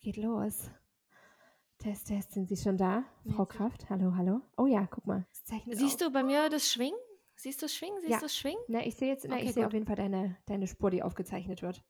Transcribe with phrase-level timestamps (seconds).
[0.00, 0.70] geht los.
[1.78, 3.04] Test, Test, sind Sie schon da?
[3.24, 4.40] Frau Sind Sie- Kraft, hallo, hallo.
[4.56, 5.26] Oh ja, guck mal.
[5.32, 6.08] Siehst auf.
[6.08, 6.98] du bei mir das Schwingen?
[7.36, 7.98] Siehst du das Schwingen?
[8.00, 8.18] Siehst Ja.
[8.18, 8.60] du das Schwingen?
[8.68, 9.68] Na, ich sehe jetzt, na, Okay, ich sehe gut.
[9.68, 11.84] auf jeden Fall deine, deine Spur, die aufgezeichnet wird.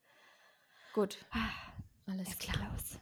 [0.92, 1.48] Gut, Ah,
[2.06, 2.71] alles es geht klar.
[2.72, 2.98] los.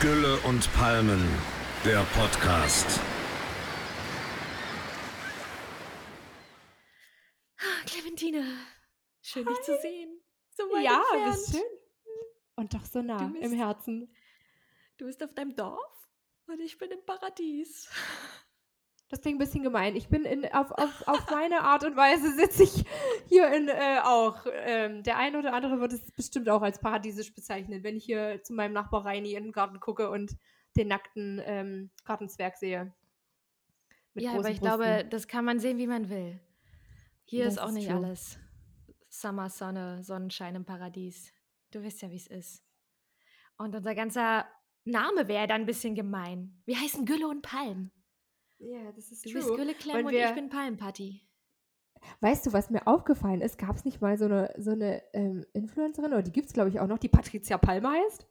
[0.00, 1.22] Gülle und Palmen,
[1.84, 3.00] der Podcast.
[7.58, 8.44] Ah, Clementine,
[9.34, 10.20] schön dich zu sehen.
[10.50, 11.32] So weit Ja, entfernt.
[11.34, 11.78] bist schön.
[12.56, 14.14] Und doch so nah Du im bist- Herzen.
[14.96, 16.08] Du bist auf deinem Dorf
[16.46, 17.88] und ich bin im Paradies.
[19.10, 19.94] Das klingt ein bisschen gemein.
[19.94, 22.84] Ich bin in, auf, auf, auf meine Art und Weise sitze ich
[23.28, 24.44] hier in äh, auch.
[24.50, 28.42] Ähm, der eine oder andere wird es bestimmt auch als paradiesisch bezeichnen, wenn ich hier
[28.42, 30.36] zu meinem Nachbar Reini in den Garten gucke und
[30.76, 32.92] den nackten ähm, Gartenzwerg sehe.
[34.14, 34.62] Ja, aber ich Brüsten.
[34.80, 36.40] glaube, das kann man sehen, wie man will.
[37.24, 37.96] Hier Das ist auch ist nicht true.
[37.98, 38.38] alles
[39.20, 41.32] Sommer, Sonne, Sonnenschein im Paradies.
[41.70, 42.64] Du weißt ja, wie es ist.
[43.56, 44.46] Und unser ganzer
[44.84, 46.60] Name wäre dann ein bisschen gemein.
[46.66, 47.90] Wir heißen Gülle und Palm.
[48.58, 49.40] Ja, das ist Du true.
[49.40, 51.26] bist Gülle Clem und wir- ich bin Palmpatti.
[52.20, 53.56] Weißt du, was mir aufgefallen ist?
[53.56, 56.68] Gab es nicht mal so eine, so eine ähm, Influencerin, oder die gibt es, glaube
[56.68, 58.26] ich, auch noch, die Patricia Palmer heißt?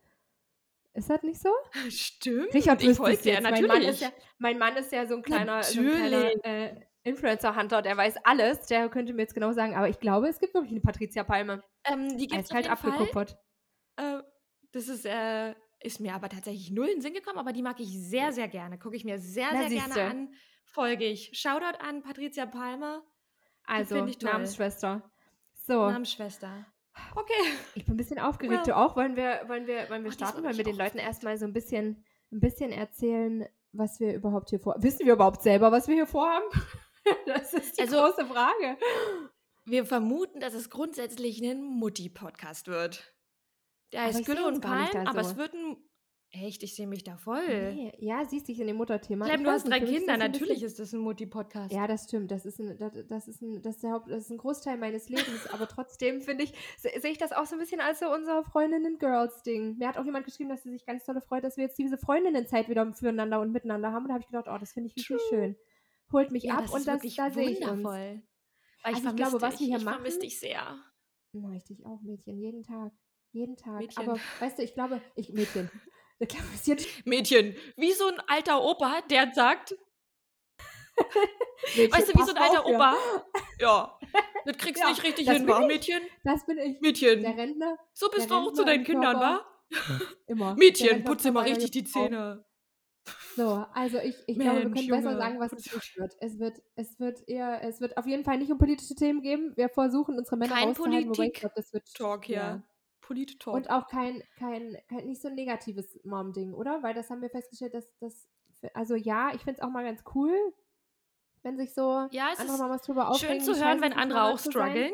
[0.94, 1.50] Ist das nicht so?
[1.90, 2.54] Stimmt.
[2.54, 3.68] Richard ich folge dir, natürlich.
[3.68, 6.88] Mein Mann, ist ja, mein Mann ist ja so ein kleiner, so ein kleiner Natürlich.
[7.04, 8.66] Äh, Influencer-Hunter, der weiß alles.
[8.68, 11.64] Der könnte mir jetzt genau sagen, aber ich glaube, es gibt wirklich eine Patricia Palme.
[11.86, 12.92] ähm, die Eiskalt jeden Fall.
[12.92, 13.38] abgekupfert.
[13.98, 14.20] Äh,
[14.72, 17.80] das ist, äh, ist mir aber tatsächlich null in den Sinn gekommen, aber die mag
[17.80, 18.78] ich sehr, sehr gerne.
[18.80, 19.94] Gucke ich mir sehr, Na, sehr siehste.
[19.94, 20.34] gerne an.
[20.66, 21.32] Folge ich.
[21.34, 23.04] Shoutout an Patricia Palmer,
[23.66, 24.32] Also, ich toll.
[24.32, 25.04] Namensschwester.
[25.66, 26.66] So, Namensschwester.
[27.16, 27.34] Okay.
[27.76, 28.66] ich bin ein bisschen aufgeregt.
[28.68, 28.74] Well.
[28.74, 28.96] Du auch?
[28.96, 30.44] Wollen wir, wollen wir, wollen wir diesmal starten?
[30.44, 34.60] Wollen wir den Leuten erstmal so ein bisschen, ein bisschen erzählen, was wir überhaupt hier
[34.60, 34.84] vorhaben?
[34.84, 36.46] Wissen wir überhaupt selber, was wir hier vorhaben?
[37.26, 38.78] das ist die Also- große Frage.
[39.66, 43.14] Wir vermuten, dass es grundsätzlich ein Mutti-Podcast wird.
[43.94, 45.32] Der Aber heißt seh Gülle und Palm, aber so.
[45.32, 45.78] es wird ein.
[46.36, 47.46] Echt, ich sehe mich da voll.
[47.76, 49.26] Nee, ja, siehst dich in dem Mutterthema.
[49.26, 51.72] Clem, Ich du hast drei Kinder, natürlich ist das ein Mutti-Podcast.
[51.72, 52.32] Ja, das stimmt.
[52.32, 54.78] Das ist ein, das, das ist ein, das ist, der Haupt, das ist ein Großteil
[54.78, 55.46] meines Lebens.
[55.54, 58.44] aber trotzdem finde ich, se- sehe ich das auch so ein bisschen als so unser
[58.46, 59.78] Freundinnen-Girls-Ding.
[59.78, 62.00] Mir hat auch jemand geschrieben, dass sie sich ganz toll freut, dass wir jetzt diese
[62.00, 64.04] Freundinnenzeit wieder füreinander und miteinander haben.
[64.04, 65.30] Und da habe ich gedacht, oh, das finde ich wirklich True.
[65.30, 65.56] schön.
[66.14, 67.70] Holt mich Ja, ab und ist das, da sehe ich uns.
[67.70, 67.92] wundervoll.
[67.92, 69.60] Weil ich, Also ich vermisse glaube, was dich.
[69.62, 70.78] wir hier ich vermisse machen- dich sehr.
[71.34, 72.92] Na, ich dich auch, Mädchen, jeden Tag.
[73.32, 73.80] Jeden Tag.
[73.80, 74.10] Mädchen.
[74.10, 75.70] Aber weißt du, ich glaube, ich, Mädchen.
[76.20, 76.28] Ist
[77.06, 79.76] Mädchen, wie so ein alter Opa, der sagt,
[81.76, 82.66] Mädchen, weißt du, wie so ein alter.
[82.66, 82.96] Opa?
[83.60, 83.98] Ja,
[84.46, 85.68] das kriegst du Ja, nicht richtig hin, bin wa, ich.
[85.68, 86.02] Mädchen?
[86.24, 86.82] Das bin ich.
[86.82, 89.46] Mädchen, Der Rentner, so bist du auch zu deinen Kindern, wa?
[90.28, 90.56] immer.
[90.56, 91.84] Mädchen, putze mal richtig die.
[91.86, 92.46] Zähne.
[93.36, 96.16] So, also ich, ich glaube, wir Mensch, können besser Junge, sagen, was es nicht wird.
[96.20, 99.54] Es wird, es wird eher, es wird auf jeden Fall nicht um politische Themen gehen.
[99.56, 102.62] Wir versuchen unsere Männer Kein rauszuhalten, wobei ich Politik- glaube, das wird Talk ja.
[103.02, 103.54] Polit-Talk.
[103.56, 106.84] Und auch kein, kein, kein, nicht so ein negatives Mom-Ding, oder?
[106.84, 108.30] Weil das haben wir festgestellt, dass das,
[108.74, 110.32] also ja, ich finde es auch mal ganz cool,
[111.42, 113.42] wenn sich so Ja, es andere ist Mamas drüber schön aufregen.
[113.44, 114.94] zu wie hören, wenn andere auch zu strugglen.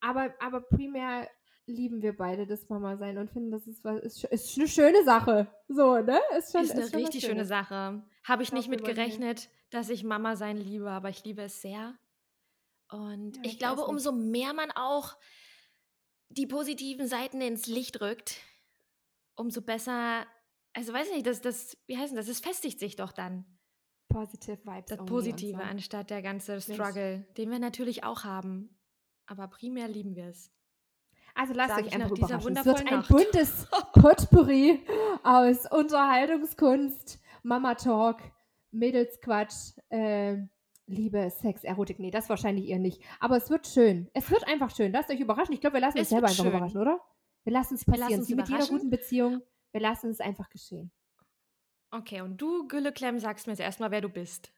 [0.00, 1.28] Aber, aber primär
[1.66, 5.04] lieben wir beide das Mama sein und finden, das ist, was, ist, ist eine schöne
[5.04, 5.48] Sache.
[5.68, 6.18] So, ne?
[6.38, 7.44] Ist schon ist eine schon richtig schöne.
[7.44, 8.02] Sache.
[8.24, 11.60] Habe ich Ich nicht mit gerechnet, dass ich Mama sein liebe, aber ich liebe es
[11.60, 11.98] sehr.
[12.88, 15.16] Und Ja, ich, ich glaube, umso mehr man auch
[16.28, 18.36] die positiven Seiten ins Licht rückt,
[19.34, 20.26] umso besser,
[20.72, 22.28] also weiß nicht, das, das, wie heißt das?
[22.28, 23.44] Es festigt sich doch dann,
[24.08, 24.86] Positive Vibes.
[24.86, 25.64] das Positive, so.
[25.64, 28.78] anstatt der ganze Struggle, den wir natürlich auch haben.
[29.26, 30.52] Aber primär lieben wir es.
[31.38, 32.56] Also lasst Sag euch einfach dieser überraschen.
[32.56, 33.08] Es wird ein Nacht.
[33.08, 34.80] buntes Potpourri
[35.22, 38.18] aus Unterhaltungskunst, Mama Talk,
[38.70, 40.36] Mädelsquatsch, äh,
[40.86, 41.98] Liebe, Sex, Erotik.
[41.98, 43.02] Nee, das wahrscheinlich eher nicht.
[43.20, 44.08] Aber es wird schön.
[44.14, 44.92] Es wird einfach schön.
[44.92, 45.52] Lasst euch überraschen.
[45.52, 46.52] Ich glaube, wir lassen uns Es selber wird einfach schön.
[46.52, 47.00] überraschen, oder?
[47.44, 48.10] Wir lassen es Wir passieren.
[48.10, 49.42] lassen uns Wie mit jeder guten Beziehung.
[49.72, 50.90] Wir lassen es einfach geschehen.
[51.90, 54.52] Okay, und du, Gülle Clem, sagst mir jetzt erstmal, wer du bist.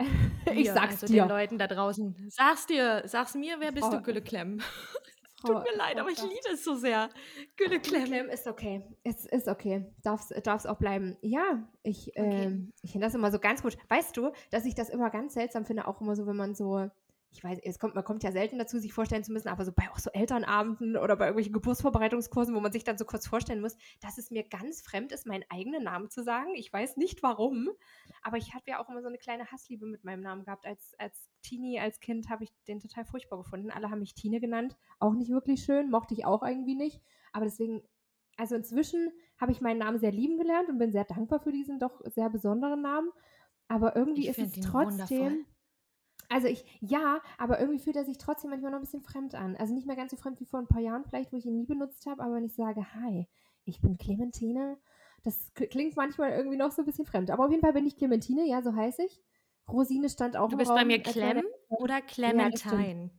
[0.46, 1.22] ich Dir, sag's also dir.
[1.24, 2.16] den Leuten da draußen.
[2.30, 4.60] Sag's dir, sag's mir, wer bist Frau- du, Gülle Clem?
[4.60, 4.98] Frau-
[5.48, 7.08] Tut mir leid, Frau aber ich liebe es so sehr.
[7.56, 8.28] Gülle Clem.
[8.28, 8.82] Ist okay.
[9.04, 9.86] Es ist okay.
[10.02, 11.16] Darf es auch bleiben.
[11.22, 12.44] Ja, ich, Okay.
[12.44, 13.76] ähm, ich finde das immer so ganz gut.
[13.88, 16.88] Weißt du, dass ich das immer ganz seltsam finde, auch immer so, wenn man so,
[17.32, 19.72] ich weiß, es kommt, man kommt ja selten dazu, sich vorstellen zu müssen, aber so
[19.72, 23.62] bei auch so Elternabenden oder bei irgendwelchen Geburtsvorbereitungskursen, wo man sich dann so kurz vorstellen
[23.62, 26.54] muss, dass es mir ganz fremd ist, meinen eigenen Namen zu sagen.
[26.54, 27.70] Ich weiß nicht warum,
[28.22, 30.66] aber ich habe ja auch immer so eine kleine Hassliebe mit meinem Namen gehabt.
[30.66, 33.70] Als, als Teenie, als Kind habe ich den total furchtbar gefunden.
[33.70, 34.76] Alle haben mich Tine genannt.
[34.98, 37.00] Auch nicht wirklich schön, mochte ich auch irgendwie nicht.
[37.32, 37.82] Aber deswegen
[38.36, 41.78] also inzwischen habe ich meinen Namen sehr lieben gelernt und bin sehr dankbar für diesen
[41.78, 43.10] doch sehr besonderen Namen.
[43.68, 45.44] aber irgendwie Ich ist es ihn wundervoll.
[46.32, 49.56] Also ich ja, aber irgendwie fühlt er sich trotzdem manchmal noch ein bisschen fremd an.
[49.56, 51.56] Also nicht mehr ganz so fremd wie vor ein paar Jahren vielleicht, wo ich ihn
[51.56, 53.28] nie benutzt habe, aber wenn ich sage: „Hi,
[53.64, 54.78] ich bin Clementine“,
[55.24, 57.30] das klingt manchmal irgendwie noch so ein bisschen fremd.
[57.30, 59.20] Aber auf jeden Fall bin ich Clementine, ja, so heiße ich.
[59.68, 62.50] Rosine stand auch Du im bist bei mir Clem oder ja.
[62.54, 63.10] Clementine?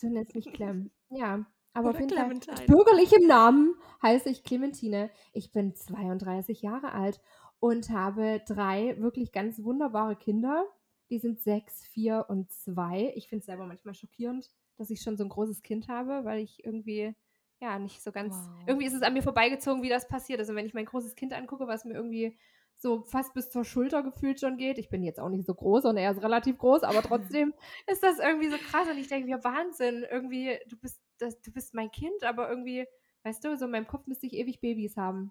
[0.00, 0.90] Du nennst mich Clem.
[1.10, 2.66] Ja, aber auf Oder jeden Fall mit Clementine.
[2.66, 5.10] bürgerlichem Namen heiße ich Clementine.
[5.32, 7.20] Ich bin 32 Jahre alt
[7.60, 10.66] und habe 3 wirklich ganz wunderbare Kinder.
[11.12, 13.12] Die sind 6, 4 und 2.
[13.16, 14.48] Ich finde es selber manchmal schockierend,
[14.78, 17.14] dass ich schon so ein großes Kind habe, weil ich irgendwie,
[17.60, 18.62] ja, nicht so ganz Wow.
[18.66, 20.40] irgendwie ist es an mir vorbeigezogen, wie das passiert.
[20.40, 22.38] Und wenn ich mein großes Kind angucke, was mir irgendwie
[22.78, 24.78] so fast bis zur Schulter gefühlt schon geht.
[24.78, 27.52] Ich bin jetzt auch nicht so groß und er ist relativ groß, aber trotzdem
[27.86, 31.52] ist das irgendwie so krass und ich denke mir, Wahnsinn, irgendwie, du bist, das, du
[31.52, 32.86] bist mein Kind, aber irgendwie,
[33.24, 35.30] weißt du, so in meinem Kopf müsste ich ewig Babys haben.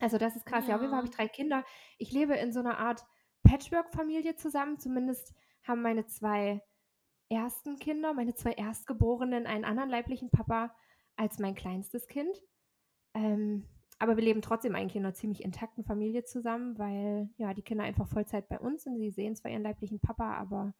[0.00, 0.68] Also das ist krass.
[0.68, 1.16] Ja, auf jeden Fall habe ich Ja.
[1.16, 1.64] drei Kinder.
[1.96, 3.04] Ich lebe in so einer Art
[3.44, 4.78] Patchwork-Familie zusammen.
[4.78, 6.62] Zumindest haben meine zwei
[7.28, 10.74] ersten Kinder, meine zwei Erstgeborenen, einen anderen leiblichen Papa
[11.16, 12.42] als mein kleinstes Kind.
[13.14, 13.66] Ähm,
[13.98, 17.84] aber wir leben trotzdem eigentlich in einer ziemlich intakten Familie zusammen, weil ja die Kinder
[17.84, 18.98] einfach Vollzeit bei uns sind.
[18.98, 20.74] Sie sehen zwar ihren leiblichen Papa, aber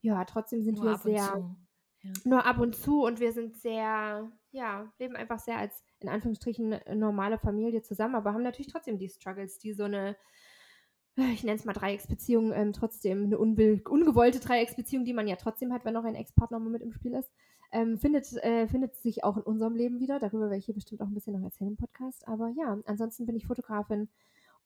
[0.00, 1.14] ja, trotzdem sind Nur wir sehr.
[2.02, 2.12] Ja.
[2.24, 6.80] nur ab und zu und wir sind sehr, ja, leben einfach sehr als in Anführungsstrichen
[6.94, 10.16] normale Familie zusammen, aber haben natürlich trotzdem die Struggles, die so eine,
[11.32, 15.84] ich nenne es mal Dreiecksbeziehung, ähm, trotzdem eine ungewollte Dreiecksbeziehung, die man ja trotzdem hat,
[15.84, 17.30] wenn noch ein Ex-Partner mit im Spiel ist,
[17.72, 20.18] ähm, findet, äh, findet sich auch in unserem Leben wieder.
[20.18, 22.26] Darüber werde ich hier bestimmt auch ein bisschen noch erzählen im Podcast.
[22.26, 24.08] Aber ja, ansonsten bin ich Fotografin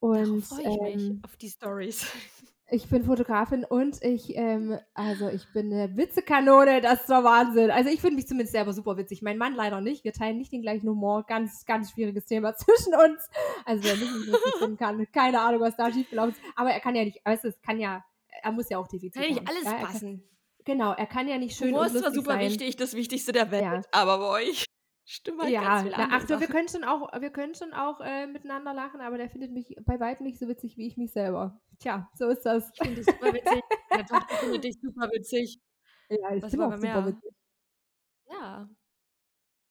[0.00, 2.06] und freue ich mich, ähm, auf die Stories.
[2.72, 7.70] ich bin Fotografin und ich, ähm, also ich bin eine Witzekanone, das ist der Wahnsinn.
[7.70, 9.20] Also ich finde mich zumindest selber super witzig.
[9.20, 10.04] Mein Mann leider nicht.
[10.04, 11.24] Wir teilen nicht den gleichen Humor.
[11.26, 13.28] Ganz, ganz schwieriges Thema zwischen uns.
[13.66, 16.40] Also wer nicht lustig finden kann, keine Ahnung, was da schiefgelaufen ist.
[16.56, 18.02] Aber er kann ja nicht, weißt du, es kann ja,
[18.42, 20.24] er muss ja auch Defizite Kann nicht alles ja, er kann, passen.
[20.64, 22.40] genau, er kann ja nicht schön Humor und ist zwar super sein.
[22.40, 23.82] wichtig, das Wichtigste der Welt, Ja.
[23.92, 24.64] aber bei euch
[25.04, 27.54] stimmt halt Ja, ganz viel na, andere ach so, wir können schon auch, wir können
[27.54, 30.86] schon auch äh, miteinander lachen, aber der findet mich bei weitem nicht so witzig wie
[30.86, 31.60] ich mich selber.
[31.80, 32.70] Tja, so ist das.
[32.74, 33.62] Ich finde dich super witzig.
[33.90, 35.60] Meine Tochter findet dich super witzig.
[36.08, 37.06] Ja, ich Was bin auch super mehr?
[37.06, 37.32] witzig.
[38.30, 38.68] Ja.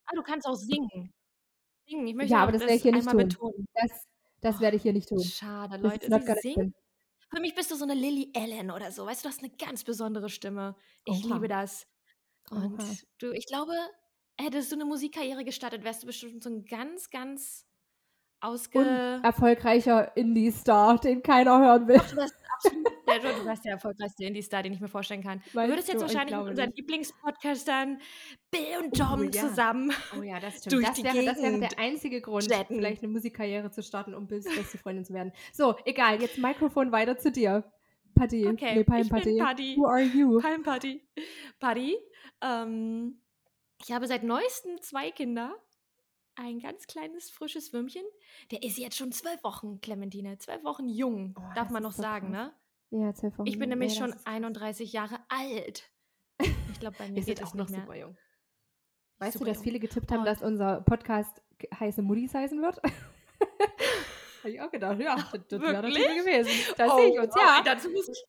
[0.06, 1.13] Ah, du kannst auch singen.
[1.88, 2.07] Singen.
[2.07, 3.51] Ich möchte Ja, aber das werde ich hier nicht einmal tun.
[3.51, 3.68] betonen.
[3.74, 4.07] Das,
[4.42, 5.24] das werde ich hier nicht tun.
[5.24, 6.07] Schade, Leute.
[6.42, 6.74] Sie happen.
[7.33, 9.06] Für mich bist du so eine Lily Allen oder so.
[9.06, 10.75] Weißt du, du hast eine ganz besondere Stimme.
[11.06, 11.48] Ich liebe Oha.
[11.48, 11.88] das.
[12.50, 12.89] Und Oha.
[13.19, 13.74] du, ich glaube,
[14.39, 17.66] hättest du eine Musikkarriere gestartet, wärst du bestimmt so ein ganz, ganz
[18.39, 18.80] ausge.
[18.80, 21.98] Unerfolgreicher Indie-Star, den keiner hören will.
[21.98, 22.22] Doch, du.
[23.07, 25.39] Ja, du, du wärst der erfolgreichste Indie-Star, den ich mir vorstellen kann.
[25.51, 26.06] Du Meinst würdest jetzt du?
[26.06, 26.72] Ich wahrscheinlich mit unseren.
[26.75, 28.00] Lieblingspodcastern
[28.51, 29.31] Bill und Oh Tom ja.
[29.31, 30.74] zusammen Oh ja, das stimmt.
[30.74, 32.75] durch Das die wäre, das wäre der einzige Grund, jetten.
[32.75, 35.33] vielleicht eine Musikkarriere zu starten, um Bills beste Freundin zu werden.
[35.54, 37.72] So, egal, jetzt Mikrofon weiter zu dir.
[38.16, 38.48] Patty.
[38.48, 39.38] Okay, Nee, Palm ich bin.
[39.38, 39.75] Paddy.
[39.78, 40.39] Who are you?
[40.39, 41.01] Palmparty.
[41.60, 41.98] Paddy.
[42.42, 43.20] Ähm,
[43.83, 45.56] ich habe seit neuestem zwei Kinder.
[46.36, 48.04] Ein ganz kleines, frisches Würmchen.
[48.51, 50.38] Der ist jetzt schon zwölf Wochen, Clementine.
[50.38, 52.51] Zwölf Wochen jung, Oh, darf man noch so sagen, krass.
[52.92, 53.00] ne?
[53.06, 53.80] Ja, zwölf Wochen Ich bin jung.
[53.80, 54.33] nämlich Nee, schon das ist krass.
[54.36, 55.92] 31 Jahre alt.
[56.39, 57.81] Ich glaube, bei mir geht auch noch nicht mehr.
[57.81, 58.18] super jung.
[59.19, 59.63] Weißt Super du, dass jung.
[59.66, 61.42] viele getippt haben, Und- dass unser Podcast
[61.80, 62.81] heiße Muddies heißen wird?
[64.42, 65.86] Habe ich auch gedacht, ja, das, das wäre?
[65.88, 66.74] Titel gewesen.
[66.78, 67.62] Da Oh, sehe ich uns, wow, ja.
[67.63, 68.24] Dazu muss ich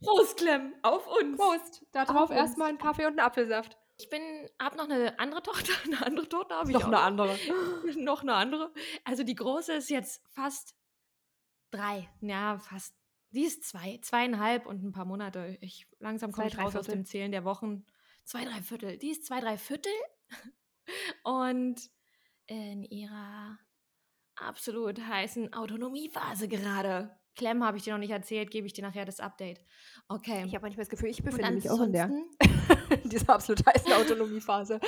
[0.00, 0.74] Prost klemmen.
[0.82, 1.36] Auf uns.
[1.36, 1.84] Prost.
[1.92, 2.38] Da drauf uns.
[2.38, 3.76] erstmal einen Kaffee und einen Apfelsaft.
[4.00, 4.22] Ich bin,
[4.60, 5.72] hab noch eine andere Tochter.
[5.84, 7.36] Eine andere Tochter habe ich Noch auch eine andere.
[7.96, 8.72] noch eine andere.
[9.04, 10.76] Also die große ist jetzt fast
[11.70, 12.08] drei.
[12.20, 12.94] Ja, fast.
[13.30, 15.58] Die ist zwei, zweieinhalb und ein paar Monate.
[15.60, 17.02] Ich langsam komme ich raus drei aus Viertel.
[17.02, 17.84] dem Zählen der Wochen.
[18.24, 18.98] Zwei, drei Viertel.
[18.98, 19.92] Die ist zwei, drei Viertel
[21.24, 21.90] und
[22.46, 23.58] in ihrer
[24.36, 27.18] absolut heißen Autonomiephase gerade.
[27.34, 29.60] Clem habe ich dir noch nicht erzählt, gebe ich dir nachher das Update.
[30.08, 30.44] Okay.
[30.46, 32.10] Ich habe manchmal das Gefühl, ich befinde mich auch in der
[33.04, 34.80] in dieser absolut heißen Autonomiephase.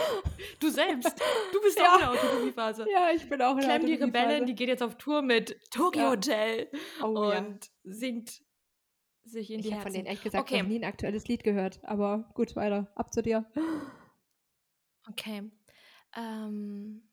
[0.58, 1.14] Du selbst.
[1.52, 1.84] Du bist Ja.
[1.84, 2.86] auch in der Autonomiephase.
[2.90, 4.24] Ja, ich bin auch in der Clem die Autonomiephase.
[4.26, 6.10] Rebellin, die geht jetzt auf Tour mit Tokyo Ja.
[6.10, 6.68] Hotel
[7.02, 7.38] Oh ja.
[7.38, 8.42] und singt
[9.24, 10.62] sich in die Ich habe von denen ehrlich gesagt Okay.
[10.62, 11.80] noch nie ein aktuelles Lied gehört.
[11.84, 12.90] Aber gut, weiter.
[12.96, 13.44] Ab zu dir.
[15.08, 15.50] Okay.
[16.16, 17.09] Ähm,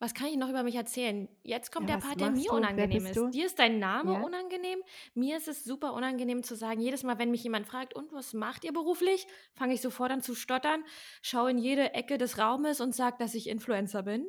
[0.00, 1.28] was kann ich noch über mich erzählen?
[1.44, 2.56] Jetzt kommt Ja, der Part, der mir du?
[2.56, 3.16] Unangenehm ist.
[3.16, 3.28] du?
[3.30, 4.20] Dir ist dein Name Ja.
[4.22, 4.82] unangenehm.
[5.14, 8.32] Mir ist es super unangenehm zu sagen, jedes Mal, wenn mich jemand fragt, und was
[8.32, 10.82] macht ihr beruflich, fange ich sofort an zu stottern,
[11.22, 14.26] schaue in jede Ecke des Raumes und sage, dass ich Influencer bin.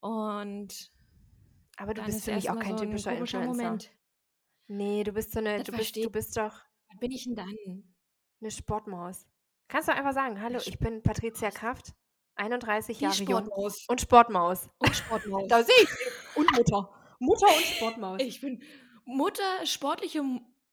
[0.00, 0.92] Und
[1.76, 3.46] Aber du bist ist für mich auch kein so typischer Influencer.
[3.46, 3.90] Moment.
[4.68, 6.52] Nee, du bist so eine, Das du bist, du bist doch
[6.90, 7.94] Was bin ich denn dann?
[8.40, 9.26] eine Sportmaus.
[9.68, 11.94] Kannst du einfach sagen, hallo, ich bin Patricia Kraft,
[12.38, 13.86] 31 Die Jahre jung Sportmaus.
[13.88, 14.68] und Sportmaus.
[14.78, 15.48] Und Sportmaus.
[15.48, 16.36] Da sehe ich.
[16.36, 16.90] Und Mutter.
[17.20, 18.20] Mutter und Sportmaus.
[18.22, 18.62] Ich bin
[19.04, 20.22] Mutter, sportliche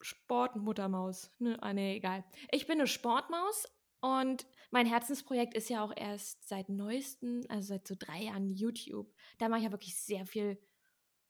[0.02, 1.32] Sportmuttermaus.
[1.40, 2.24] Ne, ah, nee, egal.
[2.52, 3.66] Ich bin eine Sportmaus
[4.02, 9.12] und mein Herzensprojekt ist ja auch erst seit neuestem, also seit so drei Jahren YouTube.
[9.40, 10.60] Da mache ich ja wirklich sehr viel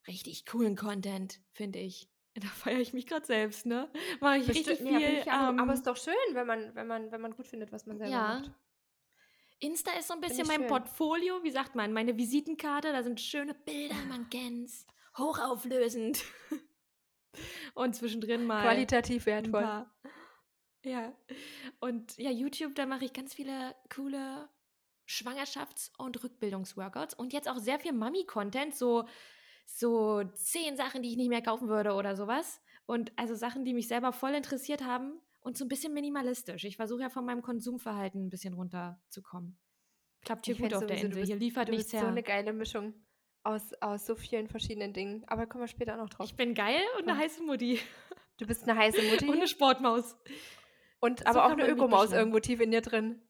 [0.06, 2.10] richtig coolen Content, finde ich.
[2.34, 3.90] Da feiere ich mich gerade selbst, ne?
[4.20, 5.30] Mache ich Bestimmt, richtig ja, viel.
[5.30, 7.86] aber, ähm, aber ist doch schön, wenn man, wenn man, wenn man gut findet, was
[7.86, 8.40] man selber Ja.
[8.40, 8.50] macht.
[9.58, 10.68] Insta ist so ein bisschen mein schön.
[10.68, 14.86] Portfolio, wie sagt man, meine Visitenkarte, da sind schöne Bilder, man kennt's.
[15.16, 16.22] Hochauflösend.
[17.74, 19.86] Und zwischendrin mal Qualitativ wertvoll.
[20.84, 21.12] Ja.
[21.80, 24.48] Und ja, YouTube, da mache ich ganz viele coole
[25.06, 29.04] Schwangerschafts- und Rückbildungsworkouts und jetzt auch sehr viel Mami-Content, so,
[29.66, 32.60] so zehn Sachen, die ich nicht mehr kaufen würde oder sowas.
[32.86, 36.64] Und also Sachen, die mich selber voll interessiert haben und so ein bisschen minimalistisch.
[36.64, 39.56] Ich versuche ja von meinem Konsumverhalten ein bisschen runterzukommen.
[40.22, 41.10] Klappt hier Ich gut auf der Insel.
[41.20, 42.08] bist- Hier liefert nichts bist so her.
[42.08, 42.94] eine geile Mischung
[43.44, 45.22] aus, aus so vielen verschiedenen Dingen.
[45.28, 46.26] Aber kommen wir später noch drauf.
[46.26, 47.24] Ich bin geil und eine Ja.
[47.24, 47.78] heiße Mutti.
[48.38, 50.16] Du bist eine heiße Mutti Und eine Sportmaus.
[50.98, 53.22] und so aber auch eine Ökomaus irgendwo tief in dir drin.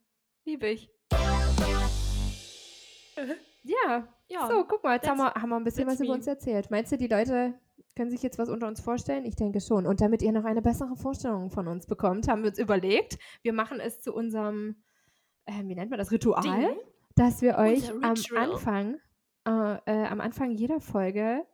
[0.46, 0.90] Liebe ich.
[3.62, 4.48] Ja, Ja.
[4.48, 6.70] so, guck mal, jetzt haben wir, haben wir ein bisschen was über uns erzählt.
[6.70, 7.58] Meinst du, die Leute
[7.96, 9.24] können sich jetzt was unter uns vorstellen?
[9.24, 9.86] Ich denke schon.
[9.86, 13.52] Und damit ihr noch eine bessere Vorstellung von uns bekommt, haben wir uns überlegt, wir
[13.52, 14.76] machen es zu unserem,
[15.46, 16.78] äh, wie nennt man das, Ritual, Ding.
[17.16, 18.14] dass wir euch am.
[18.36, 19.00] Anfang,
[19.46, 21.44] äh, äh, am Anfang jeder Folge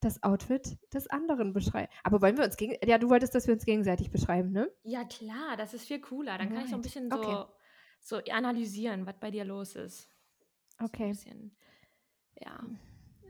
[0.00, 1.90] das Outfit des anderen beschreiben.
[2.04, 4.70] Aber wollen wir uns gegen, ja, du wolltest, dass wir uns gegenseitig beschreiben, ne?
[4.84, 6.38] Ja, klar, das ist viel cooler.
[6.38, 7.44] Dann kann ich so ein bisschen so, Okay.
[8.00, 10.08] so analysieren, was bei dir los ist.
[10.78, 11.08] So Okay.
[11.08, 11.56] bisschen.
[12.40, 12.60] Ja.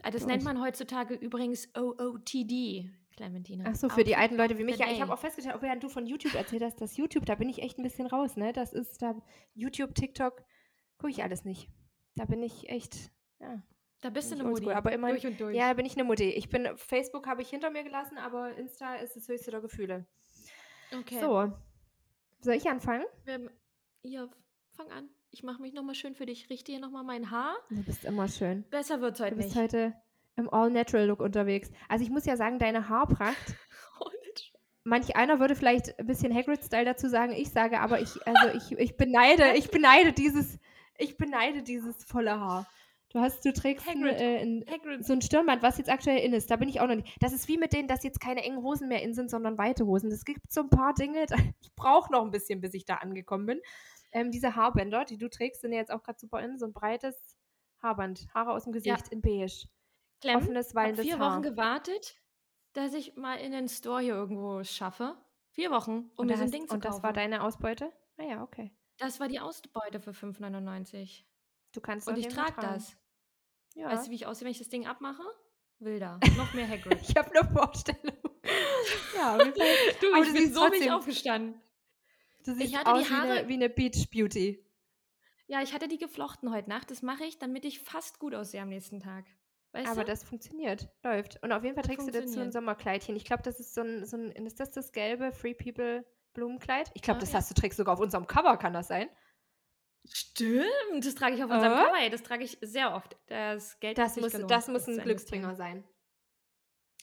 [0.03, 3.65] Ah, Das nennt man heutzutage übrigens OOTD, Clementine.
[3.67, 4.79] Ach so, für die alten Leute wie mich.
[4.79, 7.35] Ja, ich habe auch festgestellt, auch während du von YouTube erzählt hast, dass YouTube, da
[7.35, 8.53] bin ich echt ein bisschen raus, ne?
[8.53, 9.15] Das ist da
[9.55, 10.45] YouTube, TikTok,
[10.99, 11.69] gucke ich alles nicht.
[12.15, 13.63] Da bin ich echt, ja.
[14.01, 14.71] Da bist du eine Mutti.
[14.71, 15.57] aber immerhin- durch und durch.
[15.57, 16.25] Ja, da bin ich eine Mutti.
[16.31, 20.07] Ich bin, Facebook habe ich hinter mir gelassen, aber Insta ist das höchste der Gefühle.
[20.97, 21.19] okay.
[21.21, 21.53] So,
[22.41, 23.05] soll ich anfangen?
[24.03, 24.29] Ja,
[24.71, 25.11] fang an.
[25.31, 26.49] Ich mache mich nochmal schön für dich.
[26.51, 27.55] Richte hier nochmal mein Haar.
[27.71, 28.65] Du bist immer schön.
[28.71, 29.59] Besser wird's heute Du bist nicht.
[29.63, 29.95] heute
[30.37, 31.71] im All-Natural-Look unterwegs.
[31.89, 33.57] Also ich muss ja sagen, deine Haarpracht,
[34.85, 38.79] manch einer würde vielleicht ein bisschen Hagrid-Style dazu sagen, ich sage aber, ich, also ich,
[38.79, 40.59] ich beneide, ich beneide dieses,
[40.97, 42.67] ich beneide dieses volle Haar.
[43.11, 44.21] Du hast, du trägst ein, Hagrid.
[44.21, 46.51] äh, ein, so ein Stirnband, was jetzt aktuell in ist.
[46.51, 47.17] Da bin ich auch noch nicht.
[47.21, 49.87] Das ist wie mit denen, dass jetzt keine engen Hosen mehr in sind, sondern weite
[49.87, 50.11] Hosen.
[50.13, 52.97] Es gibt so ein paar Dinge, da, ich brauche noch ein bisschen, bis ich da
[52.97, 53.61] angekommen bin.
[54.13, 56.59] Ähm, diese Haarbänder, die du trägst, sind ja jetzt auch gerade super in.
[56.59, 57.37] So ein breites
[57.83, 58.27] Haarband.
[58.35, 59.69] Haare aus dem Gesicht in beige.
[60.21, 61.33] Clem, Offenes, wallendes vier Haar.
[61.33, 62.21] Wochen gewartet,
[62.73, 65.17] dass ich mal in den Store hier irgendwo schaffe.
[65.51, 66.95] Vier Wochen, um und mir so ein Ding zu und kaufen.
[66.95, 67.93] das war deine Ausbeute?
[68.17, 68.73] Ah ja, okay.
[68.99, 71.25] Das war die Ausbeute für 5,99.
[71.73, 72.97] Du kannst Und ich trage das.
[73.75, 73.91] Ja.
[73.91, 75.23] Weißt du, wie ich aussehe, wenn ich das Ding abmache?
[75.79, 76.19] Wilder.
[76.37, 76.99] Noch mehr Hagrid.
[77.01, 78.19] ich habe eine Vorstellung.
[79.17, 79.53] ja, du,
[80.23, 81.61] ich bin so nicht aufgestanden.
[82.45, 84.65] Du siehst hatte die aus wie, eine, Haare- wie eine Beach Beauty.
[85.47, 86.91] Ja, ich hatte die geflochten heute Nacht.
[86.91, 89.25] Das mache ich, damit ich fast gut aussehe am nächsten Tag.
[89.73, 90.07] Weißt Aber du?
[90.11, 91.43] das funktioniert, läuft.
[91.43, 92.53] Und auf jeden Fall Das trägst du dazu ein.
[92.53, 93.17] Sommerkleidchen.
[93.17, 96.91] Ich glaube, das ist so ein, so ein, ist das das gelbe Free People Blumenkleid?
[96.95, 97.39] Ich glaube, Ah, das ja.
[97.39, 99.09] hast du trägst sogar auf unserem Cover, kann das sein?
[100.11, 101.77] Stimmt, das trage ich auf unserem Äh?
[101.85, 102.11] Cover.
[102.11, 103.17] Das trage ich sehr oft.
[103.27, 105.85] Das Geld Das muss, das muss ein Glücksbringer sein.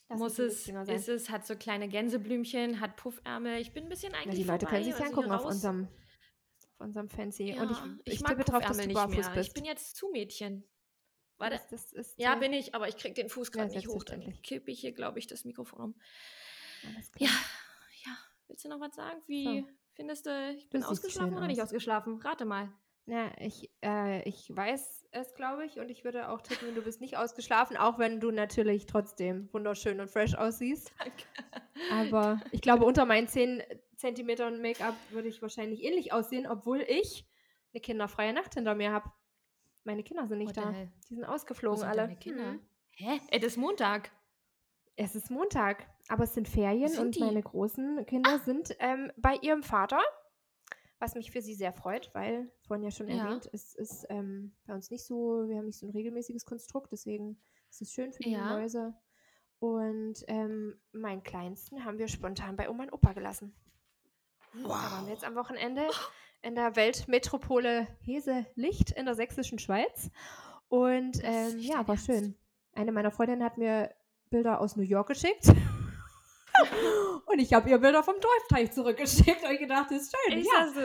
[0.07, 3.59] Das muss es, ist es, hat so kleine Gänseblümchen, hat Puffärmel.
[3.59, 5.87] Ich bin ein bisschen Na, eigentlich die Leute können vorbei, sich also angucken auf unserem,
[6.73, 7.53] auf unserem Fancy.
[7.53, 7.71] Ja, Und
[8.05, 9.29] ich, ich, mag tippe drauf, dass du nicht barfuß mehr.
[9.31, 9.47] bist.
[9.47, 10.63] Ich bin jetzt zu Mädchen.
[11.37, 11.55] Warte.
[11.55, 14.03] Das, das ist Ja, bin ich, aber ich krieg den Fuß Ja, gerade nicht hoch.
[14.03, 15.95] Dann kippe ich hier, glaube ich, das Mikrofon um.
[17.17, 17.29] Ja,
[18.05, 18.17] ja.
[18.47, 19.21] Willst du noch was sagen?
[19.25, 21.69] Wie findest du, ich bin ausgeschlafen oder nicht aus.
[21.69, 22.21] ausgeschlafen?
[22.21, 22.71] Rate mal.
[23.07, 27.01] Na, ich, äh, ich weiß es, glaube ich, und ich würde auch tippen, du bist
[27.01, 30.91] nicht ausgeschlafen, auch wenn du natürlich trotzdem wunderschön und fresh aussiehst.
[30.97, 31.23] Danke.
[31.91, 33.61] Aber ich glaube, unter meinen 10
[33.95, 37.27] Zentimetern Make-up würde ich wahrscheinlich ähnlich aussehen, obwohl ich
[37.73, 39.11] eine kinderfreie Nacht hinter mir habe.
[39.83, 40.71] Meine Kinder sind nicht What da.
[41.09, 42.15] Die sind ausgeflogen sind alle.
[42.15, 42.51] Kinder?
[42.53, 42.59] Hm.
[42.91, 43.19] Hä?
[43.31, 44.11] Das ist Montag.
[44.95, 47.21] Es ist Montag, aber es sind Ferien sind und die?
[47.21, 47.25] Ah.
[47.25, 49.99] meine großen Kinder sind ähm, bei ihrem Vater,
[51.05, 53.23] was mich für sie sehr freut, weil, vorhin ja schon Ja.
[53.25, 56.91] erwähnt, es ist ähm, bei uns nicht so, wir haben nicht so ein regelmäßiges Konstrukt,
[56.91, 58.49] deswegen ist es schön für die Ja.
[58.49, 58.95] Mäuse.
[59.59, 63.55] Und ähm, meinen Kleinsten haben wir spontan bei Oma und Opa gelassen.
[64.63, 65.87] Da waren wir jetzt am Wochenende
[66.41, 70.09] in der Weltmetropole Heselicht in der sächsischen Schweiz.
[70.69, 72.35] Und ähm, ja, war schön.
[72.73, 73.93] Eine meiner Freundinnen hat mir
[74.29, 75.45] Bilder aus New York geschickt.
[77.25, 80.39] Und ich habe ihr Bilder vom Dorfteich zurückgeschickt und ich gedacht, das ist schön.
[80.39, 80.65] Ich ja.
[80.67, 80.81] sag so,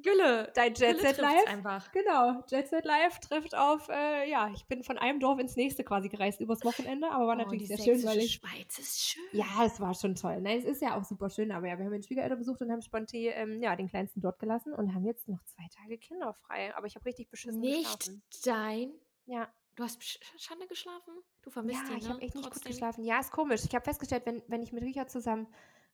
[0.00, 0.50] Gülle.
[0.54, 1.46] Dein Jet Set Live.
[1.46, 1.92] einfach.
[1.92, 5.84] Genau, Jet Set Live trifft auf, äh, ja, ich bin von einem Dorf ins nächste
[5.84, 8.34] quasi gereist übers Wochenende, aber war Oh, natürlich sehr schön, weil ich.
[8.34, 9.22] Schweiz ist schön.
[9.32, 10.40] Ja, es war schon toll.
[10.40, 12.72] Nein, es ist ja auch super schön, aber ja, wir haben den Schwiegereltern besucht und
[12.72, 16.74] haben spontan ähm, ja, den Kleinsten dort gelassen und haben jetzt noch zwei Tage kinderfrei.
[16.74, 18.22] Aber ich habe richtig beschissen Nicht geschlafen.
[18.44, 18.92] dein.
[19.26, 21.14] Ja, Du hast Sch- Schande geschlafen?
[21.42, 22.10] Du vermisst ja ihn, ich ne?
[22.10, 22.72] habe echt nicht gut Trotzdem.
[22.72, 23.04] geschlafen.
[23.04, 23.62] Ja, ist komisch.
[23.64, 25.46] Ich habe festgestellt, wenn, wenn ich mit Richard zusammen,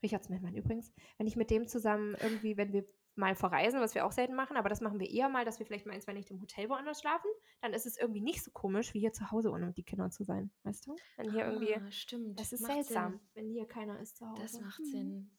[0.02, 4.06] Richard Smellmann übrigens, wenn ich mit dem zusammen irgendwie, wenn wir mal verreisen, was wir
[4.06, 6.12] auch selten machen, aber das machen wir eher mal, dass wir vielleicht mal ein, zwei
[6.12, 7.28] Nächte im Hotel woanders schlafen,
[7.61, 10.23] dann ist es irgendwie nicht so komisch, wie hier zu Hause ohne die Kinder zu
[10.23, 10.52] sein.
[10.62, 10.94] Weißt du?
[11.16, 12.38] Wenn hier irgendwie, Ah, stimmt.
[12.38, 13.20] das ist Macht seltsam, Sinn.
[13.35, 14.42] wenn hier keiner ist zu Hause.
[14.42, 14.85] Das macht Mhm.
[14.85, 15.30] Sinn.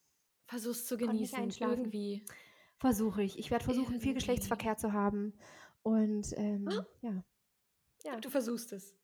[0.46, 1.48] Versuch's zu genießen.
[1.58, 2.24] Irgendwie.
[2.78, 3.38] Versuche ich.
[3.38, 4.14] Ich werde versuchen, viel Irgendwie.
[4.14, 5.32] Geschlechtsverkehr zu haben.
[5.82, 6.86] Und ähm, Ah.
[7.00, 7.24] ja,
[8.04, 8.16] Ja.
[8.16, 8.94] Du versuchst es.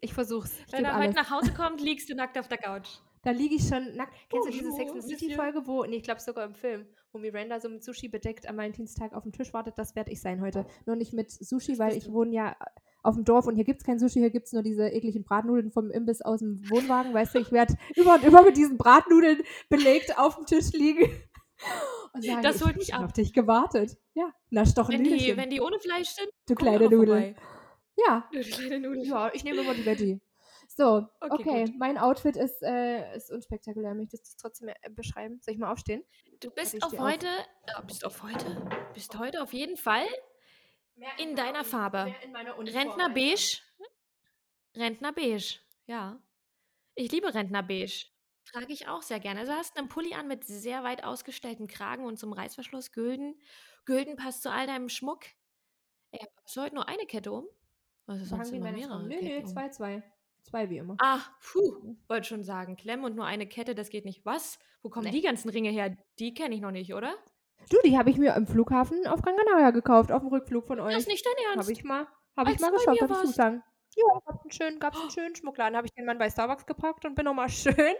[0.00, 0.72] ich versuche es.
[0.72, 2.88] Wenn er heute nach Hause kommt, liegst du nackt auf der Couch.
[3.22, 4.12] Da liege ich schon nackt.
[4.28, 5.34] Kennst du diese Sex and City.
[5.34, 8.58] Folge, wo, nee, ich glaube sogar im Film, wo Miranda so mit Sushi bedeckt am
[8.58, 9.78] Valentinstag auf dem Tisch wartet?
[9.78, 10.66] Das werde ich sein heute.
[10.84, 12.56] Nur nicht mit Sushi, weil ich wohne ja
[13.02, 15.24] auf dem Dorf und hier gibt es kein Sushi, hier gibt es nur diese ekligen
[15.24, 17.14] Bratnudeln vom Imbiss aus dem Wohnwagen.
[17.14, 21.10] Weißt du, ich werde über und über mit diesen Bratnudeln belegt auf dem Tisch liegen.
[22.12, 23.04] Und sagen, Das ich holt mich ab.
[23.04, 23.96] auf dich gewartet.
[24.14, 27.34] Ja, na doch Wenn die, wenn die ohne Fleisch sind, Du ich kleine Nudel.
[27.96, 29.06] Ja, Du kleine Nudel.
[29.06, 30.20] ja, ich nehme immer die Veggie.
[30.66, 33.94] So, okay, Okay, mein Outfit ist, äh, ist unspektakulär.
[33.94, 35.38] Möchtest du es trotzdem äh, beschreiben?
[35.42, 36.04] Soll ich mal aufstehen?
[36.40, 37.04] Du bist auf steh auf.
[37.04, 40.06] heute, äh, bist auf heute, bist heute auf jeden Fall
[41.18, 42.14] In deiner Farbe.
[42.58, 43.58] Rentner beige.
[44.76, 46.20] Rentner beige, ja.
[46.94, 48.06] Ich liebe Rentner beige.
[48.44, 49.40] Trage ich auch sehr gerne.
[49.40, 53.40] Also hast einen Pulli an mit sehr weit ausgestelltem Kragen und zum Reißverschluss Gülden.
[53.84, 55.24] Gülden passt zu all deinem Schmuck.
[56.44, 57.46] Hast du heute nur eine Kette um?
[58.06, 60.02] Was ist sonst immer mehrere Nö, nö, zwei, zwei.
[60.42, 60.96] Zwei wie immer.
[61.00, 62.76] Ah, puh, wollte schon sagen.
[62.76, 64.26] Klemmen und nur eine Kette, das geht nicht.
[64.26, 64.58] Was?
[64.82, 65.12] Wo kommen Nee.
[65.12, 65.96] die ganzen Ringe her?
[66.18, 67.14] Die kenne ich noch nicht, oder?
[67.70, 70.76] Du, die habe ich mir im Flughafen auf Gran Canaria gekauft, auf dem Rückflug von
[70.76, 70.96] Das euch.
[70.98, 71.66] ist nicht dein Ernst.
[71.66, 72.06] Habe ich mal,
[72.36, 73.62] habe ich mal geschaut, darf ich sagen.
[73.96, 75.76] Ja, gab's einen schönen, gab's einen schönen Schmuckladen.
[75.76, 77.94] Habe ich den Mann bei Starbucks gepackt und bin nochmal schön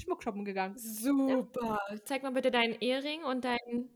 [0.00, 0.78] Schmuck shoppen gegangen.
[0.78, 1.80] Super.
[2.06, 3.90] Zeig mal bitte deinen Ehering und dein.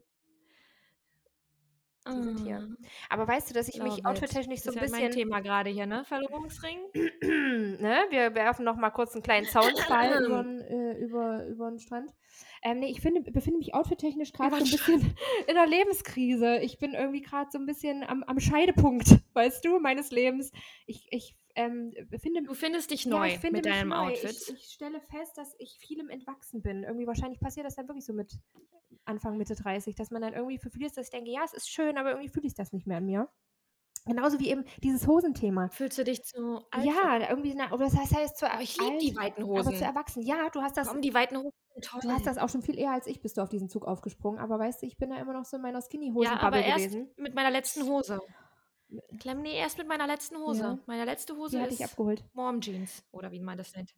[2.07, 2.69] Die sind hier.
[3.11, 4.07] Aber weißt du, dass ich mich love it.
[4.07, 6.05] outfittechnisch so Das ein ist ja mein bisschen Thema gerade hier, ne?
[6.05, 6.79] Verlobungsring.
[6.95, 12.11] ne, wir werfen noch mal kurz einen kleinen Soundfall über, äh, über, über den Strand.
[12.63, 15.01] Ähm, nee, ich finde, befinde mich outfittechnisch gerade so ein bisschen
[15.47, 16.59] in einer Lebenskrise.
[16.59, 20.53] Ich bin irgendwie gerade so ein bisschen am, am Scheidepunkt, weißt du, meines Lebens.
[20.87, 23.97] Ich, ich ähm, befinde Du findest dich ja, neu ich finde mit deinem neu.
[23.97, 24.31] Outfit.
[24.31, 26.85] Ich, ich stelle fest, dass ich vielem entwachsen bin.
[26.85, 28.39] Irgendwie wahrscheinlich passiert das dann wirklich so mit
[29.05, 31.99] Anfang, Mitte 30, dass man dann irgendwie vieles, dass ich denke, ja, es ist schön,
[31.99, 33.29] aber irgendwie fühle ich das nicht mehr in mir.
[34.07, 35.69] Genauso wie eben dieses Hosenthema.
[35.69, 36.85] Fühlst du dich zu alt?
[36.85, 39.83] Ja, irgendwie, na, oder das heißt, zu Aber ich liebe die weiten aber zu Hosen.
[39.83, 40.23] erwachsen.
[40.23, 42.01] Ja, du hast das, Komm, die weiten Hosen toll.
[42.03, 44.39] du hast das auch schon viel eher als ich bist du auf diesen Zug aufgesprungen.
[44.41, 46.87] Aber weißt du, ich bin da immer noch so in meiner ja, Skinny-Hosen-Bubble aber erst
[46.87, 47.11] gewesen.
[47.17, 48.21] mit meiner letzten Hose.
[49.21, 50.61] Klemm, nee, erst mit meiner letzten Hose.
[50.61, 50.79] Ja.
[50.87, 52.25] Meine letzte Hose Die hatte ich ist abgeholt.
[52.33, 53.95] Mom Jeans oder wie man das nennt.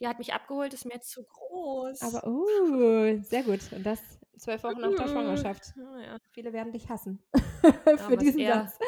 [0.00, 2.02] Die hat mich abgeholt, ist mir zu groß.
[2.02, 2.46] Aber, oh,
[3.22, 3.60] sehr gut.
[3.72, 4.00] Und das
[4.38, 5.72] zwölf Wochen nach der Schwangerschaft.
[6.02, 6.18] ja.
[6.32, 7.22] Viele werden dich hassen
[8.08, 8.64] für diesen eher.
[8.66, 8.78] Satz.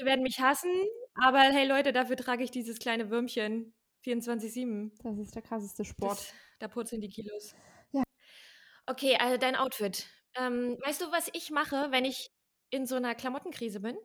[0.00, 0.70] Die werden mich hassen,
[1.14, 3.72] aber hey Leute, dafür trage ich dieses kleine Würmchen
[4.04, 4.90] 24-7.
[5.02, 6.12] Das ist der krasseste Sport.
[6.18, 7.54] Das- Da purzeln die Kilos.
[7.92, 8.02] Ja.
[8.86, 10.06] Okay, also dein Outfit.
[10.34, 12.30] Ähm, weißt du, was ich mache, wenn ich
[12.70, 13.96] in so einer Klamottenkrise bin?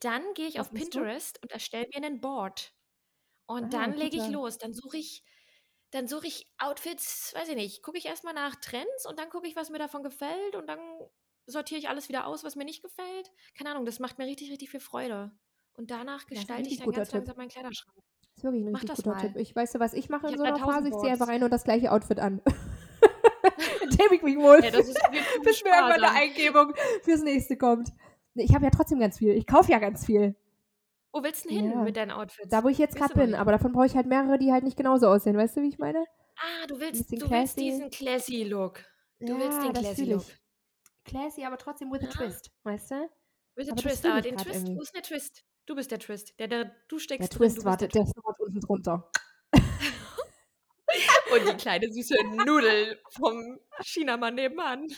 [0.00, 0.98] Dann gehe ich Was auf machst du?
[1.00, 2.74] Pinterest und erstelle mir einen Board.
[3.46, 4.58] Und Ah, dann lege ich los.
[4.58, 5.24] Dann suche ich,
[5.90, 9.46] dann suche ich Outfits, weiß ich nicht, gucke ich erstmal nach Trends und dann gucke
[9.48, 10.80] ich, was mir davon gefällt und dann
[11.46, 13.30] sortiere ich alles wieder aus, was mir nicht gefällt.
[13.58, 15.32] Keine Ahnung, das macht mir richtig, richtig viel Freude.
[15.74, 17.14] Und danach ein gestalte ich dann ganz Tipp.
[17.14, 17.96] langsam meinen Kleiderschrank.
[17.96, 19.20] Das ist wirklich ein Mach richtig das guter mal.
[19.20, 19.36] Tipp.
[19.36, 20.88] Ich weiß ja, was ich mache Ich in so einer Phase.
[20.88, 22.40] Ich ziehe einfach rein und das gleiche Outfit an.
[23.82, 24.98] Indem ich mich wohl Ja, das ist
[25.42, 26.10] bis mir irgendwann eine.
[26.12, 27.90] Eingebung fürs nächste kommt.
[28.34, 29.32] Ich habe ja trotzdem ganz viel.
[29.32, 30.36] Ich kaufe ja ganz viel.
[31.12, 31.82] Wo willst du denn hin Ja.
[31.82, 32.48] mit deinen Outfits?
[32.48, 33.34] Da, wo ich jetzt Willst gerade bin.
[33.34, 35.36] Aber davon brauche ich halt mehrere, die halt nicht genauso aussehen.
[35.36, 36.04] Weißt du, wie ich meine?
[36.36, 38.84] ah, du willst, du willst diesen classy Look.
[39.18, 40.36] Du willst Ja, den das
[41.04, 42.10] classy aber trotzdem with a Ja.
[42.10, 42.50] twist.
[42.62, 43.10] Weißt du?
[43.56, 44.76] With a Aber Twist, aber den Twist, irgendwie.
[44.76, 45.44] wo ist der Twist?
[45.66, 46.38] Du bist der Twist.
[46.38, 49.10] Der, der, du steckst Der drin, Twist du bist wartet, der der schlummert unten drunter.
[51.32, 52.14] Und die kleine süße
[52.46, 54.88] Nudel vom Chinamann nebenan.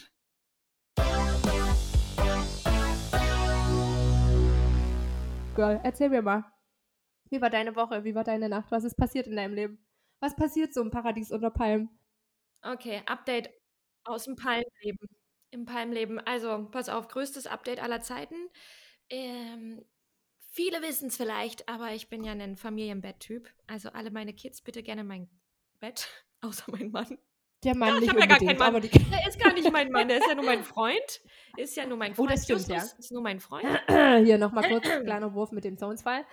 [5.54, 6.44] Girl, erzähl mir mal.
[7.28, 8.04] Wie war deine Woche?
[8.04, 8.70] Wie war deine Nacht?
[8.70, 9.84] Was ist passiert in deinem Leben?
[10.20, 11.90] Was passiert so im Paradies unter Palmen?
[12.62, 13.50] Okay, Update
[14.04, 15.08] aus dem Palmleben.
[15.50, 16.20] Im Palmleben.
[16.20, 18.36] Also, pass auf, größtes Update aller Zeiten.
[19.10, 19.84] Ähm,
[20.50, 23.52] viele wissen es vielleicht, aber ich bin ja ein Familienbett-Typ.
[23.66, 25.30] Also alle meine Kids bitte gerne in mein
[25.80, 26.08] Bett,
[26.40, 27.18] außer mein Mann.
[27.64, 28.80] Der Mann Ich nicht ja gar keinen Mann.
[28.82, 31.20] die Der ist gar nicht mein Mann, der ist ja nur mein Freund.
[31.56, 32.30] Ist ja nur mein Oh, Freund.
[32.32, 32.76] das stimmt, ja.
[32.76, 33.64] Justus ist nur mein Freund.
[33.88, 36.24] Hier nochmal kurz, kleiner Wurf mit dem Soundsfall.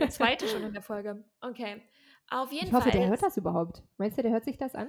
[0.00, 1.24] Der zweite schon in der Folge.
[1.40, 1.82] Okay.
[2.30, 2.98] Auf jeden Ich hoffe, Fall.
[3.00, 3.82] der hört das überhaupt.
[3.98, 4.88] Meinst du, der hört sich das an?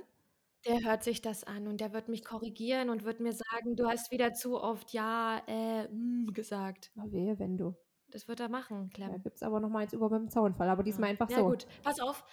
[0.65, 3.87] Der hört sich das an und der wird mich korrigieren und wird mir sagen, du
[3.87, 6.91] hast wieder zu oft ja, äh, mm, gesagt.
[6.97, 7.75] Oh, wehe, wenn du.
[8.09, 9.11] Das wird er machen, Clem.
[9.11, 11.45] Da gibt es aber nochmal eins über beim Zaunfall, aber diesmal einfach ja, so.
[11.49, 11.67] gut.
[11.83, 12.23] Pass auf.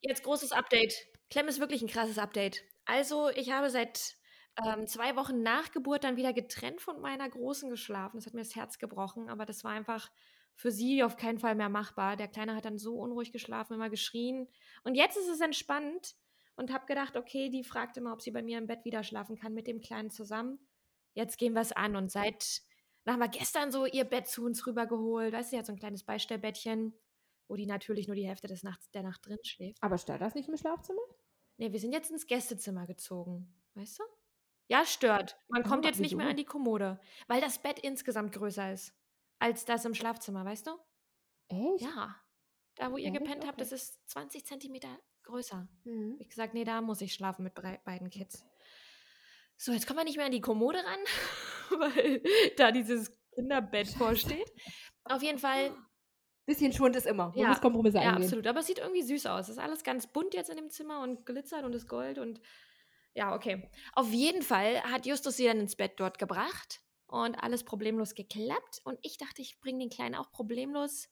[0.00, 0.94] Jetzt großes Update.
[1.30, 2.62] Clem ist wirklich ein krasses Update.
[2.86, 4.16] Also, ich habe seit
[4.64, 8.16] ähm, zwei Wochen nach Geburt dann wieder getrennt von meiner Großen geschlafen.
[8.16, 10.10] Das hat mir das Herz gebrochen, aber das war einfach
[10.54, 12.16] für sie auf keinen Fall mehr machbar.
[12.16, 14.48] Der Kleine hat dann so unruhig geschlafen, immer geschrien.
[14.84, 16.14] Und jetzt ist es entspannt
[16.56, 19.36] und habe gedacht, okay, die fragt immer, ob sie bei mir im Bett wieder schlafen
[19.36, 20.58] kann mit dem Kleinen zusammen.
[21.12, 22.62] Jetzt gehen wir es an und seit,
[23.04, 25.34] dann haben wir gestern so ihr Bett zu uns rübergeholt.
[25.34, 26.94] Weißt du, sie hat so ein kleines Beistellbettchen,
[27.48, 29.82] wo die natürlich nur die Hälfte des Nachts, der Nacht drin schläft.
[29.82, 31.02] Aber stört das nicht im Schlafzimmer?
[31.58, 33.54] Nee, wir sind jetzt ins Gästezimmer gezogen.
[33.74, 34.02] Weißt du?
[34.68, 35.38] Ja, stört.
[35.48, 38.92] Man kommt Ah, jetzt nicht mehr an die Kommode, weil das Bett insgesamt größer ist
[39.38, 40.70] als das im Schlafzimmer, weißt du?
[41.48, 41.82] Echt?
[41.82, 42.16] Ja.
[42.74, 43.18] Da, wo ihr Echt?
[43.18, 43.68] gepennt habt, Okay.
[43.70, 44.88] das ist 20 Zentimeter
[45.24, 45.68] größer.
[45.84, 46.16] Mhm.
[46.18, 48.44] Ich gesagt, nee, da muss ich schlafen mit beiden Kids.
[49.56, 50.98] So, jetzt kommen wir nicht mehr an die Kommode ran,
[51.80, 52.22] weil
[52.56, 54.52] da dieses Kinderbett vorsteht.
[55.04, 55.74] Auf jeden Fall,
[56.46, 57.34] Bisschen Schwund ist immer.
[57.34, 58.14] Man Ja, muss Kompromisse ja, eingehen.
[58.14, 58.46] absolut.
[58.46, 59.42] Aber es sieht irgendwie süß aus.
[59.48, 62.40] Es ist alles ganz bunt jetzt in dem Zimmer und glitzert und ist Gold und
[63.14, 63.70] ja, okay.
[63.94, 68.80] Auf jeden Fall hat Justus sie dann ins Bett dort gebracht und alles problemlos geklappt.
[68.84, 71.08] Und ich dachte, ich bringe den Kleinen auch problemlos.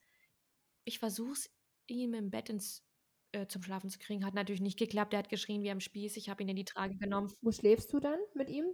[0.85, 1.51] Ich versuche es,
[1.87, 2.85] ihm im Bett ins,
[3.33, 4.27] äh, zum Schlafen zu kriegen.
[4.27, 5.15] Hat natürlich nicht geklappt.
[5.15, 6.17] Er hat geschrien wie am Spieß.
[6.19, 7.33] Ich habe ihn in die Trage genommen.
[7.41, 8.67] Wo schläfst du dann mit ihm?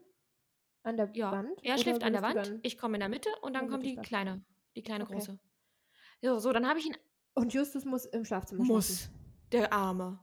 [0.83, 1.61] An der Ja, Wand?
[1.63, 2.59] er schläft an der Wand.
[2.63, 3.97] Ich komme in der Mitte und dann kommt die.
[3.97, 4.45] Kleine.
[4.77, 5.15] Die kleine Okay.
[5.15, 5.39] Große.
[6.23, 6.97] So, so dann habe ich ihn
[7.35, 8.87] Und Justus muss im Schlafzimmer Muss.
[8.87, 9.15] schlafen.
[9.53, 10.21] Der Arme.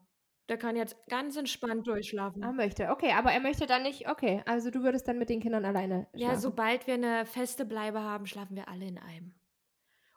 [0.49, 2.41] Der kann jetzt ganz entspannt durchschlafen.
[2.41, 2.89] Er möchte.
[2.89, 4.09] Okay, aber er möchte dann nicht.
[4.09, 6.19] Okay, also du würdest dann mit den Kindern alleine schlafen.
[6.19, 9.35] ja, sobald wir eine feste Bleibe haben, schlafen wir alle in einem.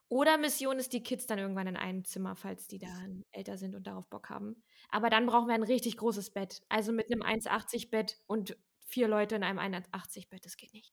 [0.09, 3.75] Oder Mission ist die Kids dann irgendwann in einem Zimmer, falls die dann älter sind
[3.77, 4.63] und darauf Bock haben.
[4.91, 6.63] Aber dann brauchen wir ein richtig großes Bett.
[6.69, 10.45] Also mit einem 1,80 Bett und vier Leute in einem 1,80 Bett.
[10.45, 10.93] Das geht nicht.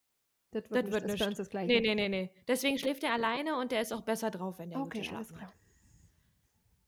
[0.58, 1.28] Das das wird, nicht, wird das ist bei nicht.
[1.28, 1.80] uns das Gleiche.
[1.80, 2.32] Nee, nee, nee, nee.
[2.48, 5.34] Deswegen schläft er alleine und der ist auch besser drauf, wenn der Okay, gut alles
[5.34, 5.52] geschlafen klar.
[5.52, 5.54] hat.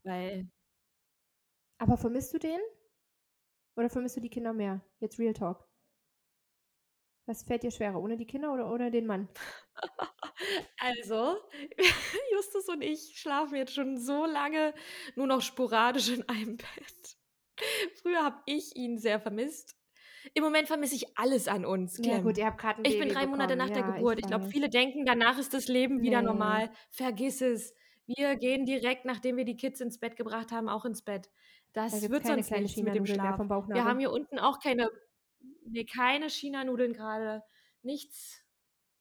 [0.04, 0.50] Weil
[1.78, 2.60] Aber vermisst du den?
[3.76, 4.82] Oder vermisst du die Kinder mehr?
[5.00, 5.68] Jetzt Real Talk.
[7.28, 9.30] Was fällt dir schwerer, ohne die Kinder oder ohne den Mann?
[10.78, 11.38] Also,
[12.34, 14.74] Justus und ich schlafen jetzt schon so lange
[15.16, 17.18] nur noch sporadisch in einem Bett.
[18.02, 19.79] Früher habe ich ihn sehr vermisst.
[20.34, 22.00] Im Moment vermisse ich alles an uns.
[22.04, 23.70] Ja gut, ihr habt gerade ein ich Baby bin drei Monate bekommen.
[23.70, 24.20] nach der ja, Geburt.
[24.20, 24.52] Ich, glaube, weiß.
[24.52, 26.28] viele denken, danach ist das Leben wieder Nee.
[26.28, 26.72] normal.
[26.90, 27.74] Vergiss es.
[28.06, 31.30] Wir gehen direkt, nachdem wir die Kids ins Bett gebracht haben, auch ins Bett.
[31.74, 33.38] Das Da wird sonst nichts mit dem Schlaf.
[33.38, 34.90] vom Wir haben hier unten auch keine,
[35.66, 37.44] nee, keine China-Nudeln gerade.
[37.84, 38.44] Nichts,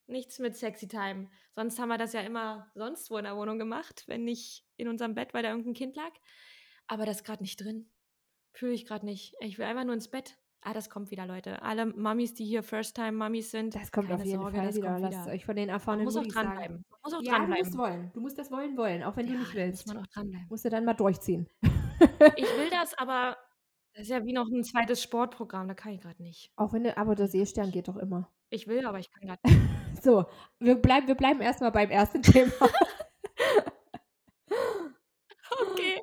[0.06, 1.30] nichts mit Sexy Time.
[1.54, 4.88] Sonst haben wir das ja immer sonst wo in der Wohnung gemacht, wenn nicht in
[4.88, 6.12] unserem Bett, weil da irgendein Kind lag.
[6.86, 7.88] Aber das ist gerade nicht drin.
[8.52, 9.34] Fühle ich gerade nicht.
[9.40, 10.36] Ich will einfach nur ins Bett.
[10.68, 11.62] Ah, das kommt wieder, Leute.
[11.62, 14.88] Alle Mummies, die hier First-Time-Mummies sind, Das kommt auf jeden Sorge, Fall das wieder.
[14.88, 15.32] kommt Lasst wieder.
[15.34, 16.84] euch von den Man erfahrenen muss auch dranbleiben.
[16.90, 17.78] Man muss auch Ja, du musst dranbleiben.
[17.78, 18.10] wollen.
[18.12, 19.86] Du musst das wollen wollen, auch wenn du Ja, nicht da muss willst.
[19.86, 20.46] man auch dranbleiben.
[20.50, 21.48] Musst du dann mal durchziehen.
[22.36, 23.38] Ich will das, aber
[23.94, 25.68] das ist ja wie noch ein zweites Sportprogramm.
[25.68, 26.52] Da kann ich gerade nicht.
[26.56, 28.30] Auch wenn du, aber der Seestern geht doch immer.
[28.50, 29.40] Ich will, aber ich kann gerade
[30.02, 30.26] So,
[30.58, 32.52] wir bleiben, wir bleiben erstmal beim ersten Thema.
[35.50, 36.02] Okay.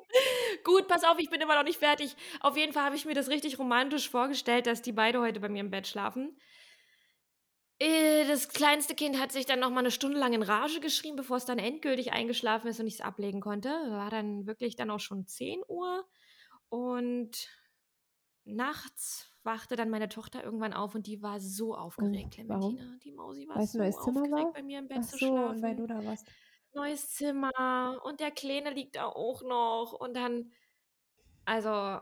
[0.66, 2.16] Gut, pass auf, ich bin immer noch nicht fertig.
[2.40, 5.48] Auf jeden Fall habe ich mir das richtig romantisch vorgestellt, dass die beide heute bei
[5.48, 6.36] mir im Bett schlafen.
[7.78, 11.14] Äh, Das kleinste Kind hat sich dann noch mal eine Stunde lang in Rage geschrien,
[11.14, 13.68] bevor es dann endgültig eingeschlafen ist und ich es ablegen konnte.
[13.68, 16.04] War dann wirklich dann auch schon 10 Uhr.
[16.68, 17.48] Und
[18.44, 22.30] nachts wachte dann meine Tochter irgendwann auf und die war so aufgeregt, Oh?
[22.34, 22.98] Clementina.
[23.04, 24.52] Die Mausi war ein so Zimmer aufgeregt, war?
[24.52, 26.26] bei mir im Bett Ach zu so, schlafen und weil du da warst.
[26.76, 29.92] Neues Zimmer und der Kleine liegt da auch noch.
[29.98, 30.52] Und dann,
[31.44, 32.00] also,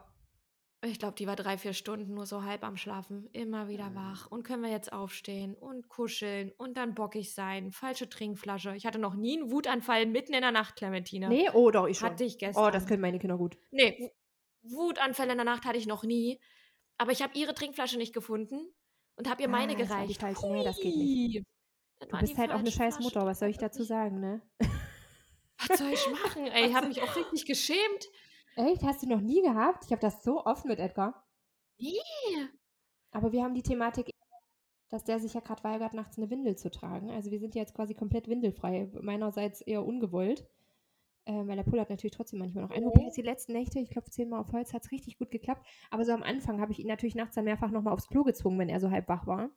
[0.85, 4.31] ich glaube, die war drei, vier Stunden nur so halb am Schlafen, immer wieder wach.
[4.31, 8.77] Und können wir jetzt aufstehen und kuscheln und dann bockig sein, falsche Trinkflasche.
[8.77, 11.29] Ich hatte noch nie einen Wutanfall mitten in der Nacht, Clementina.
[11.29, 12.11] Nee, oh doch, ich schon.
[12.11, 12.67] Hatte ich gestern.
[12.67, 13.57] Oh, das können meine Kinder gut.
[13.71, 14.13] Nee,
[14.63, 16.39] Wutanfälle in der Nacht hatte ich noch nie.
[16.99, 18.73] Aber ich habe ihre Trinkflasche nicht gefunden
[19.17, 20.21] und habe ihr meine Ah, das die gereicht.
[20.21, 20.47] falsche.
[20.53, 21.45] Nee, das geht nicht.
[22.01, 24.43] Du bist halt auch eine scheiß Mutter, was soll ich dazu sagen, ne?
[25.69, 26.47] Was soll ich machen?
[26.47, 28.09] Ey, ich habe mich auch richtig geschämt.
[28.57, 28.83] Echt?
[28.83, 29.85] Hast du noch nie gehabt?
[29.87, 31.27] Ich habe das so oft mit Edgar.
[31.79, 31.99] Nee.
[33.13, 34.11] Aber wir haben die Thematik,
[34.91, 37.11] dass der sich ja gerade weigert, nachts eine Windel zu tragen.
[37.11, 38.91] Also wir sind ja jetzt quasi komplett windelfrei.
[39.01, 40.47] Meinerseits eher ungewollt.
[41.27, 42.83] Ähm, weil der pullert natürlich trotzdem manchmal noch ein.
[42.83, 42.89] Mhm.
[42.89, 45.67] Wobei jetzt die letzten Nächte, ich glaube zehnmal auf Holz, hat es richtig gut geklappt.
[45.91, 48.59] Aber so am Anfang habe ich ihn natürlich nachts dann mehrfach nochmal aufs Klo gezwungen,
[48.59, 49.51] wenn er so halb wach war.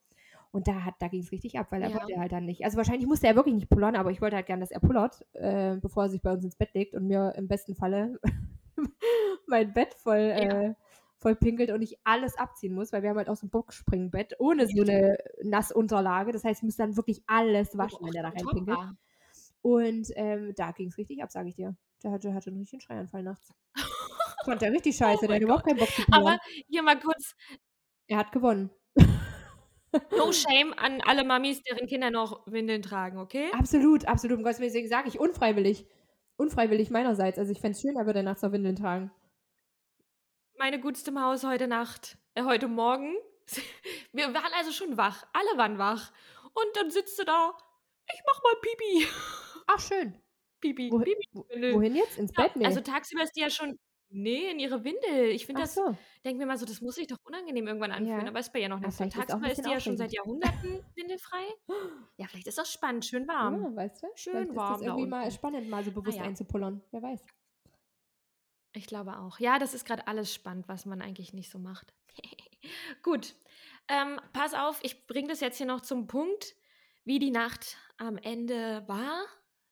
[0.51, 1.99] Und da, hat, da ging es richtig ab, weil er Ja.
[1.99, 2.63] wollte halt dann nicht.
[2.65, 5.25] Also wahrscheinlich musste er wirklich nicht pullern, aber ich wollte halt gern, dass er pullert,
[5.33, 8.19] äh, bevor er sich bei uns ins Bett legt und mir im besten Falle
[9.47, 10.47] mein Bett voll, Ja.
[10.69, 10.73] äh,
[11.17, 14.35] voll pinkelt und ich alles abziehen muss, weil wir haben halt auch so ein Boxspringbett
[14.39, 16.31] ohne so eine Nassunterlage.
[16.31, 18.79] Das heißt, ich muss dann wirklich alles waschen, wenn der da reinpinkelt.
[19.61, 21.75] Und ähm, da ging es richtig ab, sage ich dir.
[22.03, 23.53] Der hatte, hatte einen richtigen Schreianfall nachts.
[24.45, 26.39] Fand der richtig scheiße, der Oh mein hatte überhaupt keinen Bock zu Aber pullern.
[26.67, 27.35] hier mal kurz
[28.07, 28.69] Er hat gewonnen.
[30.11, 33.49] No shame an alle Mamis, deren Kinder noch Windeln tragen, okay?
[33.53, 34.37] Absolut, absolut.
[34.37, 35.85] Um Gottes Willen, deswegen sage ich unfreiwillig.
[36.37, 37.39] Unfreiwillig meinerseits.
[37.39, 39.11] Also ich fände es schön, er würde nachts noch Windeln tragen.
[40.57, 43.13] Meine gutste Maus heute Nacht, äh, heute Morgen.
[44.11, 45.25] Wir waren also schon wach.
[45.33, 46.11] Alle waren wach.
[46.53, 47.53] Und dann sitzt sie da.
[48.13, 49.07] Ich mach mal Pipi.
[49.67, 50.19] Ach, schön.
[50.59, 50.89] Pipi.
[50.91, 51.73] Wo, Pipi.
[51.73, 52.17] wohin jetzt?
[52.17, 52.55] Ins Ja, Bett?
[52.55, 52.65] Nee.
[52.65, 53.77] Also tagsüber ist die ja schon.
[54.09, 55.31] Nee, in ihre Windel.
[55.31, 55.97] Ich finde das, so.
[56.23, 58.21] denke mir mal so, das muss sich doch unangenehm irgendwann anfühlen.
[58.21, 58.27] Ja.
[58.27, 59.03] Aber ist bei ihr noch nicht so.
[59.03, 60.13] ist Tagsüber ist die ja schon seit.
[60.13, 61.43] Jahrhunderten windelfrei.
[62.19, 63.61] Ja, vielleicht ist das spannend, schön warm.
[63.61, 64.07] Ja, weißt du?
[64.15, 65.31] Schön Vielleicht ist warm das da irgendwie mal unten.
[65.31, 66.23] spannend, mal so bewusst ja.
[66.23, 66.81] einzupullern.
[66.89, 67.21] Wer weiß.
[68.73, 69.39] Ich glaube auch.
[69.39, 71.93] Ja, das ist gerade alles spannend, was man eigentlich nicht so macht.
[73.03, 73.35] Gut.
[73.87, 76.55] Ähm, pass auf, ich bringe das jetzt hier noch zum Punkt,
[77.05, 79.25] wie die Nacht am Ende war.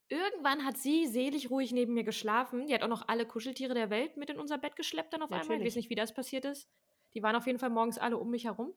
[0.08, 2.68] Irgendwann hat sie selig ruhig neben mir geschlafen.
[2.68, 5.32] Die hat auch noch alle Kuscheltiere der Welt mit in unser Bett geschleppt dann auf
[5.32, 5.42] einmal.
[5.42, 5.68] Ich Natürlich.
[5.68, 6.70] weiß nicht, wie das passiert ist.
[7.16, 8.74] Die waren auf jeden Fall morgens alle um mich herum.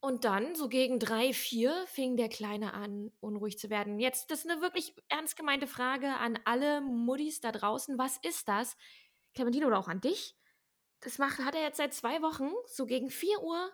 [0.00, 3.98] Und dann, so gegen drei, vier, fing der Kleine an, unruhig zu werden.
[3.98, 7.98] Jetzt, das ist eine wirklich ernst gemeinte Frage an alle Muddis da draußen.
[7.98, 8.76] Was ist das?
[9.34, 10.36] Clementine oder auch an dich?
[11.00, 13.70] Das macht, hat er jetzt seit zwei Wochen, so gegen 4 Uhr,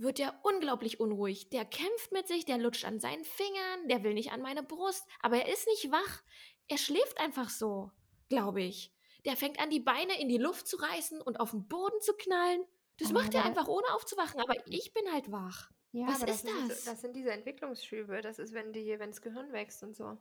[0.00, 1.50] wird er unglaublich unruhig.
[1.50, 5.06] Der kämpft mit sich, der lutscht an seinen Fingern, der will nicht an meine Brust,
[5.20, 6.22] aber er ist nicht wach.
[6.68, 7.90] Er schläft einfach so,
[8.28, 8.92] glaube ich.
[9.26, 12.14] Der fängt an, die Beine in die Luft zu reißen und auf den Boden zu
[12.14, 12.62] knallen.
[12.98, 15.70] Das Oh, macht er aber- einfach ohne aufzuwachen, aber ich bin halt wach.
[15.92, 16.78] Ja, Was aber ist sind das?
[16.78, 18.20] Diese, das sind diese Entwicklungsschübe.
[18.22, 20.16] Das ist, wenn, die, wenn das Gehirn wächst und so.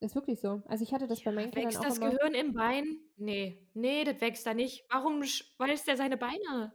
[0.00, 0.62] Ist wirklich so.
[0.66, 2.10] Also ich hatte das bei meinen Kindern Wächst auch das immer.
[2.10, 2.98] Gehirn im Bein?
[3.16, 4.84] Nee, nee, das wächst da nicht.
[4.90, 6.74] Warum schweißt er seine Beine?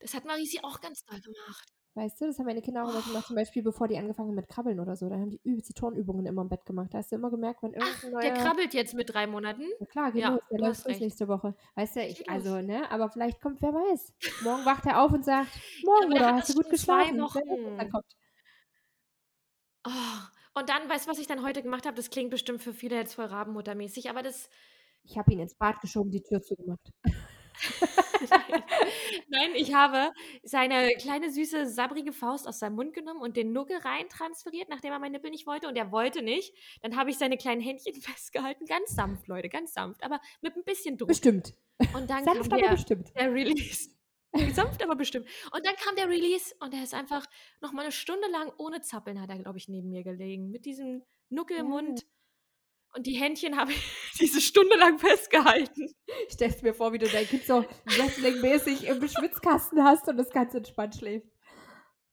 [0.00, 1.68] Das hat Marisi auch ganz doll gemacht.
[1.94, 4.36] Weißt du, das haben meine Kinder auch immer gemacht, zum Beispiel bevor die angefangen haben
[4.36, 5.08] mit Krabbeln oder so.
[5.08, 6.94] Da haben die übelst die Turnübungen immer im Bett gemacht.
[6.94, 8.44] Da hast du immer gemerkt, wenn Ach, irgendein der neuer...
[8.44, 9.64] krabbelt jetzt mit drei Monaten.
[9.80, 11.00] Ja klar, geht Ja, der läuft recht.
[11.00, 11.56] nächste Woche.
[11.74, 14.14] Weißt du, ich, also, ne, aber vielleicht kommt, wer weiß.
[14.42, 15.48] Morgen wacht er auf und sagt,
[15.84, 17.18] morgen, der Bruder, hat hast du gut geschlafen?
[17.18, 18.06] Dann kommt.
[19.84, 21.96] Oh, und dann, weißt du, was ich dann heute gemacht habe?
[21.96, 24.48] Das klingt bestimmt für viele jetzt voll Rabenmuttermäßig, aber das.
[25.02, 26.92] Ich habe ihn ins Bad geschoben, die Tür zugemacht.
[29.28, 29.50] Nein.
[29.54, 34.08] Ich habe seine kleine süße sabbrige Faust aus seinem Mund genommen und den Nuggel rein
[34.08, 36.54] transferiert, nachdem er meinen Nippel nicht wollte und er wollte nicht.
[36.82, 40.64] Dann habe ich seine kleinen Händchen festgehalten, ganz sanft, Leute, ganz sanft, aber mit ein
[40.64, 41.08] bisschen Druck.
[41.08, 41.54] Bestimmt.
[41.94, 43.12] Und dann Sanft, kam aber der, bestimmt.
[43.14, 43.90] der Release.
[44.54, 45.26] Sanft, aber bestimmt.
[45.52, 47.24] Und dann kam der Release und er ist einfach
[47.62, 50.50] noch mal eine Stunde lang ohne Zappeln, hat er, glaube ich, neben mir gelegen.
[50.50, 51.72] Mit diesem Nuckel im Ja.
[52.94, 53.82] Und die Händchen habe ich
[54.20, 55.94] diese Stunde lang festgehalten.
[56.26, 60.30] Ich stell's mir vor, wie du dein Kind so Wrestling-mäßig im Schwitzkasten hast und das
[60.30, 61.28] ganz entspannt schläft.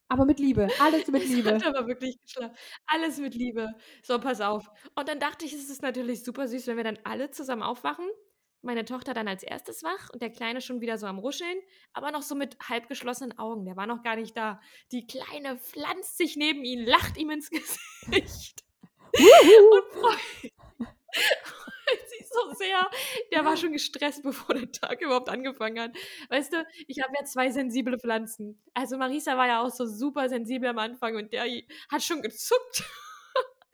[0.08, 0.68] Aber mit Liebe.
[0.80, 1.56] Alles mit Liebe.
[1.56, 2.56] hat aber wirklich geschlafen.
[2.86, 3.74] Alles mit Liebe.
[4.04, 4.70] So, pass auf.
[4.94, 8.08] Und dann dachte ich, es ist natürlich super süß, wenn wir dann alle zusammen aufwachen.
[8.62, 11.58] Meine Tochter dann als erstes wach und der Kleine schon wieder so am Ruscheln,
[11.94, 13.66] aber noch so mit halb geschlossenen Augen.
[13.66, 14.60] Der war noch gar nicht da.
[14.92, 17.50] Die Kleine pflanzt sich neben ihn, lacht ihm ins
[18.10, 18.65] Gesicht
[19.14, 20.52] und freut
[21.86, 22.90] freut sich so sehr.
[23.32, 25.92] Der war schon gestresst, bevor der Tag überhaupt angefangen hat.
[26.30, 28.62] Weißt du, ich habe ja zwei sensible Pflanzen.
[28.74, 31.46] Also Marisa war ja auch so super sensibel am Anfang und der
[31.90, 32.84] hat schon gezuckt.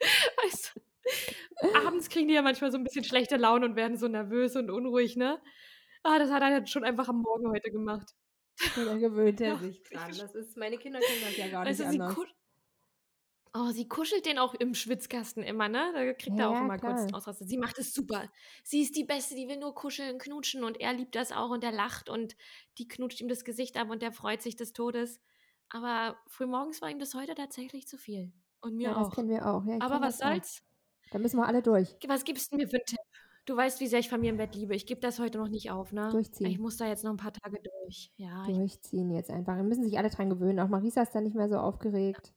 [0.44, 4.08] Weißt du, abends kriegen die ja manchmal so ein bisschen schlechte Laune und werden so
[4.08, 5.40] nervös und unruhig, ne?
[6.02, 8.08] Ah, das hat er dann schon einfach am Morgen heute gemacht.
[8.74, 10.10] Dann gewöhnt er Ja, sich dran.
[10.10, 12.16] Das ist, meine Kinder kennen das ja gar nicht sie, anders.
[13.54, 15.90] Oh, sie kuschelt den auch im Schwitzkasten immer, ne?
[15.94, 17.18] Da kriegt er Ja, auch ja, immer kurz einen klar.
[17.18, 17.44] Ausraster.
[17.46, 18.30] Sie macht es super.
[18.64, 21.62] Sie ist die Beste, die will nur kuscheln, knutschen und er liebt das auch und
[21.64, 22.36] er lacht und
[22.78, 25.20] die knutscht ihm das Gesicht ab und der freut sich des Todes.
[25.68, 28.32] Aber frühmorgens war ihm das heute tatsächlich zu viel.
[28.60, 29.14] Und mir Ja, das auch.
[29.14, 29.64] kennen wir auch.
[29.64, 30.28] Ja, ich Aber was das auch.
[30.28, 30.62] soll's?
[31.10, 31.98] Da müssen wir alle durch.
[32.06, 32.98] Was gibst du mir für einen Tipp?
[33.46, 34.74] Du weißt, wie sehr ich Familienbett liebe.
[34.74, 36.20] Ich gebe das heute noch nicht auf, ne?
[36.44, 36.60] Ich Durchziehen.
[36.60, 38.12] muss da jetzt noch ein paar Tage durch.
[38.16, 39.56] Ja, ich, Durchziehen jetzt einfach.
[39.56, 40.60] Da müssen sich alle dran gewöhnen.
[40.60, 42.32] Auch Marisa ist dann nicht mehr so aufgeregt.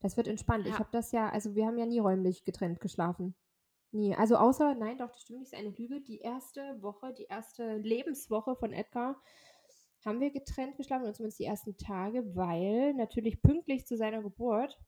[0.00, 0.66] Das wird entspannt.
[0.66, 0.78] Ich Ja.
[0.78, 3.34] habe das ja, also wir haben ja nie räumlich getrennt geschlafen.
[3.92, 4.14] Nie.
[4.14, 6.00] Also außer, nein, doch, das stimmt nicht, ist eine Lüge.
[6.00, 9.20] Die erste Woche, die erste Lebenswoche von Edgar
[10.04, 14.80] haben wir getrennt geschlafen, und zumindest die ersten Tage, weil natürlich pünktlich zu seiner Geburt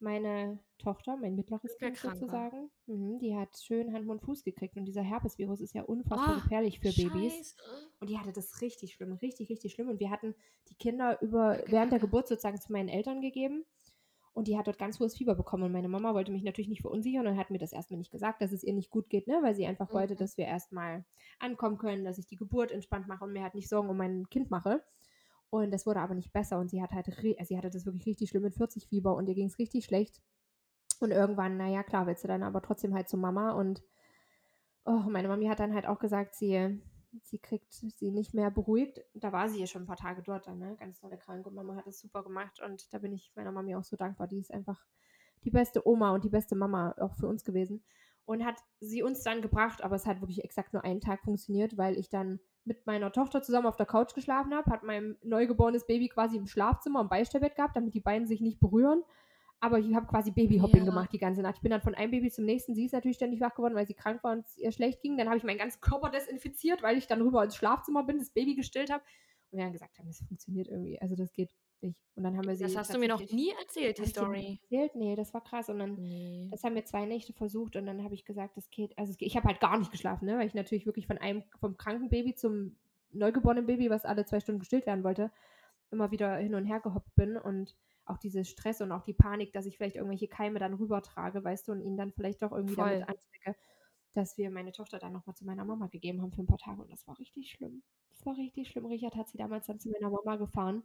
[0.00, 4.76] meine Tochter, mein mittleres Kind sozusagen, mhm, die hat schön Hand, Mund, Fuß gekriegt.
[4.76, 7.34] Und dieser Herpesvirus ist ja unfassbar Ah, gefährlich für Babys.
[7.34, 7.54] Scheiße.
[8.00, 9.88] Und die hatte das richtig schlimm, richtig, richtig schlimm.
[9.88, 10.34] Und wir hatten
[10.70, 12.00] die Kinder über während der.
[12.00, 13.64] Geburt sozusagen zu meinen Eltern gegeben.
[14.34, 15.64] Und die hat dort ganz hohes Fieber bekommen.
[15.64, 18.40] Und meine Mama wollte mich natürlich nicht verunsichern und hat mir das erstmal nicht gesagt,
[18.40, 19.40] dass es ihr nicht gut geht, ne?
[19.42, 20.18] weil sie einfach wollte, Mhm.
[20.18, 21.04] dass wir erstmal
[21.38, 24.28] ankommen können, dass ich die Geburt entspannt mache und mir halt nicht Sorgen um mein
[24.30, 24.82] Kind mache.
[25.50, 26.58] Und das wurde aber nicht besser.
[26.58, 29.28] Und sie hat halt, also sie hatte das wirklich richtig schlimm mit 40 Fieber und
[29.28, 30.22] ihr ging es richtig schlecht.
[31.00, 33.52] Und irgendwann, naja, klar, willst du dann aber trotzdem halt zur Mama.
[33.52, 33.82] Und
[34.86, 36.80] oh, meine Mami hat dann halt auch gesagt, sie,
[37.22, 39.00] sie kriegt sie nicht mehr beruhigt.
[39.14, 40.76] Da war sie ja schon ein paar Tage dort dann, ne?
[40.78, 41.46] Ganz dolle krank.
[41.46, 42.60] Und Mama hat es super gemacht.
[42.60, 44.26] Und da bin ich meiner Mami auch so dankbar.
[44.26, 44.84] Die ist einfach
[45.44, 47.84] die beste Oma und die beste Mama auch für uns gewesen.
[48.24, 51.76] Und hat sie uns dann gebracht, aber es hat wirklich exakt nur einen Tag funktioniert,
[51.76, 55.86] weil ich dann mit meiner Tochter zusammen auf der Couch geschlafen habe, hat mein neugeborenes
[55.86, 59.02] Baby quasi im Schlafzimmer im Beistellbett gehabt, damit die beiden sich nicht berühren.
[59.64, 60.84] Aber ich habe quasi Babyhopping Ja.
[60.86, 61.54] gemacht die ganze Nacht.
[61.56, 62.74] Ich bin dann von einem Baby zum nächsten.
[62.74, 65.16] Sie ist natürlich ständig wach geworden, weil sie krank war und es ihr schlecht ging.
[65.16, 68.30] Dann habe ich meinen ganzen Körper desinfiziert, weil ich dann rüber ins Schlafzimmer bin, das
[68.30, 69.04] Baby gestillt habe.
[69.50, 71.00] Und wir dann gesagt haben, das funktioniert irgendwie.
[71.00, 71.96] Also das geht nicht.
[72.16, 72.64] Und dann haben wir sie.
[72.64, 74.58] Das hast du mir noch nie erzählt, die Story.
[74.62, 74.96] Erzählt?
[74.96, 75.68] Nee, das war krass.
[75.68, 76.48] Und dann Nee.
[76.50, 78.98] das haben wir zwei Nächte versucht und dann habe ich gesagt, das geht.
[78.98, 80.38] Also ich habe halt gar nicht geschlafen, ne?
[80.38, 82.76] weil ich natürlich wirklich von einem vom kranken Baby zum
[83.12, 85.30] neugeborenen Baby, was alle zwei Stunden gestillt werden wollte,
[85.92, 89.52] immer wieder hin und her gehoppt bin und auch dieses Stress und auch die Panik,
[89.52, 92.74] dass ich vielleicht irgendwelche Keime dann rübertrage, weißt du, und ihn dann vielleicht doch irgendwie
[92.74, 92.90] Voll.
[92.90, 93.56] damit anstecke,
[94.12, 96.82] dass wir meine Tochter dann nochmal zu meiner Mama gegeben haben für ein paar Tage
[96.82, 97.82] und das war richtig schlimm.
[98.10, 98.86] Das war richtig schlimm.
[98.86, 100.82] Richard hat sie damals dann zu meiner Mama gefahren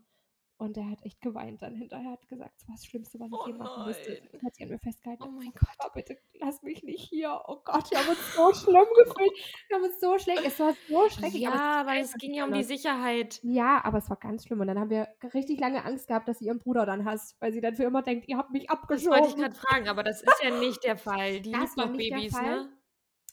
[0.58, 3.34] und er hat echt geweint dann hinterher, hat gesagt, es war das Schlimmste, was ich
[3.34, 4.22] Oh je machen musste.
[4.34, 5.24] Und hat sie an mir festgehalten.
[5.24, 7.42] Oh mein gesagt, Papa, bitte lass mich nicht hier.
[7.48, 9.32] Oh Gott, wir haben uns so schlimm gefühlt.
[9.68, 10.42] Wir haben uns so schlecht.
[10.46, 11.48] Es war so schrecklich.
[11.48, 12.64] aber Ja, es weil es ging ja um die.
[12.64, 13.40] Sicherheit.
[13.44, 14.60] Ja, aber es war ganz schlimm.
[14.60, 17.54] Und dann haben wir richtig lange Angst gehabt, dass sie ihren Bruder dann hasst, weil
[17.54, 19.12] sie dann für immer denkt, ihr habt mich Das abgeschoben.
[19.12, 21.40] wollte ich gerade fragen, aber das ist ja nicht der Fall.
[21.42, 22.70] Die Das liebt doch Babys, ne?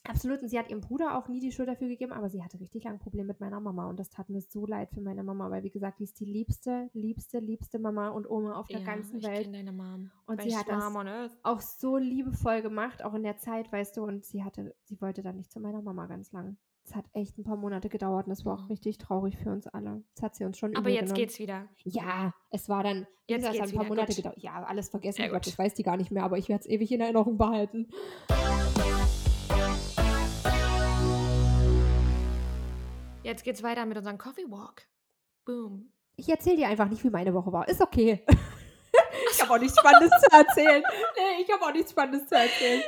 [0.07, 0.43] Absolut.
[0.43, 2.85] Und sie hat ihrem Bruder auch nie die Schuld dafür gegeben, aber sie hatte richtig
[2.85, 3.89] lange Probleme mit meiner Mama.
[3.89, 6.27] Und das tat mir so leid für meine Mama, weil, wie gesagt, die ist die
[6.27, 9.43] liebste, liebste, liebste Mama und Oma auf der Ja, ganzen ich Welt.
[9.45, 10.11] kenne deine Mom.
[10.27, 10.85] Und sie hat das
[11.43, 15.23] auch so liebevoll gemacht, auch in der Zeit, weißt du, und sie hatte, sie wollte
[15.23, 16.57] dann nicht zu meiner Mama ganz lang.
[16.87, 19.67] Es hat echt ein paar Monate gedauert und es war auch richtig traurig für uns
[19.67, 20.05] alle.
[20.17, 21.15] Das hat sie uns schon Aber jetzt genommen.
[21.17, 21.67] geht's wieder.
[21.83, 24.17] Ja, es war dann, Jetzt gesagt, es hat ein paar wieder, Monate gut.
[24.17, 24.39] gedauert.
[24.43, 25.47] Ja, alles vergessen, Sehr ich glaub, gut.
[25.47, 27.89] das weiß die gar nicht mehr, aber ich werde es ewig in Erinnerung behalten.
[33.25, 34.83] Jetzt geht's weiter mit unserem Coffee Walk.
[35.47, 35.91] Boom.
[36.17, 37.67] Ich erzähle dir einfach nicht, wie meine Woche war.
[37.67, 38.23] Ist okay.
[39.33, 40.83] ich habe auch nichts Spannendes zu erzählen.
[41.17, 42.83] Nee, ich habe auch nichts Spannendes zu erzählen.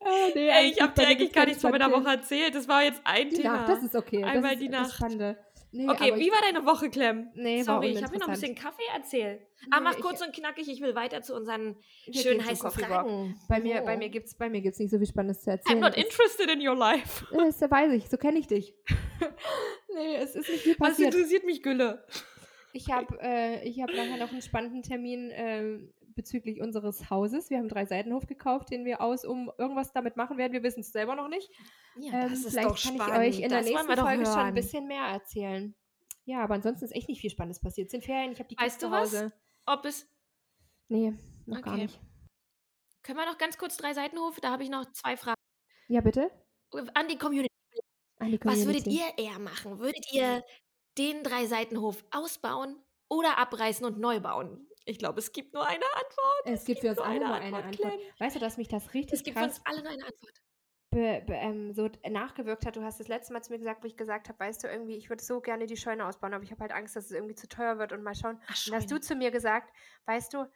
[0.00, 1.92] Äh, nee, Ey, ich habe dir eigentlich gar nichts von meiner.
[1.92, 2.56] Woche erzählt.
[2.56, 3.58] Das war jetzt ein Die Thema.
[3.58, 4.24] Nacht, das ist okay.
[4.24, 4.96] Einmal das ist die das Nacht.
[4.96, 5.38] Spannende.
[5.74, 7.30] Nee, Okay, wie ich, war deine Woche, Clem?
[7.34, 9.40] Nee, Sorry, ich habe hier noch ein bisschen Kaffee erzählt.
[9.62, 11.76] Nee, mach ich- kurz und knackig, ich will weiter zu unseren
[12.10, 12.70] schönen heißen.
[12.70, 13.40] Fragen.
[13.48, 13.98] Bei mir, bei Oh.
[13.98, 15.80] mir gibt es bei mir gibt's nicht so viel Spannendes zu I'm erzählen.
[15.80, 17.24] not Es- interested in your life.
[17.32, 18.74] Das weiß ich, so kenne ich dich.
[19.94, 21.14] nee, es ist nicht viel Was passiert.
[21.14, 22.04] interessiert mich Gülle?
[22.74, 27.50] Ich habe äh, ich hab nachher noch einen spannenden Termin ähm, bezüglich unseres Hauses.
[27.50, 30.52] Wir haben drei Seitenhof gekauft, den wir aus um irgendwas damit machen werden.
[30.52, 31.50] Wir wissen es selber noch nicht.
[31.96, 34.44] Ja, Ähm, vielleicht kann ich euch in der das wollen nächsten doch Folge schon ein
[34.44, 34.54] hören.
[34.54, 35.74] bisschen mehr erzählen.
[36.24, 37.86] Ja, aber ansonsten ist echt nicht viel Spannendes passiert.
[37.86, 39.12] Es sind Ferien, ich habe die Kids Weißt du zu was?
[39.12, 39.32] Hause.
[39.66, 40.08] Ob es.
[40.88, 41.14] Nee,
[41.46, 41.82] noch gar Okay.
[41.84, 42.00] nicht.
[43.02, 44.38] Können wir noch ganz kurz drei Seitenhof?
[44.40, 45.40] Da habe ich noch zwei Fragen.
[45.88, 46.30] Ja, bitte?
[46.94, 47.48] An die Community.
[48.18, 48.90] An die Was würdet Community.
[49.18, 49.78] ihr eher machen?
[49.80, 50.44] Würdet ihr
[50.98, 52.76] den drei Seitenhof ausbauen
[53.08, 54.68] oder abreißen und neu bauen?
[54.84, 56.42] Ich glaube, es gibt nur eine Antwort.
[56.44, 58.20] Es gibt für uns alle eine nur eine Antwort, Antwort.
[58.20, 60.42] Weißt du, dass mich das richtig Es gibt für uns alle nur eine Antwort.
[60.90, 62.76] be, be, ähm, so nachgewirkt hat.
[62.76, 64.96] Du hast das letzte Mal zu mir gesagt, wo ich gesagt habe, weißt du, irgendwie,
[64.96, 67.34] ich würde so gerne die Scheune ausbauen, aber ich habe halt Angst, dass es irgendwie
[67.34, 68.38] zu teuer wird und mal schauen.
[68.46, 69.72] Ach, Und hast du zu mir gesagt,
[70.06, 70.46] weißt du,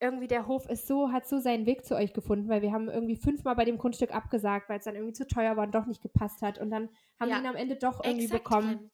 [0.00, 2.88] irgendwie der Hof ist so, hat so seinen Weg zu euch gefunden, weil wir haben
[2.88, 5.86] irgendwie fünfmal bei dem Grundstück abgesagt, weil es dann irgendwie zu teuer war und doch
[5.86, 6.58] nicht gepasst hat.
[6.58, 8.90] Und dann haben wir Ja, ihn am Ende doch irgendwie bekommen.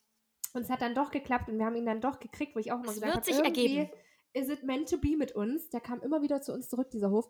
[0.53, 2.73] Und es hat dann doch geklappt und wir haben ihn dann doch gekriegt, wo ich
[2.73, 4.01] auch immer Es gesagt wird habe, sich irgendwie ergeben.
[4.33, 5.71] Is it meant to be mit uns.
[5.71, 7.29] Der kam immer wieder zu uns zurück, dieser Hof.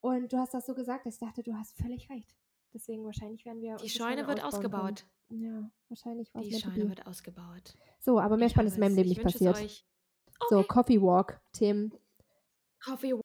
[0.00, 2.34] Und du hast das so gesagt, dass ich dachte, du hast völlig recht.
[2.74, 4.74] Deswegen wahrscheinlich werden wir Die Scheune wird ausbauen können.
[4.74, 5.06] ausgebaut.
[5.30, 6.88] Ja, wahrscheinlich war es Die Scheune be.
[6.90, 7.74] wird ausgebaut.
[8.00, 8.96] So, aber mehr Spannendes in hoffe meinem.
[8.98, 9.56] Leben Ich nicht passiert.
[9.56, 9.86] euch.
[10.50, 10.68] So, Okay.
[10.68, 11.94] Coffee Walk, Themen.
[12.84, 13.22] Coffee Walk.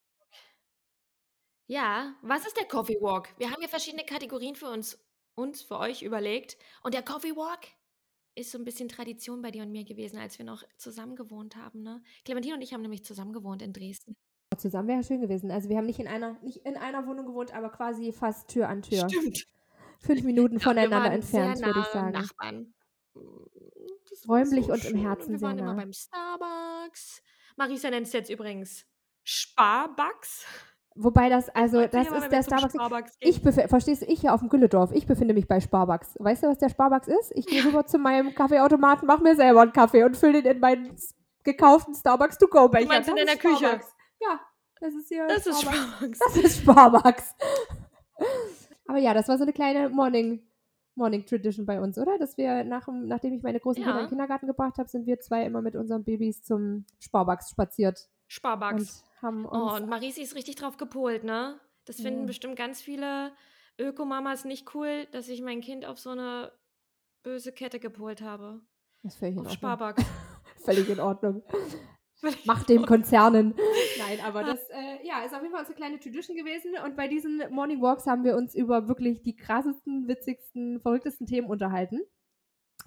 [1.67, 3.29] Ja, was ist der Coffee Walk?
[3.37, 4.97] Wir haben ja verschiedene Kategorien für uns,
[5.35, 6.57] uns, für euch überlegt.
[6.83, 7.67] Und der Coffee Walk
[8.35, 11.55] ist so ein bisschen Tradition bei dir und mir gewesen, als wir noch zusammen gewohnt
[11.55, 11.83] haben.
[11.83, 12.01] Ne?
[12.25, 14.15] Clementine und ich haben nämlich zusammen gewohnt in Dresden.
[14.57, 15.49] Zusammen wäre schön gewesen.
[15.49, 18.67] Also wir haben nicht in einer, nicht in einer Wohnung gewohnt, aber quasi fast Tür
[18.67, 19.09] an Tür.
[19.09, 19.47] Stimmt.
[19.99, 22.11] Fünf Minuten Ja, voneinander wir entfernt, würde ich sagen.
[22.11, 22.73] Nachbarn.
[24.27, 25.01] Räumlich so und im schön.
[25.01, 25.81] Herzen wir sehr waren immer nah.
[25.81, 27.21] beim Starbucks.
[27.55, 28.85] Marisa nennt es jetzt übrigens
[29.23, 30.45] Sparbucks.
[30.95, 32.73] Wobei das, also Erzähl das ist der Starbucks.
[32.73, 33.17] Starbucks.
[33.21, 36.15] Ich verstehst du, ich hier auf dem Gülledorf, ich befinde mich bei Starbucks.
[36.19, 37.31] Weißt du, was der Starbucks ist?
[37.35, 40.59] Ich gehe rüber zu meinem Kaffeeautomaten, mache mir selber einen Kaffee und fülle den in
[40.59, 40.95] meinen
[41.43, 42.83] gekauften Starbucks to go Becher.
[42.83, 43.55] Du meinst in deiner ist Küche?
[43.57, 43.95] Starbucks.
[44.19, 44.39] Ja,
[44.81, 45.87] das ist hier Das ist Starbucks.
[45.87, 46.19] Starbucks.
[46.19, 47.35] Das ist Starbucks.
[48.87, 50.41] Aber ja, das war so eine kleine Morning,
[50.95, 52.17] Morning Tradition bei uns, oder?
[52.19, 54.05] Dass wir, nach, dem- nachdem ich meine großen Kinder in Ja.
[54.05, 59.05] den Kindergarten gebracht habe, sind wir zwei immer mit unseren Babys zum Starbucks spaziert Sparbucks.
[59.21, 61.59] Haben Oh, uns und Marisi ist richtig drauf gepolt, ne?
[61.85, 62.25] Das finden Ja.
[62.27, 63.31] bestimmt ganz viele
[63.79, 66.51] Ökomamas nicht cool, dass ich mein Kind auf so eine
[67.23, 68.61] böse Kette gepolt habe.
[69.03, 69.53] das ist völlig in Ordnung.
[69.55, 70.03] Sparbucks.
[70.65, 71.43] Völlig in Ordnung.
[72.45, 73.55] Macht den Konzernen.
[73.97, 76.73] Nein, aber das äh, ja, ist auf jeden Fall unsere kleine Tradition gewesen.
[76.85, 81.47] Und bei diesen Morning Walks haben wir uns über wirklich die krassesten, witzigsten, verrücktesten Themen
[81.49, 82.01] unterhalten.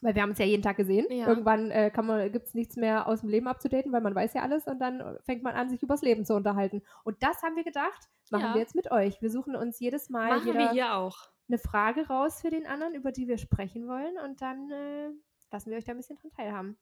[0.05, 1.07] Weil wir haben uns ja jeden Tag gesehen.
[1.11, 1.27] Ja.
[1.27, 1.91] Irgendwann äh,
[2.31, 5.19] gibt es nichts mehr aus dem Leben abzudaten, weil man weiß ja alles und dann
[5.25, 6.83] fängt man an, sich übers Leben zu unterhalten.
[7.05, 8.55] Und das haben wir gedacht, machen Ja.
[8.55, 9.23] wir jetzt mit euch.
[9.23, 11.17] Wir suchen uns jedes Mal Machen jeder wir hier auch.
[11.49, 15.09] eine Frage raus für den anderen, über die wir sprechen wollen und dann äh,
[15.51, 16.77] lassen wir euch da ein bisschen dran teilhaben.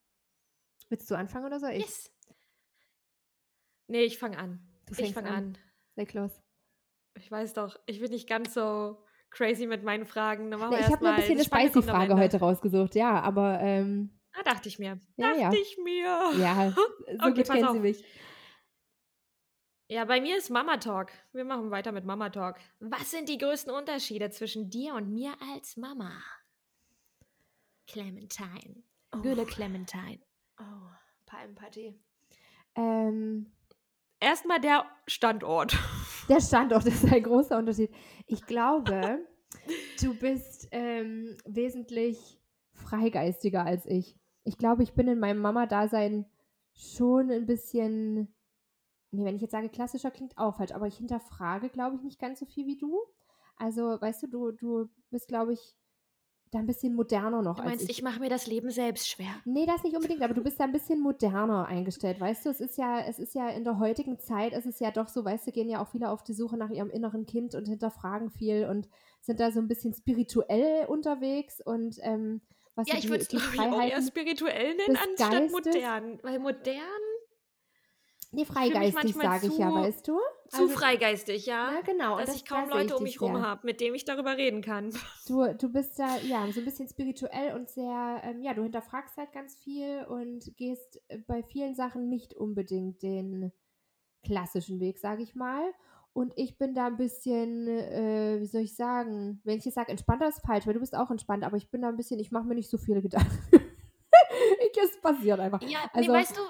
[0.89, 1.85] Willst du anfangen oder soll ich?
[1.85, 2.11] Yes.
[3.87, 4.61] Nee, ich fange an.
[4.87, 5.35] Du Ich fängst fange an.
[5.37, 5.59] an.
[5.95, 6.43] Leg los.
[7.15, 8.99] Ich weiß doch, ich bin nicht ganz so
[9.33, 10.49] crazy mit meinen Fragen.
[10.51, 14.43] Na, ich habe mir ein bisschen mal- eine Spicy-Frage heute rausgesucht, ja, aber ähm, Ah,
[14.45, 14.99] dachte ich mir.
[15.17, 15.53] Ja, dachte ja.
[15.53, 16.33] ich mir.
[16.39, 16.81] ja, so
[17.19, 17.73] Okay, gut kennen auf.
[17.75, 18.05] sie mich.
[19.89, 21.11] Ja, bei mir ist Mama Talk.
[21.33, 22.57] Wir machen weiter mit Mama Talk.
[22.81, 26.13] Was sind die größten Unterschiede zwischen dir und mir als Mama?
[27.87, 28.83] Clementine.
[29.23, 30.21] Gülle Clementine.
[30.59, 30.65] Oh,
[31.27, 31.95] Palmenparty.
[32.75, 33.53] Ähm,
[34.21, 35.77] Erstmal der Standort.
[36.29, 37.91] Der Standort ist ein großer Unterschied.
[38.27, 39.25] Ich glaube,
[40.01, 42.41] du bist ähm, wesentlich
[42.73, 44.17] freigeistiger als ich.
[44.45, 46.27] Ich glaube, ich bin in meinem Mama-Dasein
[46.75, 48.35] schon ein bisschen,
[49.11, 52.19] nee, wenn ich jetzt sage klassischer, klingt auch falsch, aber ich hinterfrage, glaube ich, nicht
[52.19, 53.01] ganz so viel wie du.
[53.57, 55.77] Also, weißt du, du, du bist, glaube ich,
[56.53, 57.91] da ein bisschen moderner noch Du als meinst, ich.
[57.99, 59.35] ich mache mir das Leben selbst schwer.
[59.45, 62.51] Nee, das nicht unbedingt, aber du bist da ein bisschen moderner eingestellt, weißt du?
[62.51, 65.25] Es ist ja, es ist ja in der heutigen Zeit, es ist ja doch so,
[65.25, 68.31] weißt du, gehen ja auch viele auf die Suche nach ihrem inneren Kind und hinterfragen
[68.31, 68.89] viel und
[69.21, 72.41] sind da so ein bisschen spirituell unterwegs und ähm,
[72.75, 75.53] was Ja, ich würde es glaube ich auch eher spirituell nennen, anstatt Geistes.
[75.53, 76.19] modern.
[76.23, 76.77] Weil modern
[78.35, 80.19] Nee, freigeistig, sage ich ja, weißt du?
[80.49, 81.73] zu Also, freigeistig, ja.
[81.75, 82.17] Ja, genau.
[82.17, 83.43] dass das- ich kaum Leute um mich rum sehr.
[83.43, 84.91] habe, mit denen ich darüber reden kann.
[85.29, 89.17] Du, du bist da, ja, so ein bisschen spirituell und sehr, ähm, ja, du hinterfragst
[89.19, 93.53] halt ganz viel und gehst äh, bei vielen Sachen nicht unbedingt den
[94.25, 95.63] klassischen Weg, sage ich mal.
[96.15, 99.91] Und ich bin da ein bisschen, äh, wie soll ich sagen, wenn ich jetzt sage,
[99.91, 102.31] entspannter ist falsch, weil du bist auch entspannt, aber ich bin da ein bisschen, ich
[102.31, 103.31] mache mir nicht so viele Gedanken.
[103.53, 105.63] ich, es passiert einfach.
[105.63, 106.41] Ja, Also- nee, weißt du,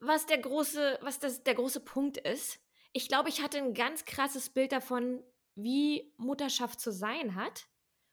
[0.00, 2.60] was der große, was das der große Punkt ist?
[2.92, 5.22] Ich glaube, ich hatte ein ganz krasses Bild davon,
[5.54, 7.66] wie Mutterschaft zu sein hat.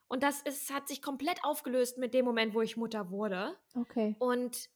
[0.07, 3.57] Und das ist, hat sich komplett aufgelöst mit dem Moment, wo ich Mutter wurde.
[3.75, 4.15] Okay.
[4.19, 4.69] Und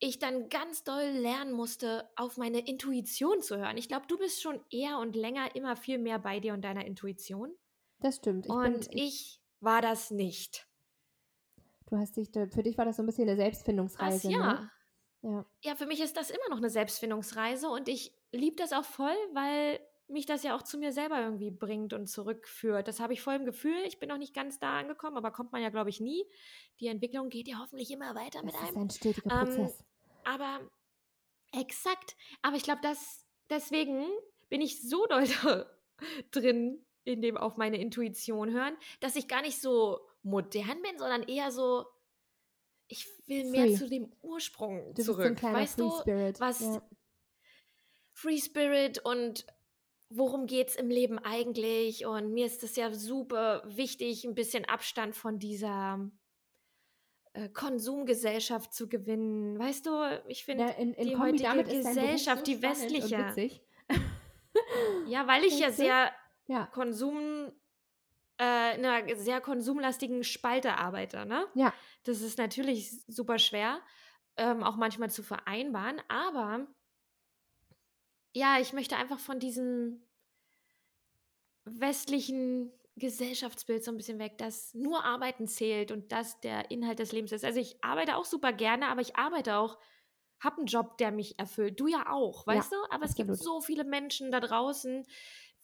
[0.00, 3.76] ich dann ganz doll lernen musste, auf meine Intuition zu hören.
[3.76, 6.84] Ich glaube, du bist schon eher und länger immer viel mehr bei dir und deiner
[6.84, 7.52] Intuition.
[8.00, 8.46] Das stimmt.
[8.46, 10.68] Ich und bin, ich war das nicht.
[11.86, 14.52] du hast dich, für dich war das so ein bisschen eine Selbstfindungsreise, ja.
[14.52, 14.70] ne?
[15.22, 15.44] Ja.
[15.64, 19.16] Ja, für mich ist das immer noch eine Selbstfindungsreise und ich liebe das auch voll,
[19.32, 22.88] weil mich das ja auch zu mir selber irgendwie bringt und zurückführt.
[22.88, 23.76] Das habe ich voll im Gefühl.
[23.86, 26.24] Ich bin noch nicht ganz da angekommen, aber kommt man ja, glaube ich, nie.
[26.80, 28.82] Die Entwicklung geht ja hoffentlich immer weiter mit Das ist einem.
[28.86, 29.84] ein stetiger Ähm, Prozess.
[30.24, 30.60] Aber
[31.52, 32.16] exakt.
[32.42, 34.06] Aber ich glaube, dass deswegen
[34.48, 35.26] bin ich so doll
[36.30, 41.22] drin in dem auf meine Intuition hören, dass ich gar nicht so modern bin, sondern
[41.22, 41.84] eher so
[42.88, 43.74] ich will mehr Free.
[43.76, 45.42] zu dem Ursprung Du bist so ein zurück.
[45.42, 46.40] weißt Free du, Spirit.
[46.40, 46.82] was ja.
[48.12, 49.46] Free Spirit und
[50.10, 52.06] worum geht es im Leben eigentlich?
[52.06, 56.10] Und mir ist es ja super wichtig, ein bisschen Abstand von dieser
[57.34, 59.58] äh, Konsumgesellschaft zu gewinnen.
[59.58, 59.92] Weißt du,
[60.26, 63.60] ich finde, Ja, in, in die Kombi heutige Gesellschaft, so die westliche.
[65.06, 66.10] ja, weil ich ja sehr
[66.46, 67.52] Ja, Konsum,
[68.40, 71.46] äh, in einer sehr konsumlastigen Spalte arbeite, ne?
[71.54, 71.74] ja.
[72.04, 73.80] Das ist natürlich super schwer,
[74.36, 76.68] ähm, auch manchmal zu vereinbaren, aber
[78.34, 80.02] ja, ich möchte einfach von diesem
[81.64, 87.12] westlichen Gesellschaftsbild so ein bisschen weg, dass nur Arbeiten zählt und das der Inhalt des
[87.12, 87.44] Lebens ist.
[87.44, 89.78] Also ich arbeite auch super gerne, aber ich arbeite auch,
[90.40, 91.78] habe einen Job, der mich erfüllt.
[91.80, 92.76] Du ja auch, Ja, weißt du?
[92.90, 93.38] Aber es gibt absolut.
[93.38, 95.04] so viele Menschen da draußen,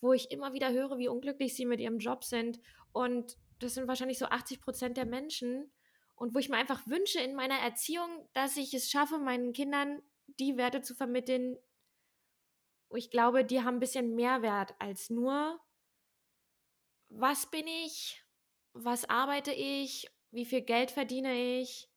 [0.05, 2.61] wo ich immer wieder höre, wie unglücklich sie mit ihrem Job sind.
[2.93, 5.73] Und das sind wahrscheinlich so 80 Prozent der Menschen.
[6.15, 10.03] Und wo ich mir einfach wünsche in meiner Erziehung, dass ich es schaffe, meinen Kindern
[10.27, 11.57] die Werte zu vermitteln,
[12.91, 15.59] wo ich glaube, die haben ein bisschen mehr Wert als nur,
[17.09, 18.23] was bin ich,
[18.75, 21.89] was arbeite ich, wie viel Geld verdiene ich,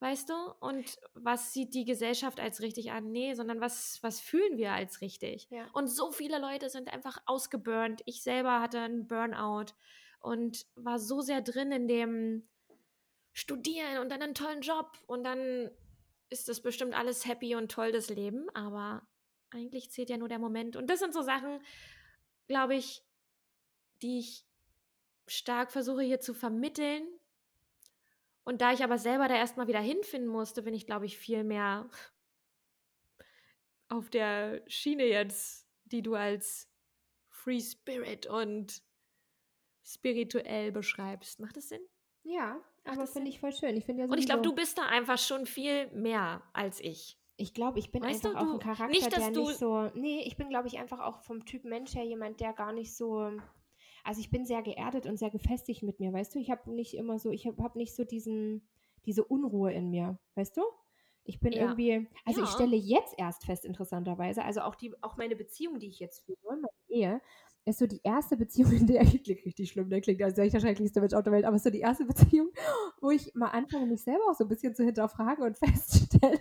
[0.00, 0.34] weißt du?
[0.60, 3.12] Und was sieht die Gesellschaft als richtig an?
[3.12, 5.48] Nee, sondern was, was fühlen wir als richtig?
[5.50, 5.66] Ja.
[5.72, 8.02] Und so viele Leute sind einfach ausgeburnt.
[8.06, 9.72] Ich selber hatte einen Burnout
[10.20, 12.48] und war so sehr drin in dem
[13.32, 15.70] Studieren und dann einen tollen Job und dann
[16.30, 19.06] ist das bestimmt alles happy und toll, das Leben, aber
[19.50, 20.76] eigentlich zählt ja nur der Moment.
[20.76, 21.60] Und das sind so Sachen,
[22.46, 23.02] glaube ich,
[24.02, 24.46] die ich
[25.26, 27.06] stark versuche hier zu vermitteln.
[28.44, 31.44] Und da ich aber selber da erstmal wieder hinfinden musste, bin ich, glaube ich, viel
[31.44, 31.88] mehr
[33.88, 36.68] auf der Schiene jetzt, die du als
[37.28, 38.82] Free Spirit und
[39.84, 41.40] spirituell beschreibst.
[41.40, 41.80] Macht das Sinn?
[42.22, 43.76] Ja, aber das finde ich voll schön.
[43.76, 47.18] Ich finde ja Und ich glaube, du bist da einfach schon viel mehr als ich.
[47.36, 49.90] Ich glaube, ich bin Weißt du, einfach auch du- ein Charakter, nicht, der nicht so.
[49.94, 52.94] Nee, ich bin, glaube ich, einfach auch vom Typ Mensch her jemand, der gar nicht
[52.94, 53.32] so.
[54.04, 56.38] Also ich bin sehr geerdet und sehr gefestigt mit mir, weißt du?
[56.38, 58.68] Ich habe nicht immer so, ich habe hab nicht so diesen,
[59.06, 60.62] diese Unruhe in mir, weißt du?
[61.24, 61.56] Ich bin Ja.
[61.56, 62.54] irgendwie, also ich Ja.
[62.54, 66.38] stelle jetzt erst fest, interessanterweise, also auch die, auch meine Beziehung, die ich jetzt führe,
[66.44, 67.20] meine Ehe,
[67.66, 70.50] ist so die erste Beziehung, in der ich klingt richtig schlimm, der klingt als ich
[70.52, 72.50] der schrecklichste Mensch auf der Welt, aber es ist so die erste Beziehung,
[73.00, 76.40] wo ich mal anfange, mich selber auch so ein bisschen zu hinterfragen und feststelle,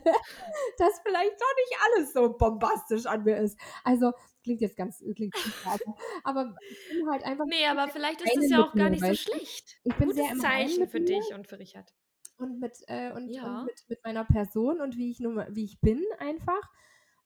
[0.77, 3.59] dass vielleicht doch nicht alles so bombastisch an mir ist.
[3.83, 4.13] Also
[4.49, 5.83] klingt jetzt ganz, klingt ganz schade,
[6.23, 9.13] aber ich bin halt einfach Nee, aber vielleicht ist es ja auch gar nicht so
[9.13, 9.79] schlecht.
[9.83, 11.93] Ich bin Gutes sehr im Zeichen für dich und für Richard.
[12.39, 13.59] und mit und, und, Ja.
[13.59, 16.61] und mit, mit meiner Person und wie ich nun wie ich bin einfach.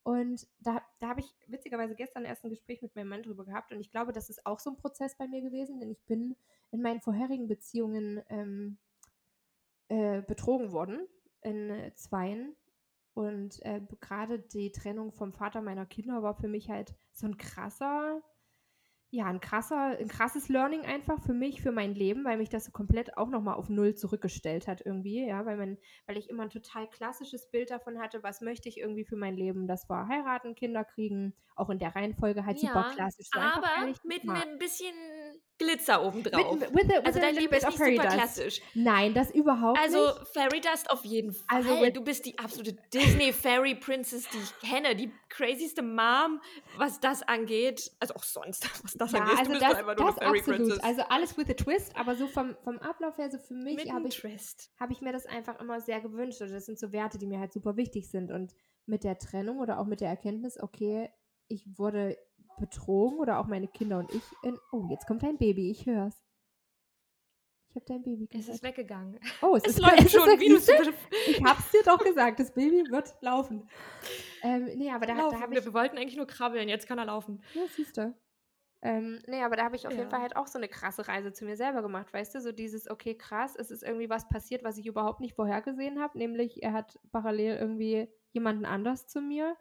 [0.03, 3.71] Und da, da habe ich witzigerweise gestern erst ein Gespräch mit meinem Mann drüber gehabt
[3.71, 6.35] und ich glaube, das ist auch so ein Prozess bei mir gewesen, denn ich bin
[6.71, 8.77] in meinen vorherigen Beziehungen ähm,
[9.87, 11.07] äh, betrogen worden
[11.41, 12.57] in äh, zweien
[13.13, 17.37] und äh, gerade die Trennung vom Vater meiner Kinder war für mich halt so ein
[17.37, 18.21] krasser,
[19.13, 22.65] ja, ein krasser, ein krasses Learning einfach für mich, für mein Leben, weil mich das
[22.65, 26.41] so komplett auch nochmal auf Null zurückgestellt hat irgendwie, ja, weil man, weil ich immer
[26.41, 29.67] ein total klassisches Bild davon hatte, was möchte ich irgendwie für mein Leben.
[29.67, 33.27] Das war heiraten, Kinder kriegen, auch in der Reihenfolge halt super klassisch.
[33.31, 34.43] so aber das mit mag.
[34.47, 34.95] ein bisschen
[35.59, 36.59] Glitzer obendrauf.
[36.59, 38.17] Mit, with a, with also dein Leben ist nicht fairy super dust.
[38.17, 38.61] klassisch.
[38.73, 40.27] Nein, das überhaupt Also nicht.
[40.33, 41.45] Fairy Dust auf jeden Fall.
[41.47, 46.41] Also du bist die absolute Disney Fairy Princess, die ich kenne, die crazyste Mom,
[46.77, 47.91] was das angeht.
[47.99, 49.37] Also auch sonst, was das Ja, angeht.
[49.39, 50.59] also du bist das, einfach nur das Fairy absolut.
[50.59, 50.83] Princess.
[50.83, 54.07] Also alles with a twist, aber so vom, vom Ablauf her, so für mich habe
[54.07, 54.23] ich
[54.79, 56.41] habe ich mir das einfach immer sehr gewünscht.
[56.41, 58.31] Und das sind so Werte, die mir halt super wichtig sind.
[58.31, 58.53] Und
[58.85, 61.09] mit der Trennung oder auch mit der Erkenntnis, okay,
[61.47, 62.17] ich wurde
[62.59, 64.57] betrogen oder auch meine Kinder und ich in.
[64.71, 66.23] Oh, jetzt kommt dein Baby, ich höre es.
[67.69, 68.55] Ich habe dein Baby Es gehört.
[68.55, 69.19] ist weggegangen.
[69.41, 70.93] Oh, es, Es ist läuft es ist schon, weg, wie du?
[71.31, 73.67] Ich hab's dir doch gesagt, das Baby wird laufen.
[74.43, 75.41] Ähm, nee, aber da, da laufen.
[75.41, 75.65] habe Wir, ich.
[75.65, 77.41] wir wollten eigentlich nur krabbeln, jetzt kann er laufen.
[77.55, 78.13] Ja, siehst du.
[78.85, 80.09] Ähm, nee, aber da habe ich auf jeden Ja.
[80.09, 82.41] Fall halt auch so eine krasse Reise zu mir selber gemacht, weißt du?
[82.41, 86.17] So dieses, okay, krass, es ist irgendwie was passiert, was ich überhaupt nicht vorhergesehen habe,
[86.17, 89.55] nämlich er hat parallel irgendwie jemanden anders zu mir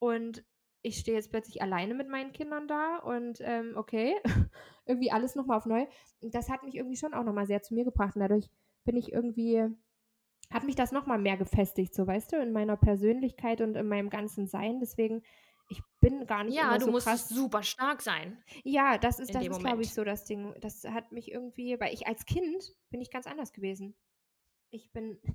[0.00, 0.44] und
[0.82, 4.16] ich stehe jetzt plötzlich alleine mit meinen Kindern da und ähm, okay,
[4.86, 5.86] irgendwie alles nochmal auf neu.
[6.20, 8.50] Und das hat mich irgendwie schon auch nochmal sehr zu mir gebracht und dadurch
[8.84, 9.64] bin ich irgendwie,
[10.50, 14.10] hat mich das nochmal mehr gefestigt, so weißt du, in meiner Persönlichkeit und in meinem
[14.10, 14.80] ganzen Sein.
[14.80, 15.22] Deswegen,
[15.68, 18.42] ich bin gar nicht Ja, du so musst krass super stark sein.
[18.64, 20.54] ja, das ist, das ist glaube ich, so das Ding.
[20.60, 23.94] Das hat mich irgendwie, weil ich als Kind bin ich ganz anders gewesen.
[24.70, 25.18] Ich bin.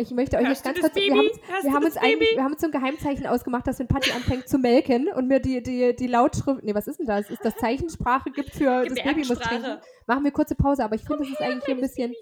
[0.00, 0.94] Ich möchte euch Hörst jetzt ganz kurz.
[0.94, 1.40] Wir Baby?
[1.62, 2.36] wir haben uns eigentlich, Baby?
[2.36, 5.40] wir haben uns so ein Geheimzeichen ausgemacht, dass wenn Patti anfängt zu melken und mir
[5.40, 7.28] die, die, die Lautschrift, nee, was ist denn das?
[7.30, 9.78] Ist das Zeichensprache gibt für das Baby muss trinken.
[10.06, 12.14] Machen wir kurze Pause, aber ich finde, das ist eigentlich hier ein bisschen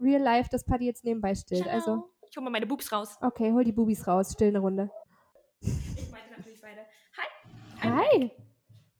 [0.00, 1.66] real life, dass Patti jetzt nebenbei stillt.
[1.66, 2.10] Also, Ciao.
[2.28, 3.16] Ich hole mal meine Boobs raus.
[3.22, 4.90] okay, hol die Bubis raus, still eine Runde.
[5.60, 5.70] Ich
[6.10, 6.84] meinte natürlich beide.
[7.84, 8.30] Hi.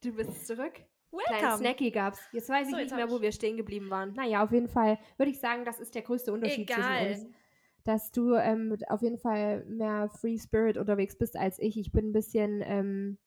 [0.02, 0.74] Du bist zurück.
[1.10, 1.58] Kleinen Welcome.
[1.58, 2.20] Snacky gab's.
[2.32, 4.12] Jetzt weiß ich So, nicht mehr, wo wir stehen geblieben waren.
[4.14, 7.06] Naja, auf jeden Fall würde ich sagen, das ist der größte Unterschied Egal.
[7.06, 7.36] zwischen uns.
[7.84, 11.78] Dass du ähm, auf jeden Fall mehr Free Spirit unterwegs bist als ich.
[11.78, 13.18] Ich bin ein bisschen ähm,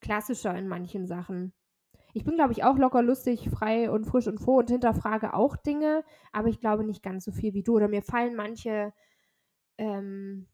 [0.00, 1.52] klassischer in manchen Sachen.
[2.12, 5.56] Ich bin, glaube ich, auch locker lustig, frei und frisch und froh und hinterfrage auch
[5.56, 7.76] Dinge, aber ich glaube nicht ganz so viel wie du.
[7.76, 8.92] Oder mir fallen manche,
[9.78, 10.46] ähm,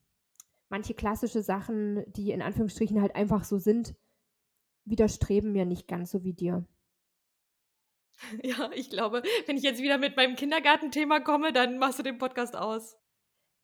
[0.68, 3.96] manche klassische Sachen, die in Anführungsstrichen halt einfach so sind,
[4.91, 6.64] widerstreben mir nicht ganz so wie dir.
[8.43, 12.18] Ja, ich glaube, wenn ich jetzt wieder mit meinem Kindergartenthema komme, dann machst du den
[12.18, 12.97] Podcast aus.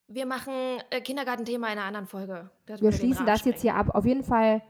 [0.06, 0.52] Wir machen
[0.90, 2.50] äh, Kindergartenthema in einer anderen Folge.
[2.66, 3.88] Wir den schließen das jetzt hier ab.
[3.94, 4.62] Auf jeden Fall.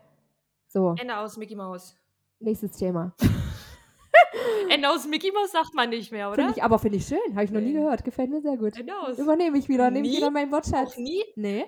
[0.69, 1.99] So, Ende aus Mickey Mouse.
[2.39, 3.15] nächstes Thema.
[4.71, 6.37] Ende aus Mickey Mouse sagt man nicht mehr, oder?
[6.37, 7.19] Finde ich, aber finde ich schön.
[7.35, 7.81] Habe ich noch nie Nee.
[7.81, 8.05] gehört.
[8.05, 8.77] Gefällt mir sehr gut.
[8.79, 9.19] Ende aus.
[9.19, 9.91] Übernehme ich wieder.
[9.91, 10.19] Nehme ich Nie?
[10.19, 10.93] wieder meinen Wortschatz.
[10.93, 11.23] Auch nie?
[11.37, 11.67] Nee.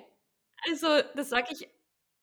[0.71, 1.67] Also, das sage ich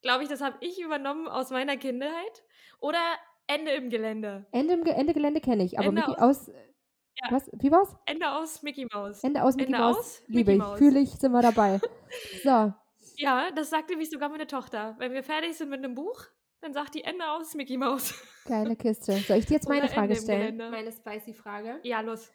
[0.05, 2.43] glaube ich, das habe ich übernommen aus meiner Kindheit.
[2.79, 2.99] Oder
[3.47, 4.45] Ende im Gelände.
[4.51, 6.47] Ende, im Ge Ende Gelände kenne ich, aber Ende Mickey aus.
[6.47, 7.31] Ja.
[7.31, 7.49] Was?
[7.53, 7.95] Wie war's?
[8.05, 9.23] Ende aus Mickey Mouse.
[9.23, 9.97] Ende aus Mickey Ende Mouse.
[9.97, 11.79] aus Liebe Mickey ich, fühle ich, sind wir dabei.
[12.43, 12.73] So,
[13.17, 14.95] Ja, das sagte mich sogar meine Tochter.
[14.99, 16.23] Wenn wir fertig sind mit einem Buch,
[16.61, 18.13] dann sagt die Ende aus Mickey Mouse.
[18.45, 19.13] geile Kiste.
[19.13, 20.57] Soll ich dir jetzt meine Oder Frage stellen?
[20.57, 21.79] Meine spicy Frage.
[21.83, 22.31] Ja, los.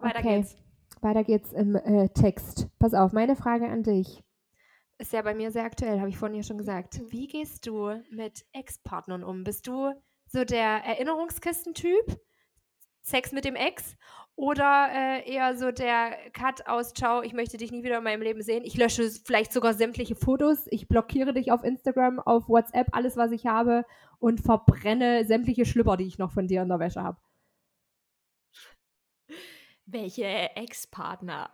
[0.00, 0.38] Weiter Okay.
[0.38, 0.56] geht's.
[1.02, 2.68] Weiter geht's im äh, Text.
[2.78, 4.23] Pass auf, meine Frage an dich.
[4.98, 7.00] Ist ja bei mir sehr aktuell, habe ich vorhin ja schon gesagt.
[7.00, 7.12] Mhm.
[7.12, 9.44] Wie gehst du mit Ex-Partnern um?
[9.44, 9.92] Bist du
[10.26, 12.20] so der Erinnerungskistentyp?
[13.02, 13.96] Sex mit dem Ex?
[14.36, 18.22] Oder äh, eher so der Cut aus, ciao, ich möchte dich nie wieder in meinem
[18.22, 18.64] Leben sehen.
[18.64, 20.66] Ich lösche vielleicht sogar sämtliche Fotos.
[20.70, 23.84] Ich blockiere dich auf Instagram, auf WhatsApp, alles, was ich habe
[24.18, 27.18] und verbrenne sämtliche Schlüpper, die ich noch von dir in der Wäsche habe.
[29.86, 31.50] Welche Ex-Partner?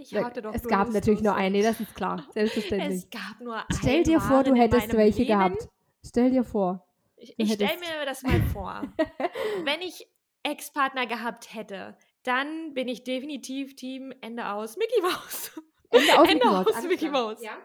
[0.00, 2.26] Ich hatte doch Es gab natürlich nur nee, das ist klar.
[2.32, 3.04] Selbstverständlich.
[3.04, 5.28] Es gab nur Stell einen dir vor, du hättest welche Leben.
[5.28, 5.68] gehabt.
[6.04, 6.86] Stell dir vor.
[7.16, 8.82] Ich, ich stelle mir das mal vor.
[9.64, 10.08] Wenn ich
[10.42, 15.60] Ex-Partner gehabt hätte, dann bin ich definitiv Team Ende aus Mickey Mouse.
[15.90, 16.76] Ende aus Ende Mickey Mouse.
[16.76, 17.10] aus Mickey.
[17.10, 17.42] Mouse.
[17.42, 17.58] Ja?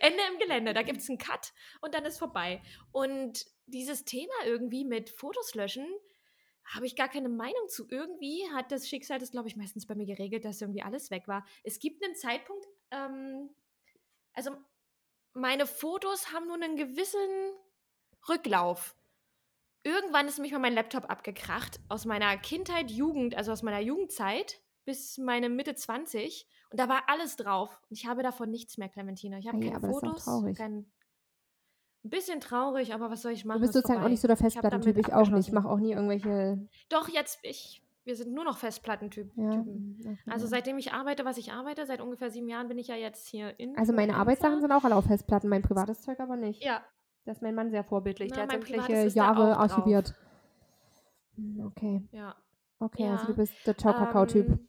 [0.00, 0.72] Ende im Gelände.
[0.74, 2.62] Da gibt es einen Cut und dann ist vorbei.
[2.92, 5.86] Und dieses Thema irgendwie mit Fotos löschen,
[6.64, 7.86] habe ich gar keine Meinung zu.
[7.88, 11.28] Irgendwie hat das Schicksal das, glaube ich, meistens bei mir geregelt, dass irgendwie alles weg
[11.28, 11.44] war.
[11.64, 13.50] Es gibt einen Zeitpunkt, ähm,
[14.32, 14.52] also
[15.34, 17.20] meine Fotos haben nur einen gewissen
[18.28, 18.94] Rücklauf.
[19.84, 24.60] Irgendwann ist nämlich mal mein Laptop abgekracht aus meiner Kindheit, Jugend, also aus meiner Jugendzeit
[24.84, 28.88] bis meine Mitte 20 und da war alles drauf und ich habe davon nichts mehr,
[28.88, 29.38] Clementina.
[29.38, 30.24] Ich habe Ei, keine Fotos,
[30.56, 30.90] kein
[32.04, 33.58] ein bisschen traurig, aber was soll ich machen?
[33.58, 34.94] Du bist ist sozusagen auch nicht so der Ich Festplattentyp.
[34.94, 35.48] damit Ich auch nicht.
[35.48, 36.58] Ich mache auch nie irgendwelche.
[36.88, 39.44] Doch jetzt ich wir sind nur noch Festplattentypen.
[39.44, 39.50] Ja.
[39.52, 40.18] Typen.
[40.26, 40.50] Also ja.
[40.50, 43.58] seitdem ich arbeite, was ich arbeite, seit ungefähr sieben Jahren bin ich ja jetzt hier
[43.60, 43.76] in.
[43.78, 46.64] Also meine Arbeitssachen sind auch alle auf Festplatten, mein privates Zeug aber nicht.
[46.64, 46.82] Ja,
[47.24, 48.30] Das ist mein Mann sehr vorbildlich.
[48.30, 49.58] Na, Der hat da Jahre drauf.
[49.58, 50.14] archiviert.
[51.36, 52.34] Hm, Okay, ja.
[52.80, 54.48] okay, also Ja, du bist der Ciao-Kakao-Typ.
[54.48, 54.68] Ähm,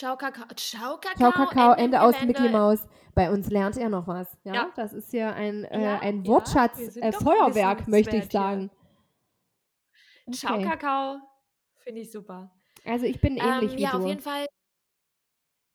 [0.00, 0.46] Ciao Kakao.
[0.56, 1.16] Ciao Kakao.
[1.18, 2.40] Ciao Kakao, im Ende aus Gelände.
[2.40, 2.88] Mickey Mouse.
[3.14, 4.34] Bei uns lernt er noch was.
[4.44, 4.72] Ja, Ja.
[4.74, 8.70] das ist hier ein, äh, Ja, ein ja, Wortschatz, sind äh, Feuerwerk, möchte ich sagen.
[10.32, 10.64] Ciao Okay.
[10.64, 11.18] Kakao.
[11.80, 12.50] Finde ich super.
[12.86, 13.98] Also ich bin ähnlich Ähm, wie ja, du.
[13.98, 14.46] auf jeden Fall.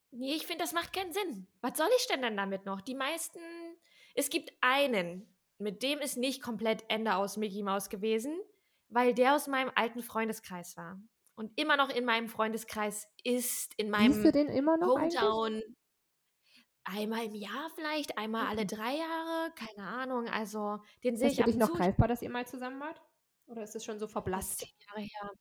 [0.10, 1.46] Nee, ich finde, das macht keinen Sinn.
[1.62, 2.82] Was soll ich denn dann damit noch?
[2.82, 3.38] Die meisten.
[4.16, 5.28] Es gibt einen,
[5.60, 8.40] mit dem ist nicht komplett Ende aus Mickey Mouse gewesen,
[8.90, 11.00] weil der aus meinem alten Freundeskreis war.
[11.36, 15.22] Und immer noch in meinem Freundeskreis ist, in meinem Siehst du den immer noch eigentlich?
[15.22, 15.62] Hometown.
[16.86, 20.30] Einmal im Jahr vielleicht, einmal alle drei Jahre, keine Ahnung.
[20.30, 21.74] Also, den sehe ich ab dich noch zu.
[21.74, 23.02] greifbar, dass ihr mal zusammen wart?
[23.48, 24.60] Oder ist es schon so verblasst?
[24.60, 25.32] zehn Jahre her.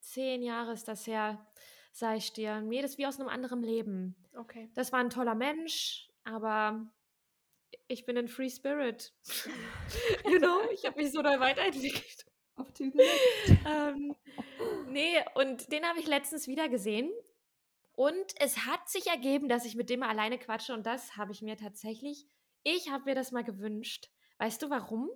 [0.00, 1.46] Zehn Jahre ist das her,
[1.92, 2.60] sag ich dir.
[2.60, 4.16] Nee, das ist wie aus einem anderen Leben.
[4.36, 4.70] Okay.
[4.74, 6.90] Das war ein toller Mensch, aber
[7.86, 9.12] ich bin ein Free Spirit.
[10.24, 12.26] you know, ich habe mich so doll weiterentwickelt.
[12.56, 14.16] Auf ähm,
[14.90, 17.10] nee, und den habe ich letztens wieder gesehen.
[17.92, 20.72] Und es hat sich ergeben, dass ich mit dem alleine quatsche.
[20.72, 22.26] Und das habe ich mir tatsächlich,
[22.62, 24.10] ich habe mir das mal gewünscht.
[24.38, 25.10] Weißt du warum?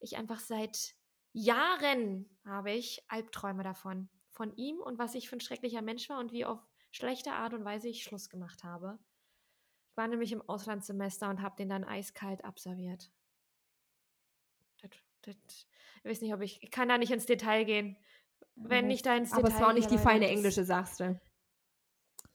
[0.00, 0.94] Ich einfach seit
[1.32, 4.08] Jahren habe ich Albträume davon.
[4.30, 6.58] Von ihm und was ich für ein schrecklicher Mensch war und wie auf
[6.90, 8.98] schlechte Art und Weise ich Schluss gemacht habe.
[9.90, 13.10] Ich war nämlich im Auslandssemester und habe den dann eiskalt abserviert.
[14.80, 15.66] Das, das,
[16.02, 17.96] ich weiß nicht, ob ich, ich kann da nicht ins Detail gehen.
[18.54, 21.20] Wenn ich da ins Aber Detail es war nicht gehe, die feine englische, sagst du.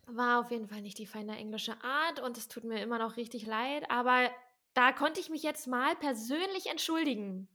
[0.07, 3.17] War auf jeden Fall nicht die feine englische Art und es tut mir immer noch
[3.17, 4.29] richtig leid, aber
[4.73, 7.49] da konnte ich mich jetzt mal persönlich entschuldigen.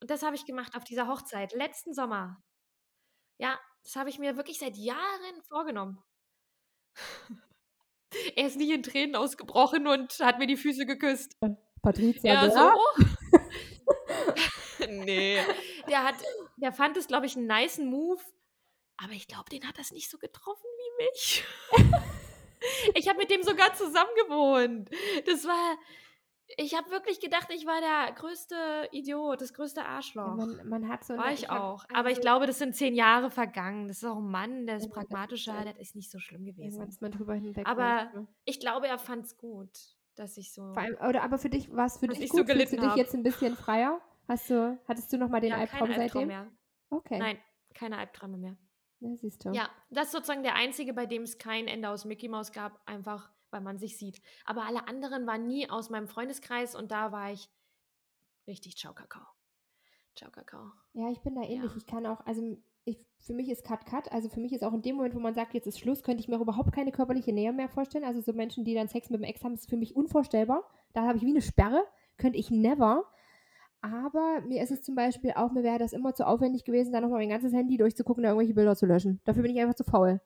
[0.00, 2.42] Und das habe ich gemacht auf dieser Hochzeit, letzten Sommer.
[3.38, 6.02] Ja, das habe ich mir wirklich seit Jahren vorgenommen.
[8.36, 11.36] er ist nicht in Tränen ausgebrochen und hat mir die Füße geküsst.
[11.82, 13.04] Patricia, Ja, so.
[14.88, 15.38] nee.
[15.88, 16.16] Der hat,
[16.60, 18.20] der fand es, glaube ich, einen niceen Move.
[18.96, 21.44] Aber ich glaube, den hat das nicht so getroffen wie mich.
[22.94, 24.90] ich habe mit dem sogar zusammen gewohnt.
[25.26, 25.76] Das war.
[26.56, 30.34] Ich habe wirklich gedacht, ich war der größte Idiot, das größte Ja, Arschloch.
[30.34, 31.84] man, man hat so war eine- ich hab- auch.
[31.92, 33.86] Aber ich also, glaube, das sind zehn Jahre vergangen.
[33.86, 36.88] Das ist auch ein Mann, der ist Ja, pragmatischer, das ist nicht so schlimm gewesen.
[36.88, 37.66] ist man drüber hinweg.
[37.68, 38.26] Aber manchmal.
[38.46, 39.68] ich glaube, er fand es gut,
[40.16, 40.72] dass ich so.
[40.72, 42.50] Vor allem, oder aber für dich war es für dich ich so gut?
[42.50, 42.96] Fühlst du dich hab.
[42.96, 44.00] jetzt ein bisschen freier?
[44.28, 46.28] Hast du, hattest du noch mal den ja, Albtraum kein Albtraum seitdem?
[46.28, 46.52] mehr.
[46.90, 47.18] Okay.
[47.18, 47.38] Nein,
[47.74, 48.56] keine Albträume mehr.
[49.00, 49.52] Ja, siehst du.
[49.52, 52.80] Ja, das ist sozusagen der einzige, bei dem es kein Ende aus Mickey Mouse gab,
[52.86, 54.20] einfach weil man sich sieht.
[54.44, 57.48] Aber alle anderen waren nie aus meinem Freundeskreis und da war ich
[58.46, 59.26] richtig Ciao Kakao.
[60.16, 60.72] Ciao Kakao.
[60.92, 61.70] Ja, ich bin da ähnlich.
[61.70, 61.76] Ja.
[61.76, 62.42] Ich kann auch, also
[62.84, 64.10] ich, für mich ist Cut Cut.
[64.12, 66.20] Also für mich ist auch in dem Moment, wo man sagt, jetzt ist Schluss, könnte
[66.22, 68.04] ich mir auch überhaupt keine körperliche Nähe mehr vorstellen.
[68.04, 70.64] Also so Menschen, die dann Sex mit dem Ex haben, ist für mich unvorstellbar.
[70.92, 71.84] Da habe ich wie eine Sperre.
[72.16, 73.04] könnte ich never.
[73.80, 77.00] Aber mir ist es zum Beispiel auch, mir wäre das immer zu aufwendig gewesen, da
[77.00, 79.20] nochmal mein ganzes Handy durchzugucken, da irgendwelche Bilder zu löschen.
[79.24, 80.20] Dafür bin ich einfach zu faul.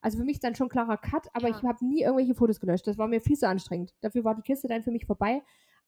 [0.00, 1.56] Also für mich ist dann schon klarer Cut, aber Ja.
[1.56, 2.86] ich habe nie irgendwelche Fotos gelöscht.
[2.86, 3.94] Das war mir viel zu anstrengend.
[4.00, 5.42] Dafür war die Kiste dann für mich vorbei.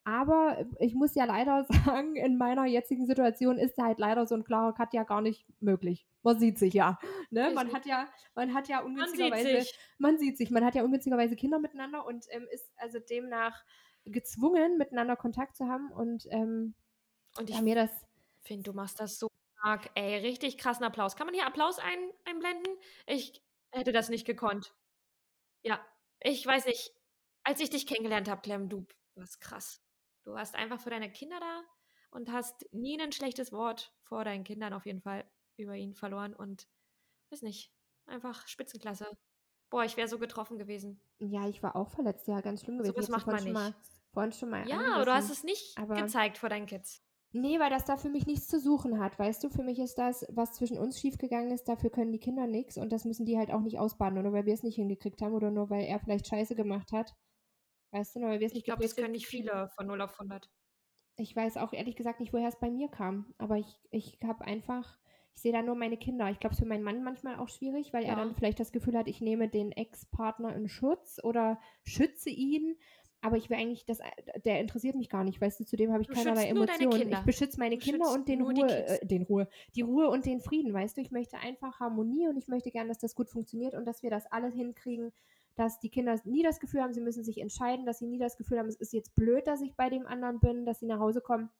[0.04, 1.66] Aber ich muss ja leider
[1.98, 5.46] sagen, in meiner jetzigen Situation ist halt leider so ein klarer Cut ja gar nicht
[5.60, 6.06] möglich.
[6.22, 6.98] Man sieht sich ja.
[7.30, 7.50] Ne?
[7.54, 9.78] Man hat ja, man hat ja Man sieht ungünstigerweise sich.
[9.98, 10.50] man sieht sich.
[10.50, 13.64] Man hat ja ungünstigerweise Kinder miteinander und ähm, ist also demnach
[14.04, 15.90] gezwungen, miteinander Kontakt zu haben.
[15.90, 16.74] Und ähm,
[17.38, 17.90] Und ja, ich mir das.
[18.42, 19.28] finde, du machst das so
[19.58, 19.90] stark.
[19.94, 21.16] Ey, richtig krassen Applaus.
[21.16, 22.72] Kann man hier Applaus ein, einblenden?
[23.06, 24.74] Ich hätte das nicht gekonnt.
[25.62, 25.84] Ja,
[26.20, 26.92] ich weiß nicht.
[27.44, 29.80] Als ich dich kennengelernt habe, Clem, du warst krass.
[30.24, 31.62] Du warst einfach für deine Kinder da
[32.10, 35.24] und hast nie ein schlechtes Wort vor deinen Kindern auf jeden Fall
[35.56, 36.66] über ihn verloren und
[37.30, 37.72] weiß nicht,
[38.06, 39.06] einfach Spitzenklasse.
[39.70, 41.00] Boah, ich wäre so getroffen gewesen.
[41.18, 42.92] Ja, ich war auch verletzt, ja, ganz schlimm gewesen.
[42.92, 43.54] Ich hab's macht man schon nicht.
[43.54, 43.74] Mal,
[44.12, 47.02] vorhin schon mal Ja, aber du hast es nicht aber- gezeigt vor deinen Kids.
[47.36, 49.18] Nee, weil das da für mich nichts zu suchen hat.
[49.18, 52.46] Weißt du, für mich ist das, was zwischen uns schiefgegangen ist, dafür können die Kinder
[52.46, 55.20] nichts und das müssen die halt auch nicht ausbaden, nur weil wir es nicht hingekriegt
[55.22, 57.12] haben oder nur weil er vielleicht Scheiße gemacht hat.
[57.92, 60.00] Weißt du, nur weil wir es Ich nicht glaube, das können nicht viele von 0
[60.00, 60.50] auf 100.
[61.16, 63.34] ich weiß auch ehrlich gesagt nicht, woher es bei mir kam.
[63.38, 64.98] Aber ich, ich habe einfach,
[65.34, 66.30] ich sehe da nur meine Kinder.
[66.30, 68.16] Ich glaube, es ist für meinen Mann manchmal auch schwierig, weil er Ja.
[68.16, 72.76] dann vielleicht das Gefühl hat, ich nehme den Ex-Partner in Schutz oder schütze ihn.
[73.22, 73.98] Aber ich will eigentlich, das,
[74.44, 77.12] der interessiert mich gar nicht, weißt du, zudem habe ich Du keinerlei Emotionen.
[77.12, 80.40] Ich beschütze meine Du Kinder und den Ruhe, äh, den Ruhe, die Ruhe und den
[80.40, 81.00] Frieden, weißt du.
[81.00, 84.10] Ich möchte einfach Harmonie und ich möchte gerne, dass das gut funktioniert und dass wir
[84.10, 85.12] das alles hinkriegen,
[85.56, 88.36] dass die Kinder nie das Gefühl haben, sie müssen sich entscheiden, dass sie nie das
[88.36, 91.00] Gefühl haben, es ist jetzt blöd, dass ich bei dem anderen bin, dass sie nach
[91.00, 91.50] Hause kommen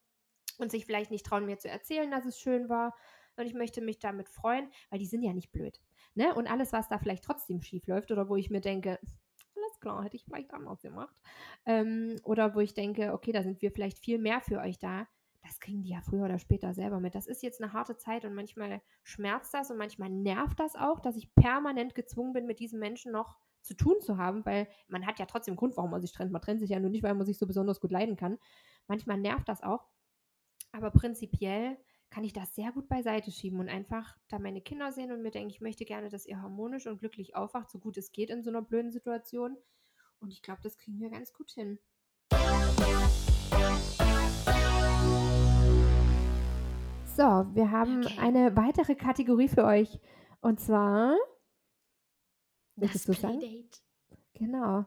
[0.58, 2.94] und sich vielleicht nicht trauen, mir zu erzählen, dass es schön war.
[3.36, 5.80] Und ich möchte mich damit freuen, weil die sind ja nicht blöd.
[6.14, 6.34] Ne?
[6.34, 8.98] Und alles, was da vielleicht trotzdem schief läuft oder wo ich mir denke,
[9.86, 11.14] klar, hätte ich vielleicht anders gemacht.
[11.64, 15.06] Ähm, oder wo ich denke, okay, da sind wir vielleicht viel mehr für euch da.
[15.44, 17.14] Das kriegen die ja früher oder später selber mit.
[17.14, 20.98] Das ist jetzt eine harte Zeit und manchmal schmerzt das und manchmal nervt das auch,
[20.98, 25.06] dass ich permanent gezwungen bin, mit diesen Menschen noch zu tun zu haben, weil man
[25.06, 26.32] hat ja trotzdem Grund, warum man sich trennt.
[26.32, 28.38] Man trennt sich ja nur nicht, weil man sich so besonders gut leiden kann.
[28.88, 29.86] Manchmal nervt das auch.
[30.72, 31.78] Aber prinzipiell
[32.10, 35.30] kann ich das sehr gut beiseite schieben und einfach da meine Kinder sehen und mir
[35.30, 38.42] denken, ich möchte gerne, dass ihr harmonisch und glücklich aufwacht, so gut es geht in
[38.42, 39.56] so einer blöden Situation.
[40.20, 41.78] Und ich glaube, das kriegen wir ganz gut hin.
[47.16, 47.22] So,
[47.54, 48.18] wir haben Okay.
[48.18, 49.98] eine weitere Kategorie für euch.
[50.40, 51.16] Und zwar.
[52.76, 53.04] Das?
[53.04, 53.80] Playdate.
[54.34, 54.84] Genau.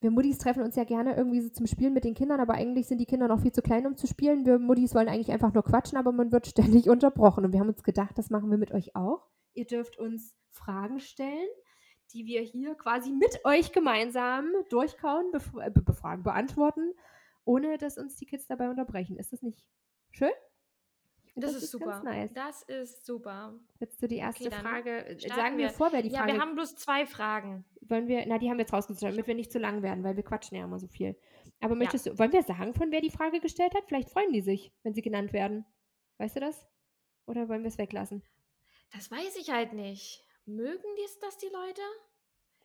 [0.00, 2.86] Wir Muttis treffen uns ja gerne irgendwie so zum Spielen mit den Kindern, aber eigentlich
[2.86, 4.46] sind die Kinder noch viel zu klein, um zu spielen.
[4.46, 7.44] Wir Muttis wollen eigentlich einfach nur quatschen, aber man wird ständig unterbrochen.
[7.44, 9.26] Und wir haben uns gedacht, das machen wir mit euch auch.
[9.54, 11.48] Ihr dürft uns Fragen stellen,
[12.12, 16.92] die wir hier quasi mit euch gemeinsam durchkauen, bef äh, be befragen, beantworten,
[17.44, 19.16] ohne dass uns die Kids dabei unterbrechen.
[19.18, 19.64] Ist das nicht
[20.10, 20.30] schön?
[21.40, 21.86] Das, ist super.
[21.86, 22.32] Ganz nice.
[22.34, 23.54] Das ist super.
[23.78, 25.16] Willst du die erste Okay, Frage?
[25.20, 27.64] Sagen wir vor, wer die Ja, Frage wir haben bloß zwei Fragen.
[27.82, 30.16] wollen wir, na, die haben wir jetzt rausgesucht, damit wir nicht zu lang werden, weil
[30.16, 31.16] wir quatschen ja immer so viel.
[31.60, 33.84] Aber möchtest du, wollen wir sagen, von wer die Frage gestellt hat?
[33.86, 35.64] Vielleicht freuen die sich, wenn sie genannt werden.
[36.18, 36.66] Weißt du das?
[37.26, 38.24] Oder wollen wir es weglassen?
[38.92, 40.24] Das weiß ich halt nicht.
[40.48, 41.82] Mögen dies das die Leute?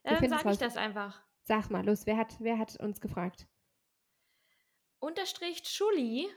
[0.03, 1.21] Dann sage ich das einfach.
[1.43, 3.45] Sag mal, los, wer hat, wer hat uns gefragt?
[4.99, 6.29] Unterstrich Schuli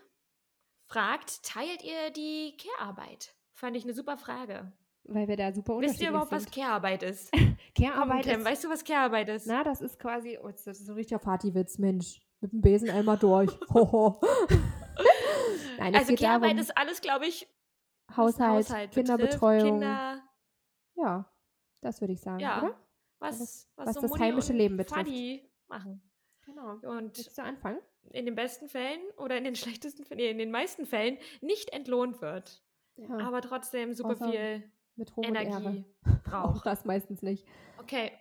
[0.86, 3.36] fragt, teilt ihr die Care-Arbeit?
[3.52, 4.72] Fand ich eine super Frage.
[5.04, 6.54] Weil wir da super Wisst ihr überhaupt, was sind.
[6.54, 7.30] Care-Arbeit ist?
[7.32, 9.46] Komm, Care-Arbeit ist, weißt du, was Care-Arbeit ist?
[9.46, 12.20] na, das ist quasi, oh, das ist so ein richtiger Partywitz, Mensch.
[12.40, 13.50] Mit dem Besen einmal durch.
[13.72, 14.20] Hoho.
[15.78, 17.46] Nein, es also Care-Arbeit ist alles, glaube ich,
[18.08, 19.80] was Haushalt, betrifft, Kinderbetreuung.
[19.80, 20.22] Kinder,
[20.96, 21.30] Ja,
[21.80, 22.80] das würde ich sagen, ja, oder?
[23.18, 25.06] was, was, was so das Mutti heimische Leben betrifft.
[25.06, 26.02] Vati machen.
[26.42, 26.72] Genau.
[26.96, 27.78] Und Willst du anfangen?
[28.10, 31.70] in den besten Fällen oder in den schlechtesten Fällen, nee, in den meisten Fällen nicht
[31.72, 32.62] entlohnt wird.
[32.96, 34.70] Ja, Aber trotzdem super Außer viel.
[35.22, 36.66] Energie Auch braucht.
[36.66, 37.46] das meistens nicht.
[37.78, 38.12] Okay,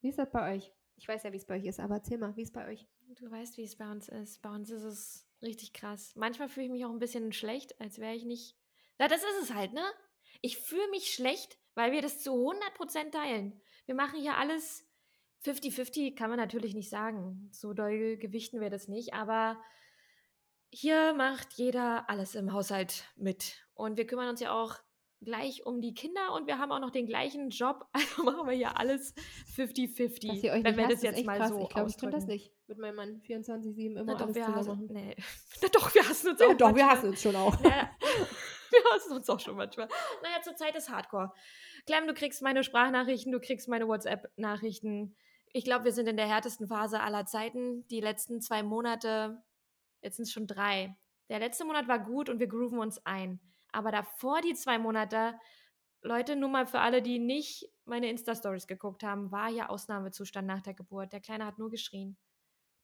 [0.00, 0.72] Wie ist das bei euch?
[0.96, 2.66] Ich weiß ja, wie es bei euch ist, aber erzähl mal, wie ist es bei
[2.66, 2.88] euch?
[3.14, 4.42] du weißt, wie es bei uns ist.
[4.42, 6.14] Bei uns ist es richtig krass.
[6.16, 8.56] Manchmal fühle ich mich auch ein bisschen schlecht, als wäre ich nicht.
[8.98, 9.84] Na, das ist es halt, ne?
[10.40, 13.60] Ich fühle mich schlecht, weil wir das zu 100% teilen.
[13.86, 14.86] Wir machen hier alles
[15.44, 17.48] 50-50, kann man natürlich nicht sagen.
[17.52, 19.60] So doll gewichten wir das nicht, aber
[20.70, 23.64] hier macht jeder alles im Haushalt mit.
[23.74, 24.76] Und wir kümmern uns ja auch
[25.20, 27.86] gleich um die Kinder und wir haben auch noch den gleichen Job.
[27.92, 29.14] Also machen wir hier alles
[29.56, 30.28] 50-50.
[30.28, 31.48] Dass ihr euch wenn wir hasst, das jetzt mal krass.
[31.48, 32.52] so ich glaube, ich könnte das nicht.
[32.66, 35.16] Mit meinem Mann 24-7 immer Na doch, alles wir hassen, nee.
[35.62, 36.90] Na doch, wir hassen uns Ja, auch doch, wir manchmal.
[36.96, 37.60] hassen uns schon auch.
[37.60, 37.90] Naja,
[38.84, 39.88] wir hassen uns auch schon manchmal.
[40.22, 41.32] Naja, zurzeit ist Hardcore.
[41.86, 45.16] Clem, du kriegst meine Sprachnachrichten, du kriegst meine WhatsApp-Nachrichten.
[45.52, 47.86] Ich glaube, wir sind in der härtesten Phase aller Zeiten.
[47.88, 49.42] Die letzten zwei Monate
[50.02, 50.96] Jetzt sind es schon drei.
[51.28, 53.40] Der letzte Monat war gut und wir grooven uns ein.
[53.72, 55.38] Aber davor die zwei Monate,
[56.00, 60.62] Leute, nur mal für alle, die nicht meine Insta-Stories geguckt haben, war ja Ausnahmezustand nach
[60.62, 61.12] der Geburt.
[61.12, 62.16] Der Kleine hat nur geschrien.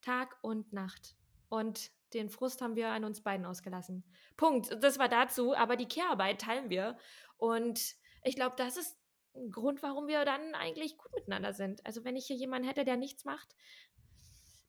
[0.03, 1.17] Tag und Nacht.
[1.49, 4.05] Und den Frust haben wir an uns beiden ausgelassen.
[4.37, 4.83] Punkt.
[4.83, 6.97] Das war dazu, aber die Kehrarbeit teilen wir.
[7.37, 8.97] Und ich glaube, das ist
[9.35, 11.85] ein Grund, warum wir dann eigentlich gut miteinander sind.
[11.85, 13.55] Also wenn ich hier jemanden hätte, der nichts macht,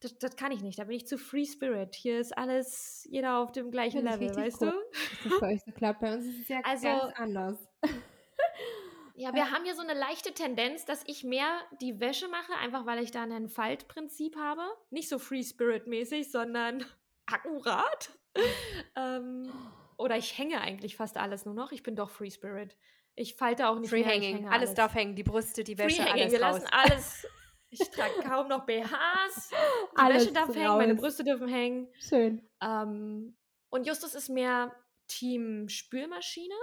[0.01, 0.77] das, das kann ich nicht.
[0.77, 1.95] Da bin ich zu Free Spirit.
[1.95, 4.71] Hier ist alles, jeder auf dem gleichen Level, weißt cool.
[4.71, 4.97] du?
[5.23, 5.99] Das ist bei euch so klappt.
[6.01, 7.57] Bei uns ist es ja also, ganz anders.
[9.17, 12.85] Ja, wir haben hier so eine leichte Tendenz, dass ich mehr die Wäsche mache, einfach
[12.85, 14.61] weil ich da ein Faltprinzip habe.
[14.89, 16.83] Nicht so Free Spirit-mäßig, sondern
[17.27, 18.11] akkurat.
[18.95, 19.51] ähm,
[19.97, 21.71] oder ich hänge eigentlich fast alles nur noch.
[21.71, 22.77] Ich bin doch Free Spirit.
[23.15, 24.13] Ich falte auch nicht Free mehr.
[24.13, 24.45] Hanging.
[24.47, 25.15] Alles, alles darf hängen.
[25.15, 26.61] Die Brüste, die Wäsche, Free alles Wir raus.
[26.61, 27.27] lassen alles.
[27.77, 29.49] Ich trage kaum noch BHs.
[29.49, 30.55] Die alles Wäsche darf raus.
[30.55, 31.89] hängen, meine Brüste dürfen hängen.
[31.99, 32.47] Schön.
[32.61, 33.35] Ähm,
[33.69, 34.73] und Justus ist mehr
[35.07, 36.55] Team Spülmaschine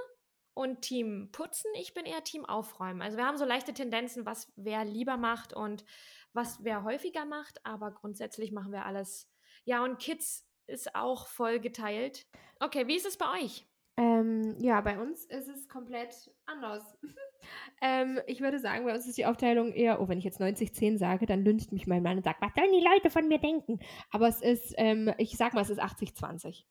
[0.55, 1.71] und Team Putzen.
[1.75, 3.03] Ich bin eher Team Aufräumen.
[3.03, 5.85] Also wir haben so leichte Tendenzen, was wer lieber macht und
[6.33, 9.31] was wer häufiger macht, aber grundsätzlich machen wir alles.
[9.65, 12.27] Ja, und Kids ist auch voll geteilt.
[12.61, 13.67] Okay, wie ist es bei euch?
[13.99, 16.15] Ähm, ja, bei uns ist es komplett
[16.47, 16.83] anders.
[17.83, 20.97] ähm, ich würde sagen, bei uns ist die Aufteilung eher, oh, wenn ich jetzt 90-10
[20.97, 23.81] sage, dann lüncht mich mein Mann und sagt, was sollen die Leute von mir denken?
[24.11, 26.65] Aber es ist, ähm, ich sag mal, es ist 80-20.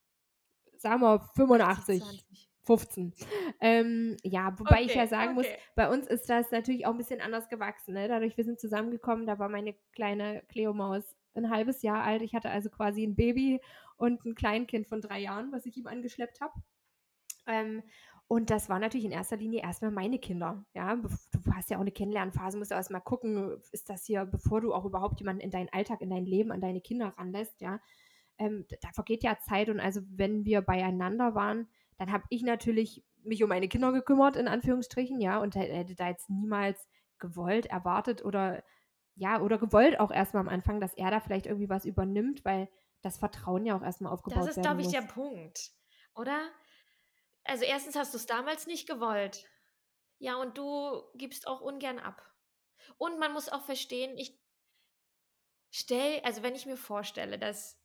[0.78, 2.02] Sagen wir 85.
[2.02, 3.14] 80, 15.
[3.60, 5.50] Ähm, ja, wobei okay, ich ja sagen okay.
[5.50, 7.94] muss, bei uns ist das natürlich auch ein bisschen anders gewachsen.
[7.94, 8.08] Ne?
[8.08, 12.22] Dadurch, wir sind zusammengekommen, da war meine kleine Cleo-Maus ein halbes Jahr alt.
[12.22, 13.62] Ich hatte also quasi ein Baby
[13.98, 16.54] und ein Kleinkind von drei Jahren, was ich ihm angeschleppt habe.
[17.48, 17.84] Ähm,
[18.28, 20.64] und das war natürlich in erster Linie erstmal meine Kinder.
[20.74, 21.10] Ja, du
[21.54, 24.86] hast ja auch eine Kennenlernphase, musst du erstmal gucken, ist das hier, bevor du auch
[24.86, 27.82] überhaupt jemanden in deinen Alltag, in dein Leben, an deine Kinder ranlässt, ja.
[28.38, 31.68] Ähm, da vergeht ja Zeit und also wenn wir beieinander waren,
[31.98, 36.08] dann habe ich natürlich mich um meine Kinder gekümmert, in Anführungsstrichen, ja, und hätte da
[36.08, 36.88] jetzt niemals
[37.20, 38.64] gewollt, erwartet oder
[39.16, 42.70] ja, oder gewollt auch erstmal am Anfang, dass er da vielleicht irgendwie was übernimmt, weil
[43.02, 44.50] das Vertrauen ja auch erstmal aufgebaut wird.
[44.50, 45.72] Das ist, glaube ich, der Punkt,
[46.16, 46.50] oder?
[47.44, 49.46] Also erstens hast du es damals nicht gewollt.
[50.20, 52.22] Ja, und du gibst auch ungern ab.
[52.98, 54.40] Und man muss auch verstehen, ich
[55.72, 57.81] stell, also wenn ich mir vorstelle, dass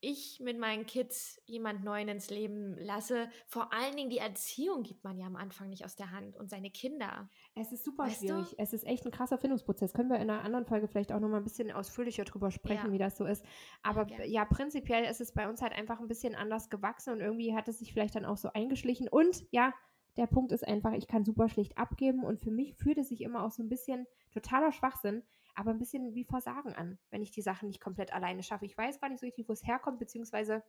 [0.00, 3.28] ich mit meinen Kids jemand Neuen ins Leben lasse.
[3.46, 6.50] Vor allen Dingen die Erziehung gibt man ja am Anfang nicht aus der Hand und
[6.50, 7.28] seine Kinder.
[7.54, 8.50] Es ist super weißt schwierig.
[8.50, 8.56] Du?
[8.58, 9.92] Es ist echt ein krasser Findungsprozess.
[9.92, 12.86] Können wir in einer anderen Folge vielleicht auch noch mal ein bisschen ausführlicher drüber sprechen,
[12.86, 12.92] ja.
[12.92, 13.44] wie das so ist.
[13.82, 17.20] Aber ja, ja, prinzipiell ist es bei uns halt einfach ein bisschen anders gewachsen und
[17.20, 19.08] irgendwie hat es sich vielleicht dann auch so eingeschlichen.
[19.08, 19.72] Und ja,
[20.16, 23.20] der Punkt ist einfach, ich kann super schlicht abgeben und für mich fühlt es sich
[23.20, 25.22] immer auch so ein bisschen totaler Schwachsinn,
[25.56, 28.66] aber ein bisschen wie Versagen an, wenn ich die Sachen nicht komplett alleine schaffe.
[28.66, 30.62] Ich weiß gar nicht so richtig, wo es herkommt, beziehungsweise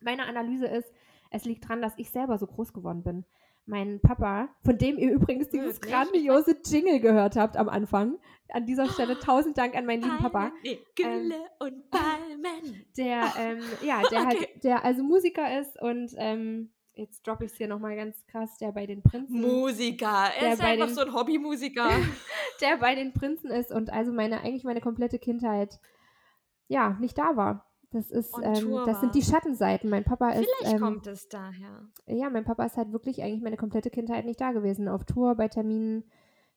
[0.00, 0.92] meine Analyse ist,
[1.30, 3.24] es liegt daran, dass ich selber so groß geworden bin.
[3.66, 5.92] Mein Papa, von dem ihr übrigens dieses Wirklich?
[5.92, 8.18] grandiose Jingle gehört habt am Anfang.
[8.50, 10.52] An dieser Stelle tausend Dank an meinen lieben Papa.
[10.94, 12.84] Gülle ähm, und Palmen.
[12.96, 14.26] Der, ähm, ja, der okay.
[14.26, 18.56] halt, der also Musiker ist und ähm, jetzt droppe ich es hier nochmal ganz krass,
[18.58, 19.40] der bei den Prinzen.
[19.40, 21.90] Musiker, er ist einfach den, so ein Hobbymusiker.
[22.60, 25.80] der bei den Prinzen ist und also meine, eigentlich meine komplette Kindheit,
[26.68, 27.66] ja, nicht da war.
[27.90, 29.88] Das ist, ähm, das sind die Schattenseiten.
[29.88, 30.50] Mein Papa ist.
[30.58, 31.88] Vielleicht ähm, kommt es daher.
[32.06, 34.88] Ja, mein Papa ist halt wirklich eigentlich meine komplette Kindheit nicht da gewesen.
[34.88, 36.02] Auf Tour, bei Terminen.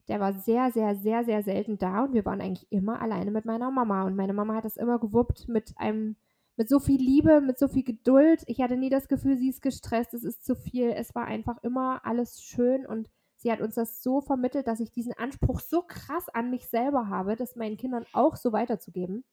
[0.08, 3.46] Der war sehr, sehr, sehr, sehr selten da und wir waren eigentlich immer alleine mit
[3.46, 4.04] meiner Mama.
[4.04, 6.16] Und meine Mama hat das immer gewuppt mit einem
[6.58, 8.44] mit so viel Liebe, mit so viel Geduld.
[8.48, 10.90] Ich hatte nie das Gefühl, sie ist gestresst, es ist zu viel.
[10.90, 14.92] Es war einfach immer alles schön und sie hat uns das so vermittelt, dass ich
[14.92, 19.24] diesen Anspruch so krass an mich selber habe, das meinen Kindern auch so weiterzugeben,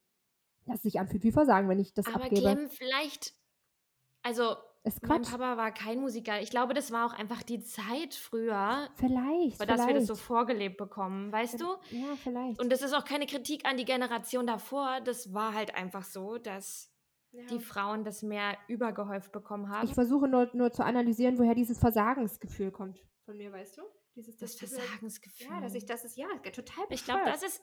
[0.67, 2.47] dass es sich anfühlt wie Versagen, wenn ich das Aber abgebe.
[2.47, 3.33] Aber Clem, vielleicht,
[4.23, 4.57] also
[5.01, 6.43] mein Papa war kein Musiker.
[6.43, 8.91] Ich glaube, das war auch einfach die Zeit früher.
[8.97, 9.59] Vielleicht.
[9.59, 9.89] Dass vielleicht.
[9.89, 11.65] wir das so vorgelebt bekommen, weißt du?
[11.91, 12.61] Ja, vielleicht.
[12.61, 15.01] Und das ist auch keine Kritik an die Generation davor.
[15.03, 16.94] Das war halt einfach so, dass
[17.51, 19.87] die Frauen das mehr übergehäuft bekommen haben.
[19.87, 23.83] Ich versuche nur, nur zu analysieren, woher dieses Versagensgefühl kommt von mir, weißt du?
[24.15, 25.49] Dieses das, das Versagensgefühl.
[25.49, 26.87] Ja, dass ich das ist ja total.
[26.91, 27.63] Ich glaube, das ist.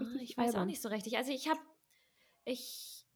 [0.00, 1.16] Oh, ich weiß auch nicht so richtig.
[1.16, 1.60] Also ich habe,
[2.44, 3.06] ich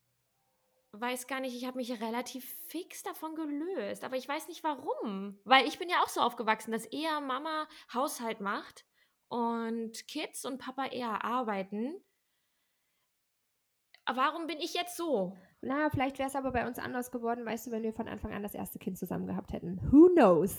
[0.93, 5.41] weiß gar nicht, ich habe mich relativ fix davon gelöst, aber ich weiß nicht warum,
[5.45, 8.87] weil ich bin ja auch so aufgewachsen, dass eher Mama Haushalt macht
[9.27, 12.01] und Kids und Papa eher arbeiten
[14.15, 15.37] warum bin ich jetzt so?
[15.61, 18.33] Na, vielleicht wäre es aber bei uns anders geworden, weißt du, wenn wir von Anfang
[18.33, 19.79] an das erste Kind zusammen gehabt hätten.
[19.91, 20.57] Who knows?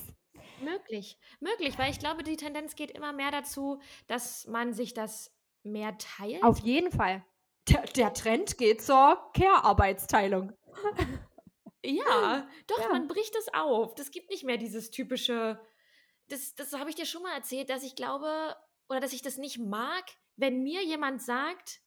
[0.61, 5.31] Möglich, möglich, weil ich glaube, die Tendenz geht immer mehr dazu, dass man sich das
[5.63, 6.43] mehr teilt.
[6.43, 7.23] Auf jeden Fall.
[7.69, 10.53] Der, der Trend geht zur Care-Arbeitsteilung.
[11.83, 12.89] Ja, doch, Ja.
[12.89, 13.95] man bricht es auf.
[13.95, 15.59] Das gibt nicht mehr dieses typische.
[16.27, 18.53] Das, das habe ich dir schon mal erzählt, dass ich glaube,
[18.89, 20.03] oder dass ich das nicht mag,
[20.35, 21.81] wenn mir jemand sagt,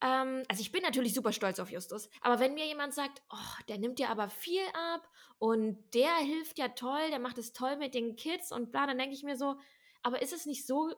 [0.00, 3.62] ähm, also ich bin natürlich super stolz auf Justus, aber wenn mir jemand sagt, oh,
[3.68, 7.76] der nimmt dir aber viel ab und der hilft ja toll, der macht es toll
[7.76, 9.58] mit den Kids und bla, dann denke ich mir so,
[10.02, 10.94] aber ist es nicht so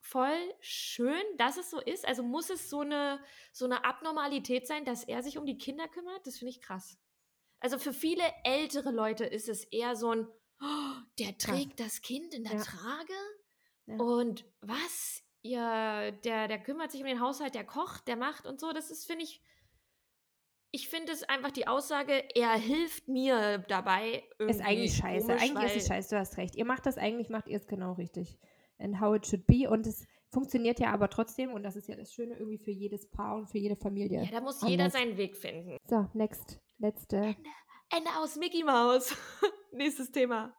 [0.00, 2.06] voll schön, dass es so ist?
[2.06, 3.20] Also muss es so eine,
[3.52, 6.26] so eine Abnormalität sein, dass er sich um die Kinder kümmert?
[6.26, 6.98] Das finde ich krass.
[7.60, 10.28] Also für viele ältere Leute ist es eher so ein,
[10.60, 12.62] oh, der trägt das Kind in der Ja.
[12.62, 13.14] Trage
[13.86, 13.96] Ja.
[13.96, 15.22] und was?
[15.48, 18.72] Ja, der, der kümmert sich um den Haushalt, der kocht, der macht und so.
[18.72, 19.42] Das ist, finde ich,
[20.70, 24.24] ich finde es einfach die Aussage, er hilft mir dabei.
[24.38, 25.26] Ist eigentlich scheiße.
[25.26, 26.56] komisch, eigentlich ist es scheiße, du hast recht.
[26.56, 28.38] Ihr macht das eigentlich, macht ihr es genau richtig.
[28.78, 29.68] And how it should be.
[29.70, 33.08] Und es funktioniert ja aber trotzdem, und das ist ja das Schöne, irgendwie für jedes
[33.10, 34.24] Paar und für jede Familie.
[34.24, 35.00] Ja, da muss jeder anders.
[35.00, 35.78] seinen Weg finden.
[35.84, 36.60] So, next.
[36.78, 37.16] Letzte.
[37.16, 39.16] Ende aus Mickey Mouse.
[39.72, 40.54] Nächstes Thema.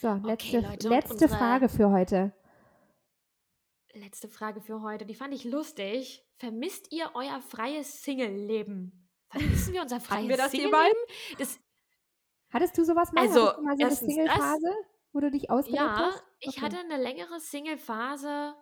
[0.00, 2.32] So, letzte, Leute, und letzte Frage für heute.
[3.94, 5.04] Letzte Frage für heute.
[5.04, 6.24] Die fand ich lustig.
[6.36, 9.08] Vermisst ihr euer freies Single-Leben?
[9.28, 10.98] Vermissen wir unser freies wir das Single-Leben?
[11.38, 11.58] Das,
[12.50, 13.22] Hattest du sowas mal?
[13.22, 14.14] Also, mal so eine erstens das.
[14.14, 14.72] Single-Phase,
[15.12, 16.24] wo du dich ausgelebt ja, hast?
[16.40, 16.60] ich Okay.
[16.62, 18.54] hatte eine längere Single-Phase,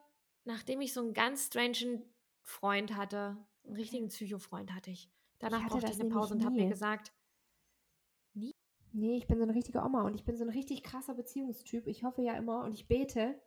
[0.45, 2.05] nachdem ich so einen ganz strangen
[2.43, 3.37] Freund hatte.
[3.65, 5.11] Einen richtigen Psycho-Freund hatte ich.
[5.39, 6.69] Danach hatte brauchte ich eine Pause und habe mir nie.
[6.69, 7.13] gesagt,
[8.93, 11.87] Nee, ich bin so eine richtige Oma und ich bin so ein richtig krasser Beziehungstyp.
[11.87, 13.41] Ich hoffe ja immer und ich bete,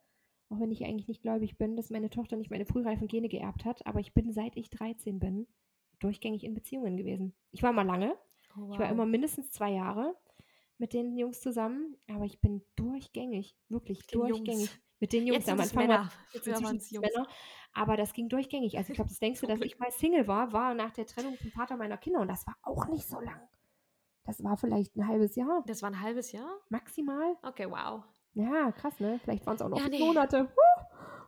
[0.54, 3.66] auch wenn ich eigentlich nicht gläubig bin, dass meine Tochter nicht meine frühreifen Gene geerbt
[3.66, 5.48] hat, aber ich bin seit ich 13 bin
[6.00, 7.34] durchgängig in Beziehungen gewesen.
[7.52, 8.16] Ich war mal lange,
[8.58, 8.92] oh, ich war wow.
[8.92, 10.16] immer mindestens zwei Jahre
[10.78, 14.30] mit den Jungs zusammen, aber ich bin durchgängig, wirklich Jungs.
[14.30, 14.70] durchgängig.
[15.00, 16.12] Mit den Jungs Jetzt sind am es Anfang war Männer.
[16.34, 17.08] Jetzt sind's Jungs.
[17.14, 17.28] Männer,
[17.74, 18.78] aber das ging durchgängig.
[18.78, 21.36] Also ich glaube, das denkst du, dass ich mal Single war, war nach der Trennung
[21.36, 23.42] vom Vater meiner Kinder und das war auch nicht so lang.
[24.26, 26.50] Das war vielleicht ein halbes Jahr, Das war ein halbes Jahr?
[26.70, 27.36] maximal.
[27.42, 28.04] Okay, wow.
[28.36, 29.20] Ja, krass, ne?
[29.24, 30.00] Vielleicht waren es auch noch Ja, nee.
[30.00, 30.50] Monate.
[30.56, 30.84] Huh,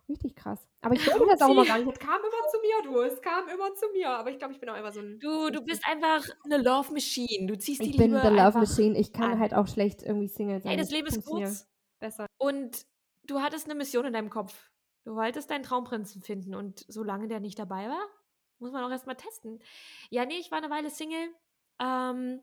[0.09, 0.67] richtig krass.
[0.81, 1.91] Aber ich wollte das auch immer gar nicht.
[1.91, 3.01] Es kam immer zu mir, du.
[3.01, 4.09] Es kam immer zu mir.
[4.09, 5.19] Aber ich glaube, ich bin auch immer so ein.
[5.19, 7.47] Du, du bist einfach eine Love Machine.
[7.47, 8.97] Du ziehst die Ich bin Liebe the Love Machine.
[8.97, 9.39] Ich kann an.
[9.39, 10.71] halt auch schlecht irgendwie Single sein.
[10.71, 11.67] Ey, das Leben ist kurz.
[11.99, 12.25] Besser.
[12.37, 12.85] Und
[13.23, 14.69] du hattest eine Mission in deinem Kopf.
[15.05, 16.55] Du wolltest deinen Traumprinzen finden.
[16.55, 18.03] Und solange der nicht dabei war,
[18.59, 19.59] muss man auch erstmal testen.
[20.09, 21.29] Ja, nee, ich war eine Weile Single
[21.79, 22.41] ähm,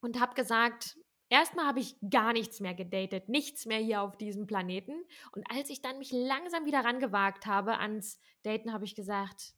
[0.00, 0.98] und habe gesagt,
[1.32, 3.28] erstmal habe ich gar nichts mehr gedatet.
[3.28, 4.92] Nichts mehr hier auf diesem Planeten.
[5.34, 9.54] Und als ich dann mich langsam wieder rangewagt habe ans Daten, habe ich gesagt,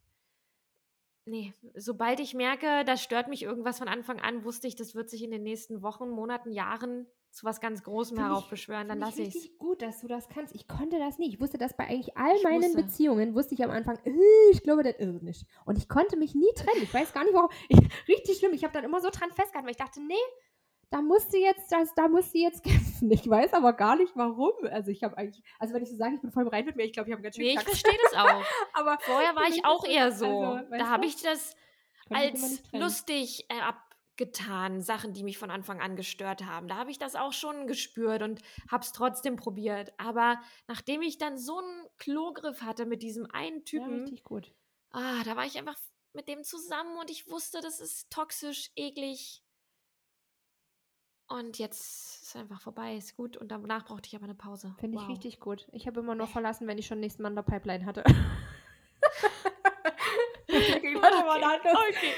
[1.26, 5.10] nee, sobald ich merke, das stört mich irgendwas von Anfang an, wusste ich, das wird
[5.10, 9.22] sich in den nächsten Wochen, Monaten, Jahren zu was ganz Großem Find heraufbeschwören, dann lasse
[9.22, 9.58] ich es.
[9.58, 10.54] gut, dass du das kannst.
[10.54, 11.34] Ich konnte das nicht.
[11.34, 12.82] Ich wusste das bei eigentlich all Ich meinen wusste.
[12.82, 14.12] Beziehungen, wusste ich am Anfang, äh,
[14.52, 15.44] ich glaube, das ist nicht.
[15.64, 16.84] Und ich konnte mich nie trennen.
[16.84, 17.50] Ich weiß gar nicht, warum.
[17.68, 18.52] Ich, richtig schlimm.
[18.52, 20.14] Ich habe dann immer so dran festgehalten, weil ich dachte, nee,
[20.95, 23.11] da musst du jetzt, das, da musst du jetzt kämpfen.
[23.11, 24.53] Ich weiß aber gar nicht, warum.
[24.70, 26.84] Also ich habe eigentlich, also wenn ich so sage, ich bin voll bereit mit mir,
[26.84, 27.80] ich glaube, ich habe ganz schön Nee, ich Knacks.
[27.80, 28.45] verstehe das auch.
[28.74, 30.26] Aber Vorher war ich auch eher so.
[30.26, 31.57] also, da habe ich das
[32.11, 36.68] als lustig äh, abgetan, Sachen, die mich von Anfang an gestört haben.
[36.68, 38.40] Da habe ich das auch schon gespürt und
[38.70, 39.92] habe es trotzdem probiert.
[39.99, 44.53] Aber nachdem ich dann so einen Klogriff hatte mit diesem einen Ja, Typen, richtig gut.
[44.90, 45.76] ah, da war ich einfach
[46.12, 49.42] mit dem zusammen und ich wusste, das ist toxisch, eklig.
[51.28, 53.36] Und jetzt ist einfach vorbei, ist gut.
[53.36, 54.74] Und danach brauchte ich aber eine Pause.
[54.78, 55.10] Finde ich Wow.
[55.10, 55.66] richtig gut.
[55.72, 58.04] Ich habe immer nur verlassen, wenn ich schon nächsten Mann in der Pipeline hatte.
[60.48, 62.14] okay, Okay.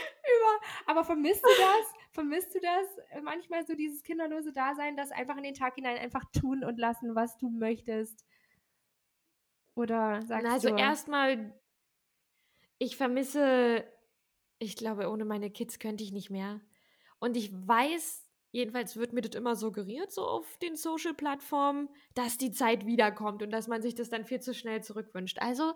[0.87, 1.95] Aber vermisst du das?
[2.13, 2.99] Vermisst du das?
[3.11, 6.79] äh, Manchmal so dieses kinderlose Dasein, das einfach in den Tag hinein einfach tun und
[6.79, 8.25] lassen, was du möchtest?
[9.75, 10.77] Oder sagst Na, also du?
[10.77, 11.53] erstmal,
[12.79, 13.85] ich vermisse,
[14.59, 16.61] ich glaube, ohne meine Kids könnte ich nicht mehr.
[17.19, 18.26] Und ich weiß,
[18.57, 23.51] jedenfalls wird mir das immer suggeriert, so auf den Social-Plattformen, dass die Zeit wiederkommt und
[23.51, 25.39] dass man sich das dann viel zu schnell zurückwünscht.
[25.41, 25.75] Also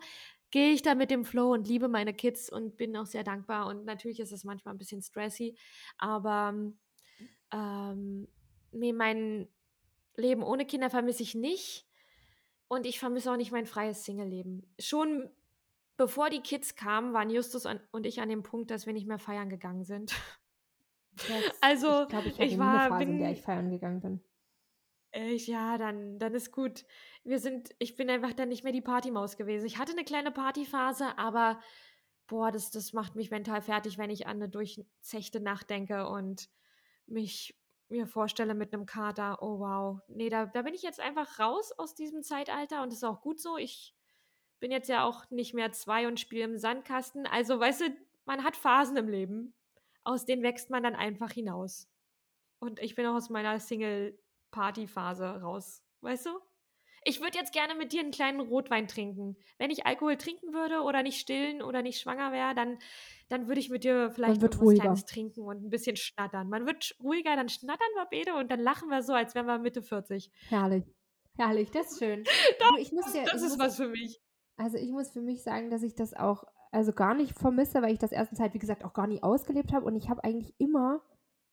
[0.51, 3.67] gehe ich da mit dem Flow und liebe meine Kids und bin auch sehr dankbar.
[3.67, 5.59] Und natürlich ist es manchmal ein bisschen stressy,
[5.99, 6.55] aber
[7.53, 8.29] ähm,
[8.73, 9.47] nee, mein
[10.17, 11.87] Leben ohne Kinder vermisse ich nicht.
[12.67, 14.63] Und ich vermisse auch nicht mein freies Single-Leben.
[14.79, 15.29] Schon
[15.99, 19.19] bevor die Kids kamen, waren Justus und ich an dem Punkt, dass wir nicht mehr
[19.19, 20.15] feiern gegangen sind.
[21.29, 24.01] Jetzt, also, ich glaube, ich ich war- eine Phase, in der bin- ich feiern gegangen
[24.01, 24.25] bin.
[25.13, 26.85] Ich, ja, dann, dann ist gut.
[27.25, 29.67] Wir sind, ich bin einfach dann nicht mehr die Partymaus gewesen.
[29.67, 31.61] Ich hatte eine kleine Partyphase, aber
[32.29, 36.49] boah, das, das macht mich mental fertig, wenn ich an eine durchzechte Nacht denke und
[37.07, 37.57] mich
[37.89, 40.01] mir vorstelle mit einem Kater, oh wow.
[40.07, 43.21] Nee, da, da bin ich jetzt einfach raus aus diesem Zeitalter und das ist auch
[43.21, 43.57] gut so.
[43.57, 43.97] Ich
[44.61, 47.27] bin jetzt ja auch nicht mehr zwei und spiele im Sandkasten.
[47.27, 47.85] Also, weißt du,
[48.27, 49.55] man hat Phasen im Leben,
[50.05, 51.89] aus denen wächst man dann einfach hinaus.
[52.59, 55.83] Und ich bin auch aus meiner Single-Party-Phase raus.
[56.01, 56.31] Weißt du?
[57.05, 59.37] Ich würde jetzt gerne mit dir einen kleinen Rotwein trinken.
[59.59, 62.79] Wenn ich Alkohol trinken würde oder nicht stillen oder nicht schwanger wäre, dann,
[63.31, 64.83] dann würde ich mit dir vielleicht ruhiger.
[64.83, 66.51] Kleines trinken und ein bisschen schnattern.
[66.51, 69.59] Man wird ruhiger, dann schnattern wir beide und dann lachen wir so, als wären wir
[69.59, 70.31] Mitte 40.
[70.49, 70.85] Herrlich.
[71.39, 72.25] Herrlich, das ist schön.
[72.59, 74.21] Du, ich muss dir, Das ist was für mich.
[74.57, 77.93] Also ich muss für mich sagen, dass ich das auch also gar nicht vermisse, weil
[77.93, 80.55] ich das erstens halt, wie gesagt, auch gar nie ausgelebt habe und ich habe eigentlich
[80.59, 81.01] immer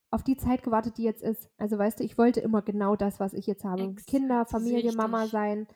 [0.09, 1.49] auf die Zeit gewartet, die jetzt ist.
[1.57, 3.83] Also weißt du, ich wollte immer genau das, was ich jetzt habe.
[3.83, 5.67] Exakt, Kinder, Familie, Mama sein.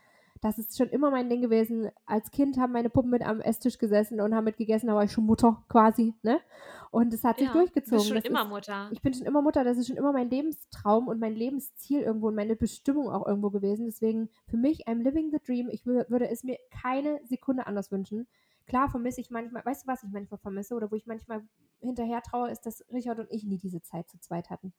[0.42, 1.92] Das ist schon immer mein Ding gewesen.
[2.08, 5.04] Als Kind haben meine Puppen mit am Esstisch gesessen und haben mit gegessen, da war
[5.04, 6.40] ich schon Mutter quasi, ne?
[6.90, 7.92] Und es hat sich Ja, durchgezogen.
[7.92, 8.90] Du bist schon Das immer ist, Mutter.
[8.92, 12.28] ich bin schon immer Mutter, das ist schon immer mein Lebenstraum und mein Lebensziel irgendwo
[12.30, 13.86] und meine Bestimmung auch irgendwo gewesen.
[13.86, 15.70] Deswegen für mich, I'm living the dream.
[15.70, 18.28] Ich wür- würde es mir keine Sekunde anders wünschen.
[18.68, 21.44] Klar vermisse ich manchmal, weißt du, was ich manchmal vermisse oder wo ich manchmal
[21.80, 24.74] hinterher traue, ist, dass Richard und ich nie diese Zeit zu zweit hatten.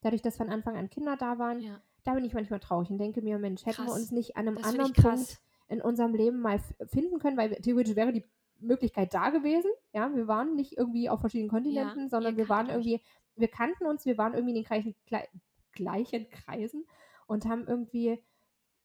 [0.00, 1.80] Dadurch, dass von Anfang an Kinder da waren, ja.
[2.04, 3.94] Da bin ich manchmal traurig und denke mir, Mensch, hätten wir Krass.
[4.00, 7.60] uns nicht an einem Das anderen Punkt in unserem Leben mal finden können, weil wir-
[7.62, 8.24] theoretisch wäre die
[8.60, 9.70] Möglichkeit da gewesen.
[9.92, 12.72] Ja, wir waren nicht irgendwie auf verschiedenen Kontinenten, sondern ihr wir waren euch.
[12.72, 13.00] irgendwie,
[13.36, 15.28] wir kannten uns, wir waren irgendwie in den gleichen, glei-
[15.72, 16.84] gleichen Kreisen
[17.26, 18.22] und haben irgendwie,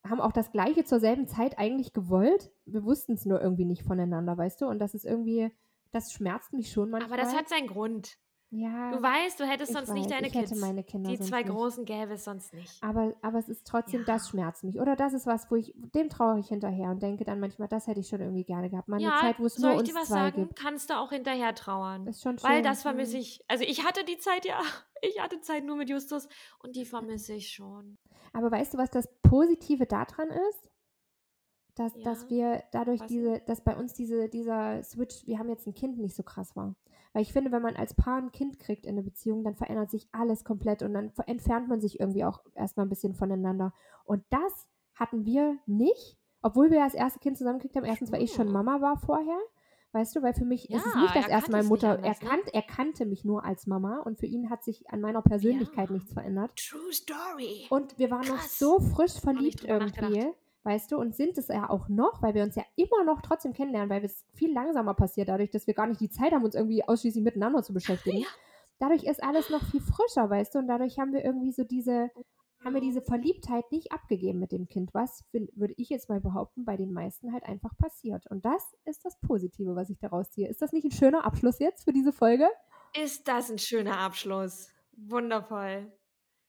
[0.04, 2.52] haben auch das Gleiche zur selben Zeit eigentlich gewollt.
[2.66, 4.68] Wir wussten es nur irgendwie nicht voneinander, weißt du?
[4.68, 5.52] Und das ist irgendwie,
[5.92, 7.12] das schmerzt mich schon manchmal.
[7.20, 8.18] Aber das hat seinen Grund.
[8.50, 10.62] Ja, Du weißt, du hättest sonst weiß, nicht deine ich hätte Kids.
[10.62, 11.52] meine Kinder Die zwei nicht.
[11.52, 12.82] großen gäbe es sonst nicht.
[12.82, 14.30] Aber, aber es ist trotzdem, das Ja.
[14.30, 14.80] schmerzt mich.
[14.80, 17.88] Oder das ist was, wo ich, dem traue ich hinterher und denke dann manchmal, das
[17.88, 18.88] hätte ich schon irgendwie gerne gehabt.
[18.88, 20.44] Mal eine ja, Zeit, wo es soll nur ich uns dir was zwei sagen?
[20.44, 20.56] gibt.
[20.56, 22.08] Kannst du auch hinterher trauern.
[22.08, 22.50] Ist schon schön.
[22.50, 23.22] Weil das vermisse Mhm.
[23.22, 23.42] ich.
[23.48, 24.60] Also ich hatte die Zeit ja.
[25.04, 26.28] Ich hatte Zeit nur mit Justus
[26.58, 28.00] und die vermisse ich schon.
[28.34, 30.72] Aber weißt du, was das Positive daran ist?
[31.76, 35.68] Dass, dass Ja, wir dadurch diese, dass bei uns diese, dieser Switch, wir haben jetzt
[35.68, 36.76] ein Kind, nicht so krass war.
[37.14, 39.90] Weil ich finde, wenn man als Paar ein Kind kriegt in einer Beziehung, dann verändert
[39.90, 43.74] sich alles komplett und dann entfernt man sich irgendwie auch erstmal ein bisschen voneinander.
[44.06, 47.86] Und das hatten wir nicht, obwohl wir das erste Kind zusammengekriegt haben.
[47.86, 48.52] Erstens, weil ich schon.
[48.52, 49.38] Mama war vorher.
[49.94, 51.92] Weißt du, weil für mich ist es Ja, nicht das er erste Mal Mutter.
[51.96, 52.30] anders, er, ne?
[52.30, 55.90] kannt, er kannte mich nur als Mama und für ihn hat sich an meiner Persönlichkeit
[55.90, 55.96] Ja.
[55.96, 56.52] nichts verändert.
[56.58, 57.66] True Story.
[57.70, 58.60] Und wir waren noch Krass.
[58.60, 60.28] so frisch verliebt irgendwie.
[60.68, 63.54] Weißt du, und sind es ja auch noch, weil wir uns ja immer noch trotzdem
[63.54, 66.56] kennenlernen, weil es viel langsamer passiert, dadurch, dass wir gar nicht die Zeit haben, uns
[66.56, 68.20] irgendwie ausschließlich miteinander zu beschäftigen.
[68.20, 68.28] Ja.
[68.78, 72.12] Dadurch ist alles noch viel frischer, weißt du, und dadurch haben wir irgendwie so diese,
[72.64, 76.66] haben wir diese Verliebtheit nicht abgegeben mit dem Kind, was, würde ich jetzt mal behaupten,
[76.66, 78.28] bei den meisten halt einfach passiert.
[78.28, 80.50] Und das ist das Positive, was ich daraus ziehe.
[80.50, 82.50] Ist das nicht ein schöner Abschluss jetzt für diese Folge?
[83.02, 84.70] Ist das ein schöner Abschluss.
[84.92, 85.92] Wundervoll.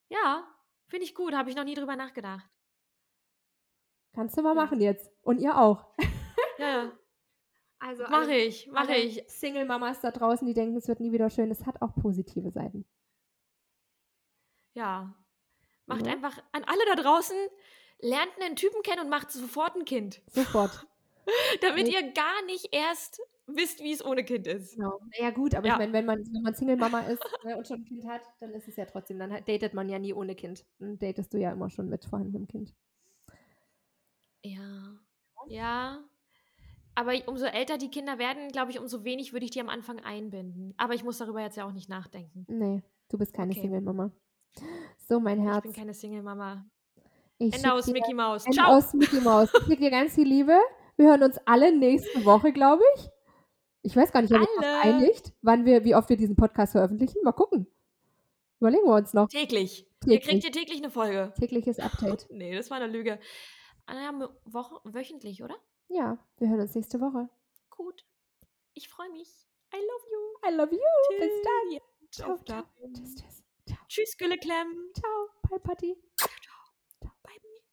[0.08, 0.44] Ja,
[0.88, 1.34] finde ich gut.
[1.34, 2.48] Habe ich noch nie drüber nachgedacht.
[4.14, 4.62] Kannst du mal Ja.
[4.62, 5.10] machen jetzt.
[5.22, 5.86] Und ihr auch.
[6.58, 6.92] Ja,
[7.80, 9.22] Also mache ich, mache ich.
[9.28, 12.84] Single-Mamas da draußen, die denken, es wird nie wieder schön, es hat auch positive Seiten.
[14.74, 15.14] Ja.
[15.86, 16.12] Macht Ja.
[16.12, 17.36] einfach an alle da draußen,
[18.00, 20.22] lernt einen Typen kennen und macht sofort ein Kind.
[20.28, 20.86] Sofort.
[21.62, 22.00] Damit Ja.
[22.00, 24.74] ihr gar nicht erst wisst, wie es ohne Kind ist.
[24.76, 25.00] Genau.
[25.18, 25.74] Ja gut, aber Ja.
[25.74, 28.50] ich meine, wenn man, wenn man Single-Mama ist ne, und schon ein Kind hat, dann
[28.52, 30.66] ist es ja trotzdem, dann datet man ja nie ohne Kind.
[30.78, 32.74] Dann datest du ja immer schon mit vorhandenem Kind.
[34.44, 34.98] Ja.
[35.48, 35.98] Ja.
[36.94, 40.00] Aber umso älter die Kinder werden, glaube ich, umso wenig würde ich die am Anfang
[40.00, 40.74] einbinden.
[40.78, 42.44] Aber ich muss darüber jetzt ja auch nicht nachdenken.
[42.48, 43.60] Nee, du bist keine Okay.
[43.62, 44.10] Single-Mama.
[45.08, 45.62] So, mein Ich Herz.
[45.62, 46.66] bin keine Single-Mama.
[47.38, 48.46] Ich Ende aus Mickey Mouse.
[48.46, 48.72] Ende Ciao.
[48.76, 49.48] aus Mickey Mouse.
[49.54, 50.58] Ich schicke dir ganz viel Liebe.
[50.96, 53.08] Wir hören uns alle nächste Woche, glaube ich.
[53.82, 54.94] Ich weiß gar nicht, ob wir uns Alle.
[54.96, 57.18] einigt, wann wir, wie oft wir diesen Podcast veröffentlichen.
[57.22, 57.68] Mal gucken.
[58.58, 59.28] Überlegen wir uns noch.
[59.28, 59.86] Täglich.
[60.04, 60.24] Ihr Täglich.
[60.28, 61.32] kriegt ihr täglich eine Folge.
[61.38, 62.26] Tägliches Update.
[62.32, 63.20] Nee, das war eine Lüge.
[63.90, 65.56] Ja, mo- Woche, wöchentlich, oder?
[65.88, 67.28] Ja, wir hören uns nächste Woche.
[67.70, 68.04] Gut.
[68.74, 69.46] Ich freue mich.
[69.74, 70.48] I love you.
[70.50, 71.18] I love you.
[71.18, 71.70] Bis dann.
[71.72, 72.62] Ja, Ciao, auf ciao.
[72.80, 72.94] dann.
[72.94, 73.42] Tschüss, tschüss.
[73.66, 74.90] Ciao, Tschüss, Gülleclem.
[74.94, 75.28] ciao.
[75.48, 75.94] Bye, Patti.
[77.00, 77.10] Bye,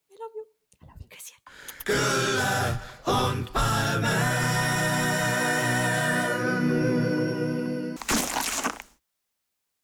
[0.09, 0.43] I love you.
[0.81, 1.07] I love you.
[1.09, 1.37] Küsschen.
[1.85, 4.11] Gülle und Palmen.